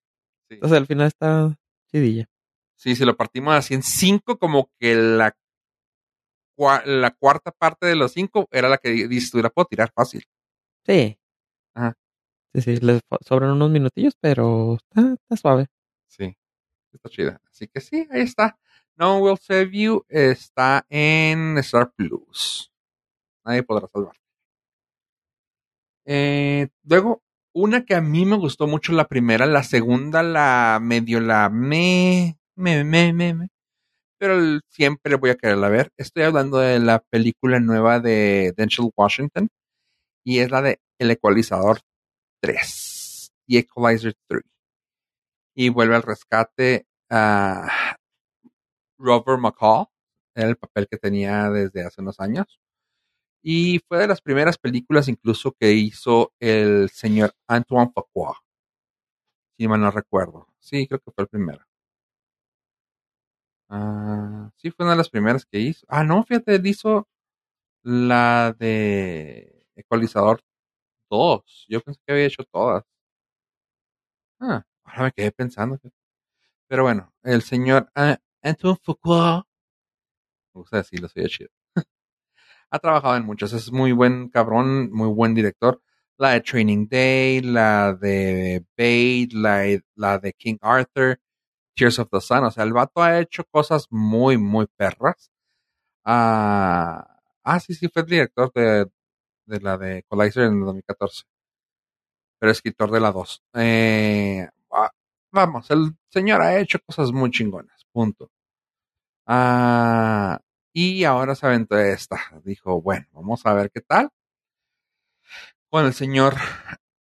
[0.48, 0.54] sí.
[0.54, 1.58] Entonces al final está
[1.90, 2.26] chidilla.
[2.76, 5.36] Sí, si lo partimos así en cinco, como que la,
[6.56, 9.90] cua- la cuarta parte de los cinco era la que dices tú, la puedo tirar
[9.94, 10.24] fácil.
[10.86, 11.18] Sí.
[11.74, 11.94] Ajá.
[12.54, 15.66] Sí, sí, les sobran unos minutillos, pero está, está suave.
[16.08, 16.36] Sí,
[16.92, 17.42] está chida.
[17.50, 18.58] Así que sí, ahí está.
[18.96, 22.72] No Will Save You está en Star Plus.
[23.44, 24.16] Nadie podrá salvar.
[26.04, 27.22] Eh, luego,
[27.52, 32.38] una que a mí me gustó mucho la primera, la segunda la medio la me,
[34.18, 35.90] Pero siempre voy a quererla ver.
[35.98, 39.48] Estoy hablando de la película nueva de Denzel Washington
[40.24, 41.80] y es la de El Ecualizador
[42.40, 43.32] 3.
[43.46, 44.42] The Equalizer 3.
[45.54, 47.96] Y vuelve al rescate a
[48.98, 49.86] Robert McCall,
[50.34, 52.58] era el papel que tenía desde hace unos años.
[53.42, 58.38] Y fue de las primeras películas incluso que hizo el señor Antoine Fuqua.
[59.58, 60.48] Si mal no recuerdo.
[60.58, 61.64] Sí, creo que fue el primero.
[63.68, 65.86] Ah, sí, fue una de las primeras que hizo.
[65.88, 67.08] Ah, no, fíjate, él hizo
[67.82, 70.42] la de Ecualizador
[71.10, 71.66] 2.
[71.68, 72.84] Yo pensé que había hecho todas.
[74.40, 75.78] Ah, ahora me quedé pensando.
[76.68, 79.46] Pero bueno, el señor ah, Antoine Fuqua.
[80.54, 81.50] Me gusta decirlo, soy chido.
[82.70, 83.52] ha trabajado en muchos.
[83.52, 85.82] Es muy buen cabrón, muy buen director.
[86.18, 89.64] La de Training Day, la de Bait, la,
[89.96, 91.20] la de King Arthur,
[91.76, 92.44] Tears of the Sun.
[92.44, 95.30] O sea, el vato ha hecho cosas muy, muy perras.
[96.04, 98.90] Ah, ah sí, sí, fue el director de,
[99.46, 101.24] de la de Equalizer en el 2014.
[102.38, 103.42] Pero escritor de la 2.
[103.54, 104.90] Eh, ah,
[105.32, 107.86] vamos, el señor ha hecho cosas muy chingonas.
[107.92, 108.30] Punto.
[109.26, 110.40] Ah,
[110.72, 112.18] y ahora se aventó esta.
[112.44, 114.10] Dijo, bueno, vamos a ver qué tal.
[115.70, 116.34] Con el señor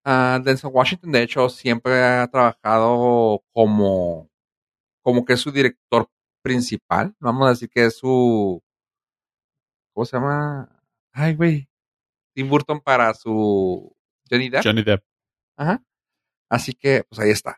[0.06, 4.30] uh, Denzel Washington, de hecho, siempre ha trabajado como,
[5.06, 6.10] como que es su director
[6.42, 7.16] principal.
[7.20, 8.60] Vamos a decir que es su.
[9.94, 10.68] ¿Cómo se llama?
[11.14, 11.70] Ay, güey.
[12.34, 13.96] Tim Burton para su
[14.30, 14.64] Johnny Depp.
[14.66, 15.04] Johnny Depp.
[15.56, 15.82] Ajá.
[16.50, 17.58] Así que, pues ahí está.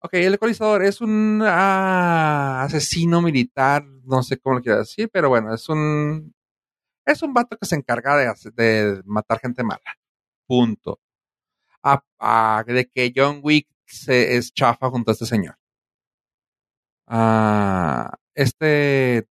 [0.00, 5.30] Ok, el ecualizador es un ah, asesino militar, no sé cómo lo quiero decir, pero
[5.30, 6.34] bueno, es un
[7.06, 9.80] es un vato que se encarga de, hacer- de matar gente mala.
[10.46, 11.00] Punto.
[11.82, 15.56] A- a- de que John Wick se es chafa junto a este señor.
[17.06, 19.26] Ah, este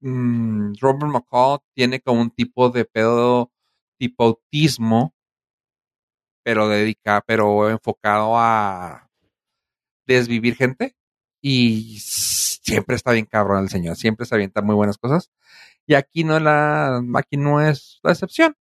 [0.00, 3.50] mm, Robert McCall tiene como un tipo de pedo
[3.98, 5.14] tipo autismo,
[6.44, 9.08] pero dedica, pero enfocado a
[10.06, 10.96] desvivir gente
[11.40, 15.30] y siempre está bien cabrón el señor, siempre se avienta muy buenas cosas
[15.86, 18.56] y aquí no la aquí no es la excepción.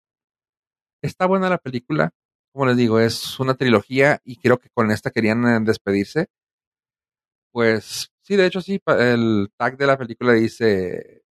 [1.04, 2.12] Está buena la película,
[2.54, 6.28] como les digo, es una trilogía y creo que con esta querían eh, despedirse.
[7.52, 11.24] Pues sí, de hecho sí, el tag de la película dice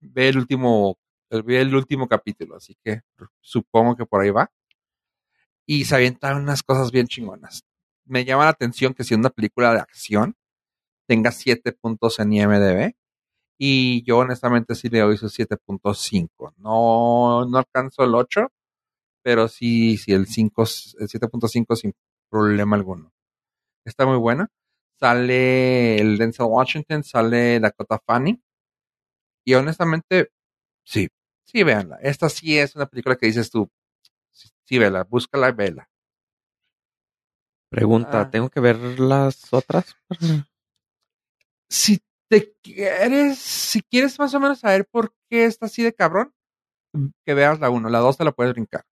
[0.00, 0.98] ve el último
[1.30, 3.02] eh, ve el último capítulo, así que
[3.40, 4.50] supongo que por ahí va.
[5.66, 7.64] Y se avientan unas cosas bien chingonas.
[8.04, 10.36] Me llama la atención que si una película de acción
[11.08, 12.94] tenga 7 puntos en IMDb.
[13.58, 16.54] Y yo honestamente sí le doy su 7.5.
[16.58, 18.48] No, no alcanzo el 8,
[19.22, 20.62] pero sí, sí el 5,
[21.00, 21.94] el 7.5 sin
[22.30, 23.12] problema alguno.
[23.84, 24.50] Está muy buena.
[24.98, 28.42] Sale el Denzel Washington, sale Dakota Fanning.
[29.44, 30.30] Y honestamente,
[30.84, 31.08] sí,
[31.44, 31.98] sí, véanla.
[32.02, 33.70] Esta sí es una película que dices tú,
[34.32, 35.88] sí, sí vela, búscala y vela.
[37.70, 38.30] Pregunta, Ah.
[38.30, 39.96] ¿tengo que ver las otras?
[41.68, 46.32] si te quieres, si quieres más o menos saber por qué está así de cabrón,
[47.24, 48.84] que veas la 1, la 2 te la puedes brincar.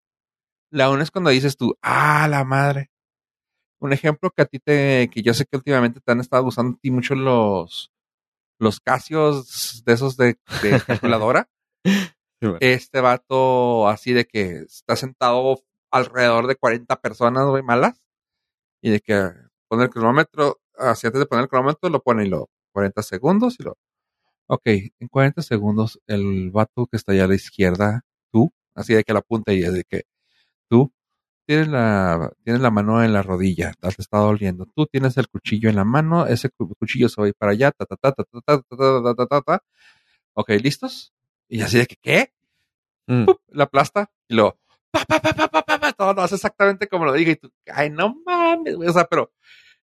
[0.71, 2.91] La 1 es cuando dices tú, ah, la madre.
[3.85, 6.75] Un ejemplo que a ti te, que yo sé que últimamente te han estado usando
[6.75, 7.93] a ti mucho los,
[8.59, 11.51] los casios de esos de, de calculadora.
[12.41, 12.57] bueno.
[12.61, 18.01] Este vato así de que está sentado alrededor de 40 personas, güey, malas.
[18.81, 19.33] Y de que
[19.69, 23.57] pone el cronómetro, así antes de poner el cronómetro, lo pone y lo 40 segundos
[23.59, 23.77] y lo.
[24.47, 28.01] Ok, en 40 segundos, el vato que está allá a la izquierda,
[28.33, 30.05] tú, así de que la apunta y es de que
[30.71, 30.91] tú
[31.47, 34.67] tienes la, tienes la mano en la rodilla, te está doliendo.
[34.75, 37.53] Tú tienes el cuchillo en la mano, ese cu- cuchillo se va a ir para
[37.53, 39.61] allá, ta, ta, ta, ta, ta, ta, ta, ta, ta, ta, ta, ta.
[40.35, 41.13] Ok, ¿listos?
[41.49, 42.33] Y así de que, ¿qué?
[43.09, 44.59] Mm, la aplasta y lo
[44.93, 47.37] pa, pa, pa, pa, pa, pa, pa, todo lo hace exactamente como lo diga y
[47.37, 48.89] tú, ay, no mames, güey.
[48.89, 49.33] O sea, pero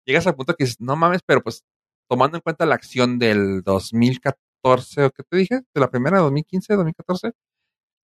[0.07, 1.65] llegas al punto que dices, no mames, pero pues
[2.09, 5.57] tomando en cuenta la acción del 2014, ¿o qué te dije?
[5.75, 7.33] De la primera, 2015, 2014,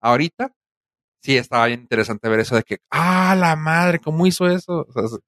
[0.01, 0.53] ahorita
[1.25, 4.85] sí estaba bien interesante ver eso de que, ah, la madre, ¿cómo hizo eso?
[4.87, 5.19] O sea, es-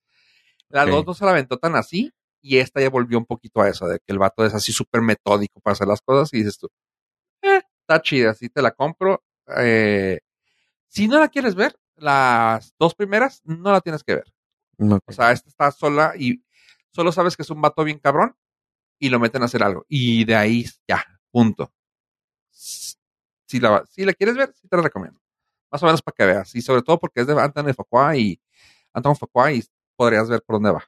[0.70, 2.12] la dos no se la aventó tan así
[2.42, 5.02] y esta ya volvió un poquito a eso, de que el vato es así súper
[5.02, 6.70] metódico para hacer las cosas y dices tú,
[7.44, 9.24] eh, está chida, sí te la compro.
[9.58, 10.20] Eh,
[10.90, 14.34] si no la quieres ver, las dos primeras no la tienes que ver.
[14.80, 15.02] ok.
[15.08, 16.44] O sea, esta está sola y
[16.92, 18.36] Solo sabes que es un vato bien cabrón
[19.00, 19.86] y lo meten a hacer algo.
[19.90, 21.72] Y de ahí ya, punto.
[22.52, 25.20] Si la, si la quieres ver, sí te la recomiendo.
[25.72, 26.56] Más o menos para que veas.
[26.56, 28.40] Y sobre todo porque es de Anton Fuqua y
[28.94, 29.64] Anton Fuqua y
[29.96, 30.84] podrías ver por dónde va.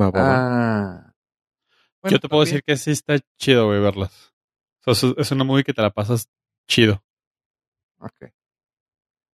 [0.00, 0.34] Va, va, va.
[0.36, 1.14] Ah.
[2.02, 4.34] Bueno, Yo te puedo también- decir que sí está chido, güey, verlas.
[4.86, 6.28] O sea, es- una movie que te la pasas
[6.68, 7.02] chido.
[7.98, 8.32] Ok.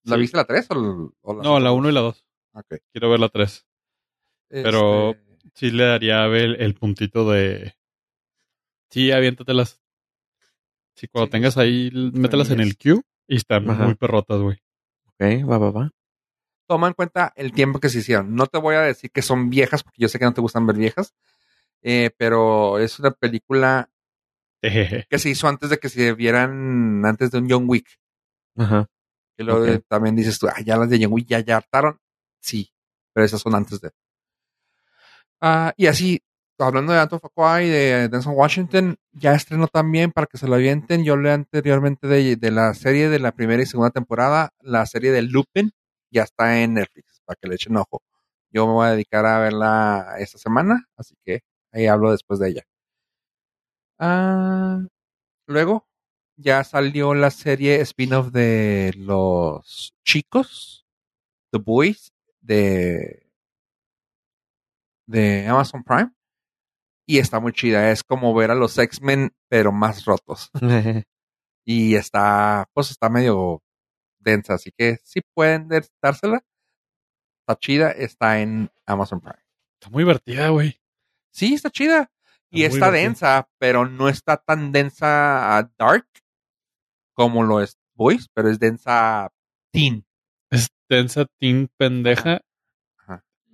[0.05, 0.20] ¿La Sí.
[0.20, 2.24] viste la 3 o, o la No, la 1 y la 2.
[2.52, 2.77] Ok.
[2.93, 3.66] Quiero ver la 3.
[4.48, 7.77] Pero- Este, Sí le daría a el, el puntito de...
[8.90, 9.81] Sí, aviéntatelas.
[10.97, 13.85] Sí, cuando Sí, tengas ahí, mételas en el queue y están Ajá.
[13.85, 14.59] muy perrotas, güey.
[15.07, 15.90] Ok, va, va, va.
[16.69, 18.35] toma en cuenta el tiempo que se hicieron.
[18.35, 20.66] No te voy a decir que son viejas, porque yo sé que no te gustan
[20.66, 21.15] ver viejas,
[21.82, 23.89] eh, pero es una película
[24.62, 27.86] que se hizo antes de que se vieran, antes de un John Wick.
[28.57, 28.86] Ajá.
[29.36, 32.01] Que luego también dices tú, ah, ya las de John Wick ya, ya hartaron.
[32.40, 32.73] Sí,
[33.12, 33.90] pero esas son antes de.
[35.40, 36.23] Ah, y así,
[36.58, 41.04] hablando de Fuqua y de Denzel Washington, ya estrenó también para que se lo avienten.
[41.04, 45.12] Yo leí anteriormente de, de la serie de la primera y segunda temporada, la serie
[45.12, 45.72] de Lupin,
[46.10, 48.02] ya está en Netflix, para que le echen ojo.
[48.50, 51.40] Yo me voy a dedicar a verla esta semana, así que
[51.72, 52.62] ahí hablo después de ella.
[53.98, 54.80] Ah,
[55.46, 55.86] luego,
[56.36, 60.86] ya salió la serie spin-off de los chicos,
[61.52, 63.30] The Boys, de,
[65.06, 66.15] de Amazon Prime.
[67.08, 67.90] Y está muy chida.
[67.90, 70.50] Es como ver a los X-Men, pero más rotos.
[71.68, 73.60] Y está, pues está medio
[74.20, 74.54] densa.
[74.54, 76.44] Así que si pueden de- dársela.
[77.40, 77.90] Está chida.
[77.90, 79.42] Está en Amazon Prime.
[79.80, 80.80] Está muy divertida, güey.
[81.32, 82.08] Sí, está chida.
[82.52, 83.02] Y Está muy está divertida.
[83.02, 86.06] densa, pero no está tan densa a dark
[87.14, 89.32] como lo es Boys, pero es densa
[89.72, 90.06] teen.
[90.50, 92.42] Es densa, teen, pendeja.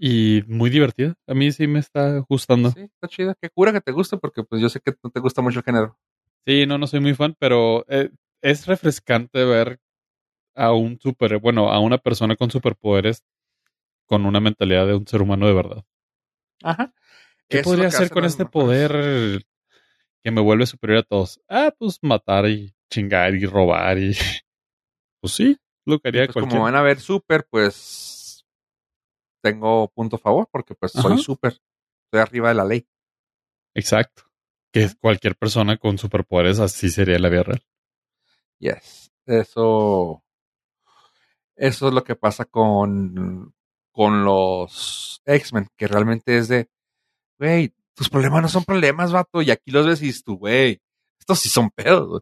[0.05, 1.15] Y muy divertida.
[1.29, 2.73] A mí sí me está gustando.
[2.73, 3.37] Sí, está chida.
[3.41, 5.65] Qué cura que te guste, porque pues yo sé que no te gusta mucho el
[5.65, 5.97] género.
[6.45, 8.11] Sí, no, no soy muy fan, pero eh,
[8.41, 9.79] es refrescante ver
[10.57, 13.23] a un super, bueno, a una persona con superpoderes
[14.07, 15.85] con una mentalidad de un ser humano de verdad.
[16.65, 16.93] Ajá.
[17.49, 19.45] ¿Qué Eso podría hacer con este poder
[20.25, 21.41] que me vuelve superior a todos?
[21.49, 24.17] Ah, pues matar y chingar y robar y...
[25.21, 25.57] Pues sí,
[25.87, 26.51] lo que haría pues, cualquier...
[26.51, 28.22] como van a ver super, pues
[29.43, 31.23] tengo punto favor, porque pues soy Ajá.
[31.23, 31.61] super.
[32.05, 32.87] Estoy arriba de la ley.
[33.75, 34.25] Exacto.
[34.73, 37.63] Que cualquier persona con superpoderes así sería la vida real.
[38.59, 39.13] Yes.
[39.27, 40.25] Eso.
[41.57, 43.55] Eso es lo que pasa con,
[43.91, 46.69] con los X-Men, que realmente es de,
[47.39, 49.43] güey, tus problemas no son problemas, vato.
[49.43, 50.81] Y aquí los ves y tú, güey,
[51.19, 52.21] estos sí son pedos, güey.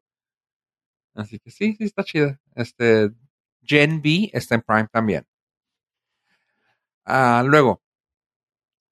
[1.14, 2.40] Así que sí, sí está chida.
[2.54, 3.10] Este,
[3.62, 5.26] Gen B está en Prime también.
[7.12, 7.82] Ah, luego,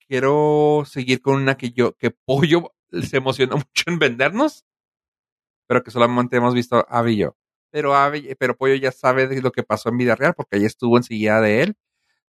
[0.06, 4.64] quiero seguir con una que yo, que Pollo se emocionó mucho en vendernos,
[5.68, 7.36] pero que solamente hemos visto Abby y yo.
[7.70, 10.66] Pero, Abby- pero Pollo ya sabe de lo que pasó en vida real, porque ella
[10.66, 11.76] estuvo enseguida de él.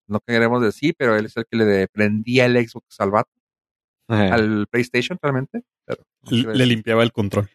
[0.07, 3.31] No queremos decir, pero él es el que le prendía el Xbox al vato,
[4.33, 5.63] al PlayStation realmente.
[5.85, 7.49] Pero, no Le limpiaba el control.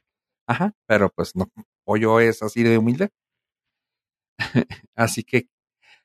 [0.46, 1.50] Ajá, pero pues no,
[1.84, 3.10] Pollo es así de humilde.
[4.94, 5.48] así que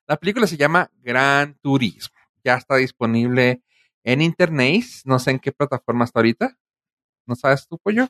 [0.08, 2.19] la película se llama Gran Turismo.
[2.44, 3.62] Ya está disponible
[4.04, 4.84] en internet.
[5.06, 6.58] No sé en qué plataforma está ahorita.
[7.26, 8.08] ¿No sabes tú, Pollo?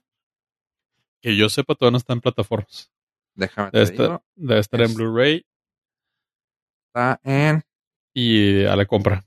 [1.21, 2.91] Que yo sepa, todavía no está en plataformas.
[3.35, 4.03] Déjame te Debe digo.
[4.03, 5.45] estar, debe estar en Blu-ray
[6.87, 7.63] Está en...
[8.13, 9.25] y a la compra.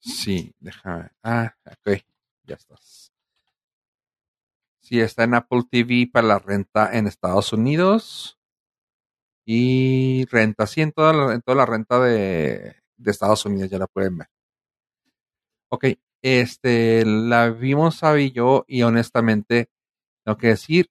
[0.00, 1.10] Sí, déjame.
[1.22, 1.98] Ah, ok.
[2.44, 3.12] Ya estás.
[4.80, 8.37] Sí, está en Apple TV para la renta en Estados Unidos.
[9.48, 13.86] Y renta, sí, en toda la, toda la renta de, de Estados Unidos ya la
[13.88, 14.28] pueden ver.
[15.70, 15.84] Ok,
[16.22, 19.70] este, la vimos Abby y yo y honestamente,
[20.24, 20.90] tengo que decir,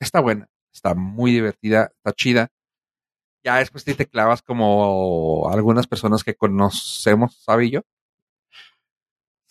[0.00, 2.48] está buena, está muy divertida, está chida.
[3.44, 7.82] Ya después te clavas como algunas personas que conocemos, Abby y yo.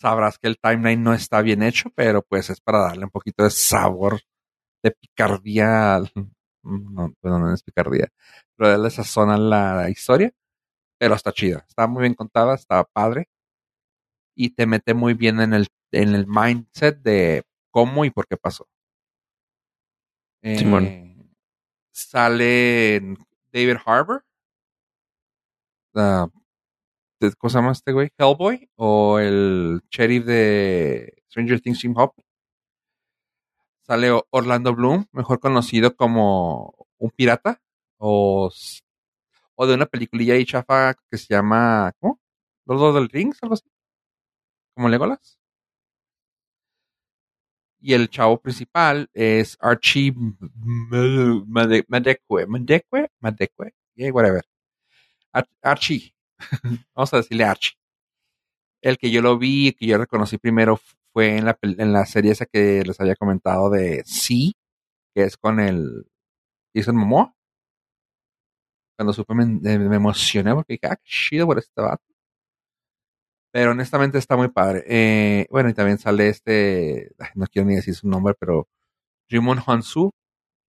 [0.00, 3.42] Sabrás que el timeline no está bien hecho, pero pues es para darle un poquito
[3.42, 4.20] de sabor,
[4.82, 5.96] de picardía.
[5.96, 6.12] al-
[6.64, 8.08] No, bueno, no es picardía,
[8.56, 10.32] pero darle sazón a la historia.
[10.98, 13.28] Pero está chida, está muy bien contada, está padre.
[14.36, 18.36] Y te mete muy bien en el, en el mindset de cómo y por qué
[18.36, 18.66] pasó.
[20.42, 21.32] Eh, Simón.
[21.92, 23.00] Sale
[23.52, 24.24] David Harbour.
[25.94, 26.28] Ah,
[27.20, 28.10] ¿de- ¿Cómo se llama este güey?
[28.18, 32.14] Hellboy o el sheriff de Stranger Things Jim Hop.
[33.86, 37.60] Sale Orlando Bloom, mejor conocido como un pirata
[37.98, 38.50] o,
[39.54, 42.18] o de una peliculilla ahí chafa que se llama ¿cómo?
[42.66, 43.70] los dos del Rings, algo así.
[44.74, 45.38] Como Legolas.
[47.80, 50.14] Y el chavo principal es Archie
[51.46, 52.46] Madekwe.
[52.46, 53.10] Madekwe?
[53.20, 53.74] Madekwe.
[53.94, 54.42] Yeah, whatever.
[55.32, 56.14] Ar- Archie.
[56.94, 57.76] Vamos a decirle Archie.
[58.80, 60.80] El que yo lo vi, que yo reconocí primero
[61.14, 64.54] fue en la, en la serie esa que les había comentado de Sí,
[65.14, 66.06] que es con el
[66.74, 67.34] Jason Momoa.
[68.96, 72.04] Cuando supe me, emocioné porque dije, ah, qué chido por este vato.
[73.52, 74.84] Pero honestamente está muy padre.
[74.88, 78.68] Eh, bueno, y también sale este, no quiero ni decir su nombre, pero
[79.28, 80.10] Jimon Hansu,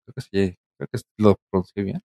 [0.05, 2.01] creo que sí, creo que lo pronuncié bien.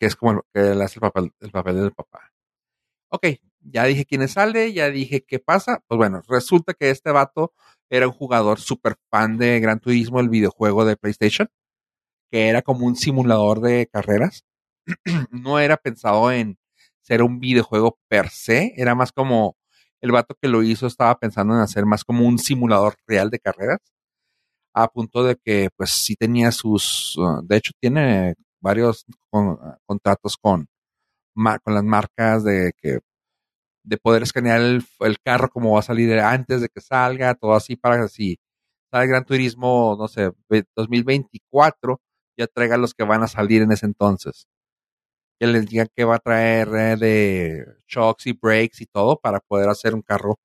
[0.00, 2.32] Que es como el, que él hace el papel, el papel del papá.
[3.10, 3.26] Ok,
[3.60, 5.82] ya dije quién sale, ya dije qué pasa.
[5.88, 7.52] Pues bueno, resulta que este vato
[7.90, 11.48] era un jugador súper fan de Gran Turismo, el videojuego de PlayStation,
[12.30, 14.44] que era como un simulador de carreras.
[15.32, 16.58] no era pensado en
[17.02, 19.56] ser un videojuego per se, era más como
[20.00, 23.40] el vato que lo hizo estaba pensando en hacer más como un simulador real de
[23.40, 23.78] carreras,
[24.74, 30.36] a punto de que pues sí tenía sus, uh, de hecho tiene varios con- contratos
[30.40, 30.68] con,
[31.64, 33.00] con las marcas de que
[33.88, 37.54] de poder escanear el, el carro como va a salir antes de que salga, todo
[37.54, 38.38] así para que si
[38.92, 42.00] sale Gran Turismo, no sé, ve- 2024,
[42.38, 44.48] ya traiga los que van a salir en ese entonces
[45.38, 49.40] que les diga que va a traer eh, de shocks y brakes y todo para
[49.40, 50.38] poder hacer un carro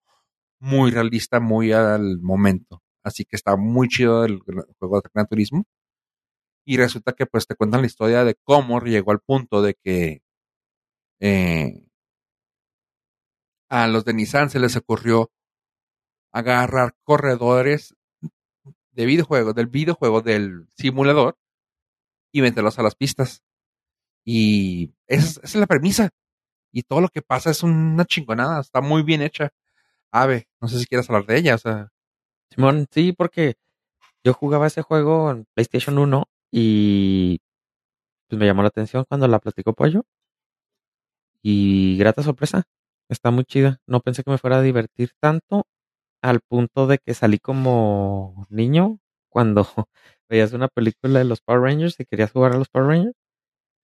[0.61, 2.81] muy realista, muy al momento.
[3.03, 5.65] Así que está muy chido el, el juego de Gran Turismo.
[6.65, 10.21] Y resulta que pues te cuentan la historia de cómo llegó al punto de que
[11.19, 11.85] eh,
[13.73, 15.31] a los de Nissan se les ocurrió
[16.31, 17.95] agarrar corredores
[18.91, 21.39] de videojuegos, del videojuego, del simulador,
[22.31, 23.43] y meterlos a las pistas.
[24.23, 26.11] Y esa es, esa es la premisa.
[26.71, 28.61] Y todo lo que pasa es una chingonada.
[28.61, 29.51] Está muy bien hecha.
[30.11, 31.55] Ave, no sé si quieres hablar de ella.
[31.55, 31.91] O sea,
[32.51, 33.55] Simón, sí, porque
[34.23, 37.41] yo jugaba ese juego en PlayStation 1 y
[38.27, 40.05] pues me llamó la atención cuando la platicó Pollo.
[41.41, 42.67] Y grata sorpresa.
[43.09, 43.80] Está muy chida.
[43.88, 45.65] No pensé que me fuera a divertir tanto
[46.21, 48.99] al punto de que salí como niño
[49.30, 49.67] cuando
[50.30, 53.15] veías una película de los Power Rangers y querías jugar a los Power Rangers.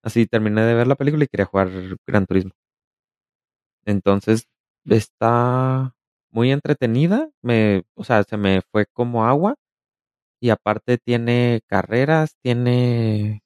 [0.03, 1.69] Así terminé de ver la película y quería jugar
[2.07, 2.53] Gran Turismo.
[3.85, 4.45] Entonces
[4.85, 5.93] está
[6.31, 7.29] muy entretenida.
[7.41, 9.55] Me, o sea, se me fue como agua.
[10.41, 13.43] Y aparte tiene carreras, tiene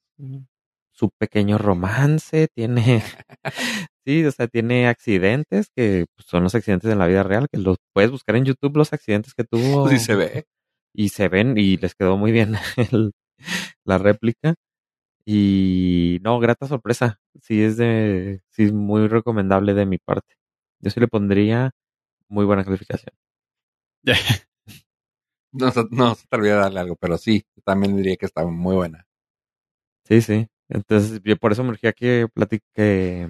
[0.92, 3.04] su pequeño romance, tiene,
[4.06, 7.60] sí, o sea, tiene accidentes que pues, son los accidentes en la vida real, que
[7.60, 10.46] los puedes buscar en YouTube los accidentes que tuvo sí se ve.
[10.94, 12.56] y se ven y les quedó muy bien
[12.92, 13.14] el-
[13.86, 14.56] la réplica.
[15.26, 17.20] Y no, grata sorpresa.
[17.42, 20.36] Sí es de, sí es muy recomendable de mi parte.
[20.82, 21.72] Yo sí le pondría
[22.30, 23.14] muy buena calificación.
[25.52, 28.76] No, se- no se te olvida darle algo, pero sí, también diría que está muy
[28.76, 29.06] buena.
[30.06, 30.48] Sí, sí.
[30.70, 33.28] Entonces, yo por eso me urgía que platique,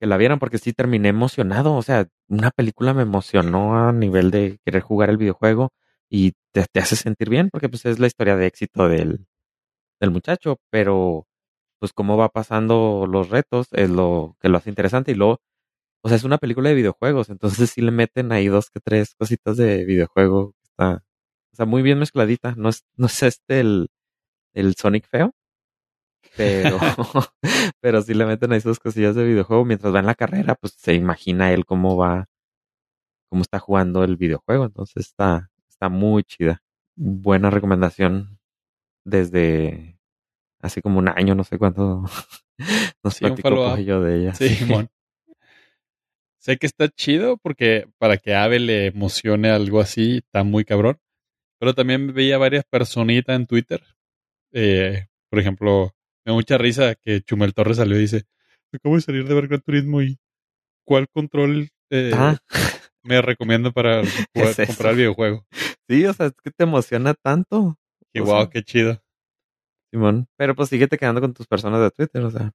[0.00, 1.74] que, la vieran, porque sí terminé emocionado.
[1.74, 5.70] O sea, una película me emocionó a nivel de querer jugar el videojuego
[6.10, 9.26] y te, te hace sentir bien, porque pues es la historia de éxito del,
[10.00, 11.26] del muchacho, pero
[11.80, 15.12] pues cómo va pasando los retos es lo que lo hace interesante.
[15.12, 15.40] Y luego,
[16.02, 19.14] o sea, es una película de videojuegos, entonces sí le meten ahí dos que tres
[19.16, 20.54] cositas de videojuego.
[20.62, 21.04] Está,
[21.52, 22.54] o sea, muy bien mezcladita.
[22.56, 23.88] No es, no es este el,
[24.54, 25.32] el Sonic feo,
[26.36, 26.78] pero,
[27.80, 29.64] pero sí le meten ahí sus cosillas de videojuego.
[29.64, 32.26] Mientras va en la carrera, pues se imagina él cómo va,
[33.30, 34.64] cómo está jugando el videojuego.
[34.66, 36.62] Entonces está, está muy chida.
[36.96, 38.38] Buena recomendación
[39.04, 39.98] desde
[40.60, 42.04] hace como un año, no sé cuánto
[43.04, 44.34] nos Sí, platicó yo de ella.
[44.34, 44.88] Sí, Simón.
[46.38, 50.98] sé que está chido porque para que Ave le emocione algo así, está muy cabrón.
[51.60, 53.82] Pero también veía varias personitas en Twitter.
[54.52, 55.92] eh, por ejemplo,
[56.28, 58.24] me da mucha risa que Chumel Torres salió y dice:
[58.72, 60.18] Acabo de salir de ver Gran Turismo y
[60.84, 62.36] ¿cuál control eh, Ah,
[63.02, 64.02] me recomiendo para
[64.34, 65.46] es comprar el videojuego?
[65.88, 67.78] sí, o sea, es que te emociona tanto,
[68.12, 69.02] Y O wow, sea, qué chido.
[69.90, 70.28] Simón.
[70.36, 72.52] Pero pues síguete quedando con tus personas de Twitter, o sea.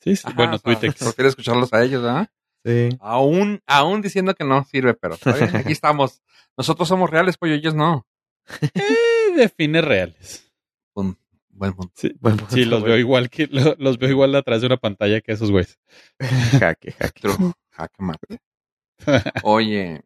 [0.00, 0.22] Sí, sí.
[0.26, 0.92] Ajá, bueno, o sea, Twitter.
[0.92, 2.28] Prefiero escucharlos a ellos, ¿verdad?
[2.64, 2.88] Sí.
[3.00, 5.22] Aún, aún diciendo que no sirve, pero aquí
[5.72, 6.20] estamos.
[6.56, 8.04] Nosotros somos reales, pues ellos no.
[8.74, 10.52] Eh, define reales.
[11.56, 11.92] Buen punto.
[11.96, 12.92] Sí, Buen sí, punto, los güey.
[12.92, 15.78] veo igual que lo- los veo igual atrás de una pantalla que esos güeyes.
[16.60, 17.20] Jaque, jaque.
[17.20, 17.52] True.
[17.70, 18.38] Jaque mate.
[19.42, 20.02] Oye,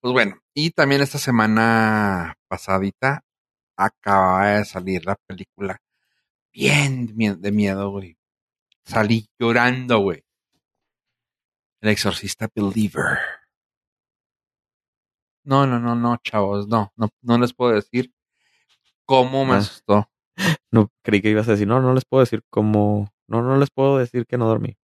[0.00, 3.24] pues bueno, y también esta semana pasadita
[3.76, 5.78] acaba de salir la película
[6.52, 8.16] bien de mie- de miedo, güey.
[8.84, 10.22] Salí llorando, güey.
[11.80, 13.18] El exorcista believer.
[15.44, 18.12] No, no, no, no, chavos, no, no, no les puedo decir
[19.04, 20.10] cómo me asustó.
[20.70, 23.70] No, creí que ibas a decir, no, no les puedo decir cómo, no, no les
[23.70, 24.76] puedo decir que no dormí.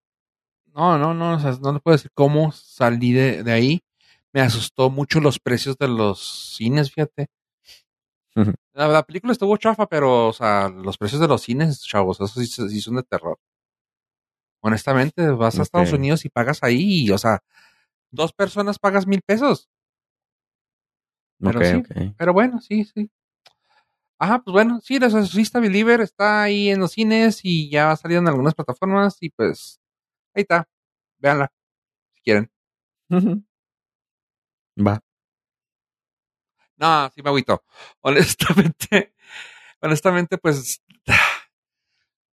[0.76, 3.82] No, no, no, o sea, no les puedo decir cómo salí de, de ahí.
[4.32, 7.28] Me asustó mucho los precios de los cines, fíjate.
[8.74, 12.32] La, la película estuvo chafa, pero, o sea, los precios de los cines, chavos, esos
[12.32, 13.38] sí, sí son de terror.
[14.62, 15.92] Honestamente, vas a Estados.
[15.94, 17.40] Unidos y pagas ahí, y, o sea,
[18.12, 19.70] dos personas pagas mil pesos.
[21.40, 22.14] Pero ok, sí.
[22.18, 23.10] Pero bueno, sí, sí.
[24.22, 27.96] Ajá, pues bueno, sí, El Exorcista Believer está ahí en los cines y ya ha
[27.96, 29.80] salido en algunas plataformas y pues
[30.36, 30.68] ahí está.
[31.20, 31.52] Véanla,
[32.16, 32.52] si quieren.
[34.88, 35.00] Va.
[36.78, 37.64] No, sí me agüito.
[38.02, 39.14] Honestamente,
[39.82, 40.82] honestamente, pues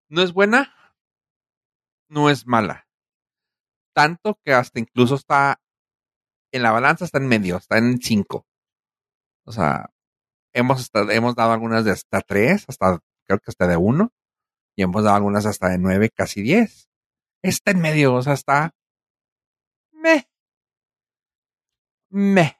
[0.09, 0.73] no es buena,
[2.09, 2.87] no es mala.
[3.93, 5.59] Tanto que hasta incluso está
[6.51, 8.45] en la balanza, está en medio, está en 5.
[9.45, 9.91] O sea,
[10.55, 14.11] hemos, hemos dado algunas de hasta 3, hasta creo que hasta de 1,
[14.75, 16.89] y hemos dado algunas hasta de 9, casi 10.
[17.43, 18.73] Está en medio, o sea, está
[20.05, 20.27] me.
[22.09, 22.57] Me.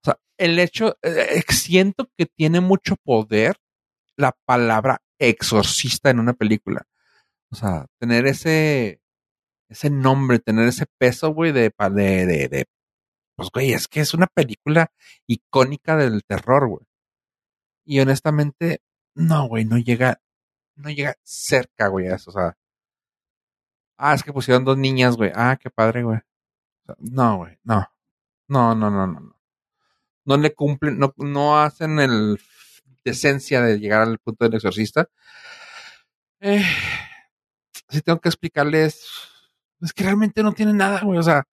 [0.00, 3.56] O sea, el hecho, eh, eh, siento que tiene mucho poder
[4.16, 6.86] la palabra exorcista en una película.
[7.50, 9.00] O sea, tener ese,
[9.68, 12.66] ese nombre, tener ese peso, güey, de, de,
[13.38, 14.90] pues, güey, es que es una película
[15.28, 16.84] icónica del terror, güey.
[17.84, 18.82] Y honestamente,
[19.14, 20.20] no, güey, no llega,
[20.74, 22.58] no llega cerca, güey, a eso, o sea.
[23.96, 25.30] Ah, es que pusieron dos niñas, güey.
[25.36, 26.18] Ah, qué padre, güey.
[26.98, 27.86] No, güey, no.
[28.48, 29.40] No, no, no, no, no.
[30.24, 32.40] No le cumplen, no, no hacen el
[33.04, 35.08] decencia de llegar al punto del exorcista.
[36.40, 36.64] Eh,
[37.88, 39.06] si tengo que explicarles,
[39.80, 41.20] es que realmente no tiene nada, güey.
[41.20, 41.44] O sea,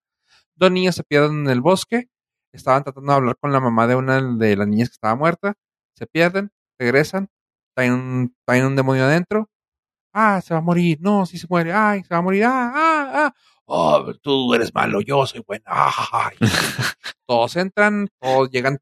[0.56, 2.08] dos niños se pierden en el bosque,
[2.52, 5.54] estaban tratando de hablar con la mamá de una de las niñas que estaba muerta,
[5.96, 7.28] se pierden, regresan,
[7.76, 9.48] traen un, traen un demonio adentro.
[10.14, 12.72] Ah, se va a morir, no, si se muere, ay, se va a morir, ah,
[12.74, 13.34] ah, ah.
[13.66, 15.64] Oh, tú eres malo, yo soy bueno.
[15.66, 16.36] Ay.
[17.26, 18.78] todos entran, todos llegan.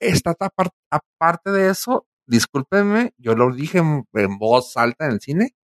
[0.00, 5.20] Esta apar- aparte de eso, discúlpenme, yo lo dije en, en voz alta en el
[5.20, 5.54] cine,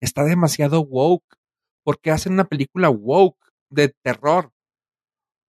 [0.00, 1.24] está demasiado woke.
[1.84, 3.38] Porque hacen una película woke
[3.70, 4.52] de terror.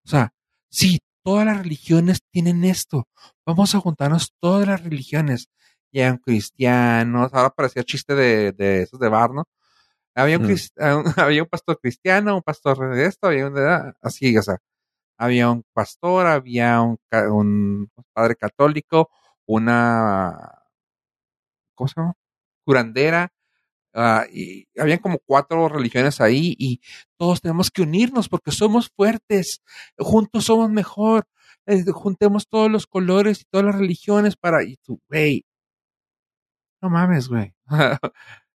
[0.07, 0.33] O sea,
[0.69, 3.09] sí, todas las religiones tienen esto.
[3.45, 5.49] Vamos a juntarnos todas las religiones.
[5.91, 9.43] Llegan cristianos, ahora parecía chiste de, de esos de bar, ¿no?
[10.15, 10.55] Había un, Mm.
[11.17, 14.57] había un pastor cristiano, un pastor de esto, había un de así, o sea,
[15.17, 16.97] había un pastor, había un,
[17.31, 19.09] un padre católico,
[19.45, 20.63] una,
[21.75, 22.13] ¿cómo se llama?
[22.65, 23.29] Curandera,
[23.97, 24.25] ah,
[24.77, 26.81] habían como cuatro religiones ahí y
[27.17, 29.61] todos tenemos que unirnos porque somos fuertes,
[29.97, 31.27] juntos somos mejor,
[31.93, 35.45] juntemos todos los colores y todas las religiones para, y tú, güey,
[36.81, 37.53] no mames, güey,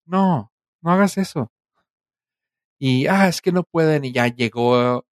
[0.05, 0.51] no,
[0.81, 1.51] no hagas eso.
[2.79, 5.03] Y, ah, es que no pueden y ya llegó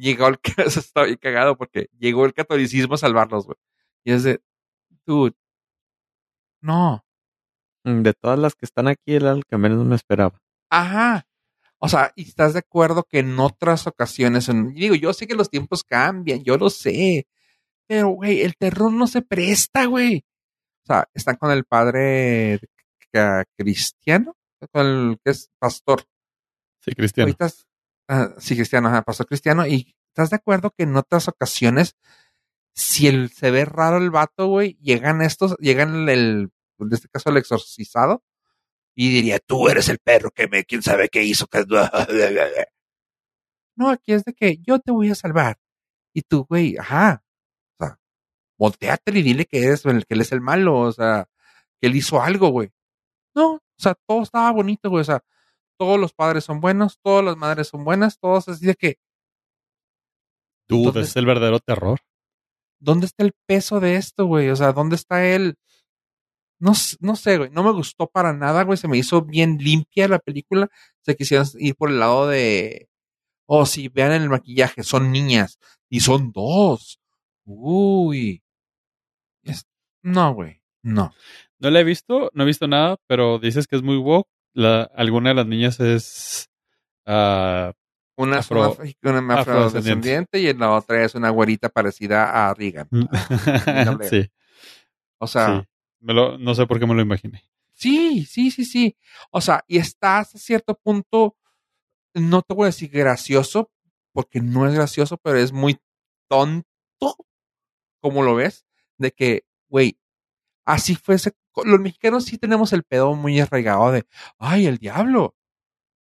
[0.00, 3.58] llegó el que está bien cagado porque llegó el catolicismo a salvarlos, güey.
[4.04, 4.40] Y es de,
[5.06, 5.36] dude,
[6.62, 7.04] no,
[7.84, 10.38] De todas las que están aquí, era el que menos me esperaba.
[10.70, 11.26] ajá.
[11.82, 15.34] O sea, y estás de acuerdo que en otras ocasiones, en- digo, yo sé que
[15.34, 17.26] los tiempos cambian, yo lo sé,
[17.88, 20.22] pero, güey, el terror no se presta, güey.
[20.84, 22.60] O sea, están con el padre
[23.10, 24.34] ca- cristiano,
[24.72, 26.04] con el que es pastor.
[26.84, 27.28] Sí, Cristiano.
[27.28, 27.66] Ahorita, es-
[28.08, 29.66] ah, sí, cristiano, ajá, pastor cristiano.
[29.66, 31.94] Y estás de acuerdo que en otras ocasiones,
[32.74, 36.50] si el, se ve raro el vato, güey, llegan estos, llegan el,
[36.86, 38.22] en este caso el exorcizado,
[38.94, 41.46] y diría, tú eres el perro que me, quién sabe qué hizo.
[41.46, 41.64] que-".
[43.76, 45.58] No, aquí es de que yo te voy a salvar.
[46.12, 47.24] Y tú, güey, ajá.
[47.78, 47.98] O sea,
[48.58, 51.28] volteate y dile que el, que él es el malo, o sea,
[51.80, 52.70] que él hizo algo, güey.
[53.34, 55.02] No, o sea, todo estaba bonito, güey.
[55.02, 55.22] O sea,
[55.78, 58.98] todos los padres son buenos, todas las madres son buenas, todos así de que,
[60.68, 62.00] Dude, entonces- es el verdadero terror.
[62.82, 64.48] ¿dónde está el peso de esto, güey?
[64.48, 65.56] O sea, ¿dónde está él?
[66.60, 70.06] No, no sé, güey, no me gustó para nada, güey, se me hizo bien limpia
[70.08, 70.68] la película,
[71.00, 72.88] se quisieron ir por el lado de,
[73.46, 75.58] oh, sí, vean el maquillaje, son niñas,
[75.88, 77.00] y son dos.
[77.46, 78.42] Uy.
[80.02, 81.12] No, güey, no.
[81.58, 84.28] No la he visto, no he visto nada, pero dices que es muy woke.
[84.52, 86.48] La, alguna de las niñas es
[87.06, 87.72] ah,
[88.16, 90.40] Una Afro- una, una afrodescendiente.
[90.40, 92.88] y la otra es una güerita parecida a Reagan.
[93.12, 94.30] Ah, sí,
[95.18, 95.66] O sea, sí.
[96.00, 97.44] Me lo- no sé por qué me lo imaginé.
[97.74, 98.96] Sí, sí, sí, sí.
[99.30, 101.36] O sea, y está hasta cierto punto
[102.14, 103.70] no te voy a decir gracioso,
[104.12, 105.78] porque no es gracioso, pero es muy
[106.28, 106.66] tonto,
[108.00, 108.66] como lo ves,
[108.98, 109.98] de que, güey,
[110.66, 111.32] así fuese.
[111.64, 114.06] Los mexicanos sí tenemos el pedo muy arraigado de,
[114.38, 115.36] ay, el diablo.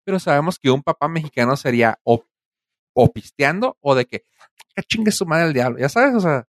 [0.06, 2.26] Pero sabemos que un papá mexicano sería o,
[2.96, 4.24] o pisteando o de que,
[4.76, 5.80] que chingue su madre el diablo.
[5.80, 6.48] Ya sabes, o sea,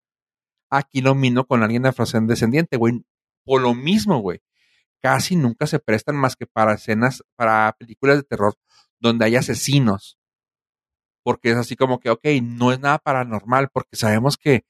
[0.70, 3.04] aquí lo mino con alguien de afrodescendiente, descendiente, güey.
[3.48, 4.42] Por lo mismo, güey.
[5.02, 8.56] Casi nunca se prestan más que para escenas, para películas de terror
[9.00, 10.18] donde hay asesinos.
[11.24, 14.66] Porque es así como que, ok, no es nada paranormal, porque sabemos que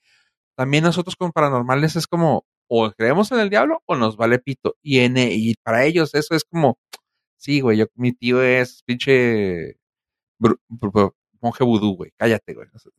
[0.55, 4.75] también nosotros con paranormales es como, o creemos en el diablo o nos vale pito.
[4.83, 6.77] Y, en, y para ellos eso es como,
[7.35, 9.77] sí, güey, yo, mi tío es pinche
[11.41, 12.67] monje vudú, güey, cállate, güey.
[12.73, 12.91] O sea,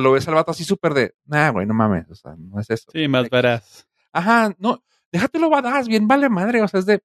[0.00, 2.68] lo ves al vato así súper de, nah, güey, no mames, o sea, no es
[2.68, 2.90] eso.
[2.92, 3.88] Sí, más verás.
[4.12, 7.02] Ajá, no, déjatelo badass, bien vale madre, o sea, es de,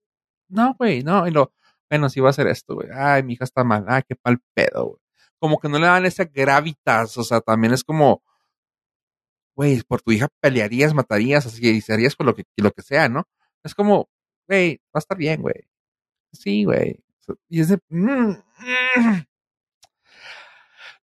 [0.50, 1.54] no, güey, no, y lo,
[1.90, 4.40] bueno, sí va a hacer esto, güey, ay, mi hija está mal, ay, qué pal
[4.54, 5.02] pedo, güey.
[5.40, 8.24] Como que no le dan esa gravitas, o sea, también es como,
[9.56, 13.10] güey, por tu hija pelearías, matarías, así que harías con lo que, lo que sea,
[13.10, 13.28] ¿no?
[13.64, 14.10] Es como,
[14.48, 15.68] güey, va a estar bien, güey.
[16.34, 17.04] Sí, güey.
[17.50, 19.26] Y es de, mm, mm.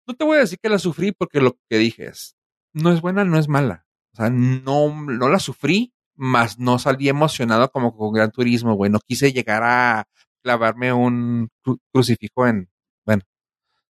[0.06, 2.36] No te voy a decir que la sufrí porque lo que dije es,
[2.72, 3.86] no es buena, no es mala.
[4.12, 8.90] O sea, no, no la sufrí, más no salí emocionado como con Gran Turismo, güey.
[8.90, 10.04] No quise llegar a
[10.42, 12.70] clavarme un cru- crucifijo en,
[13.06, 13.22] bueno,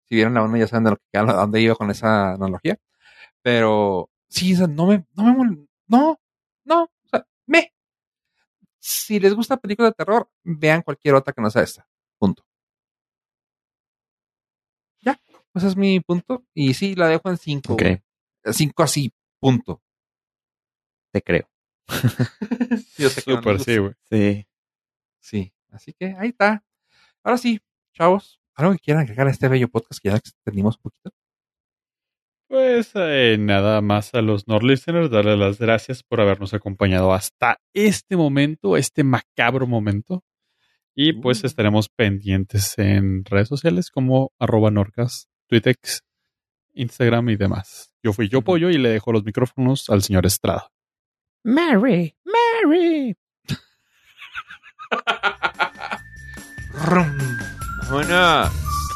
[0.06, 2.78] si vieron la uno ya saben de lo que, a dónde iba con esa analogía.
[3.42, 6.20] Pero sí, o sea, no me, no me, mol- no,
[6.66, 7.74] no, o sea, me.
[8.80, 11.88] Si les gusta película de terror, vean cualquier otra que no sea esta.
[12.18, 12.44] Punto.
[15.02, 15.20] Ya,
[15.54, 16.44] ese es mi punto.
[16.54, 17.74] Y sí, la dejo en 5.
[17.74, 17.84] Ok,
[18.52, 19.82] 5 así, punto.
[21.12, 21.48] te creo.
[22.98, 23.60] Yo sé que gusta.
[23.60, 23.94] sí, güey.
[24.10, 24.48] Sí.
[25.20, 26.64] Sí, así que ahí está.
[27.24, 27.60] Ahora sí,
[27.94, 31.12] chavos, algo que quieran agregar a este bello podcast que ya extendimos un poquito.
[32.48, 37.60] Pues eh, nada más a los Nord listeners, darles las gracias por habernos acompañado hasta
[37.74, 40.24] este momento, este macabro momento.
[40.96, 41.48] Y pues Uh.
[41.48, 46.02] estaremos pendientes en redes sociales como arroba Norcas, Twitex,
[46.74, 47.92] Instagram y demás.
[48.04, 48.42] Yo fui Yo.
[48.42, 50.70] Pollo y le dejo los micrófonos al señor Estrada.
[51.44, 53.16] Mary, Mary.
[56.74, 57.18] Rum.
[57.90, 58.52] Vámonos.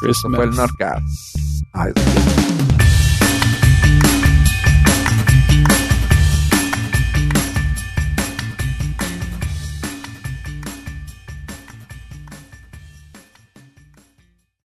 [0.08, 0.56] Eso fue el Christmas.
[0.56, 1.02] Norcas.
[1.72, 2.73] Adiós.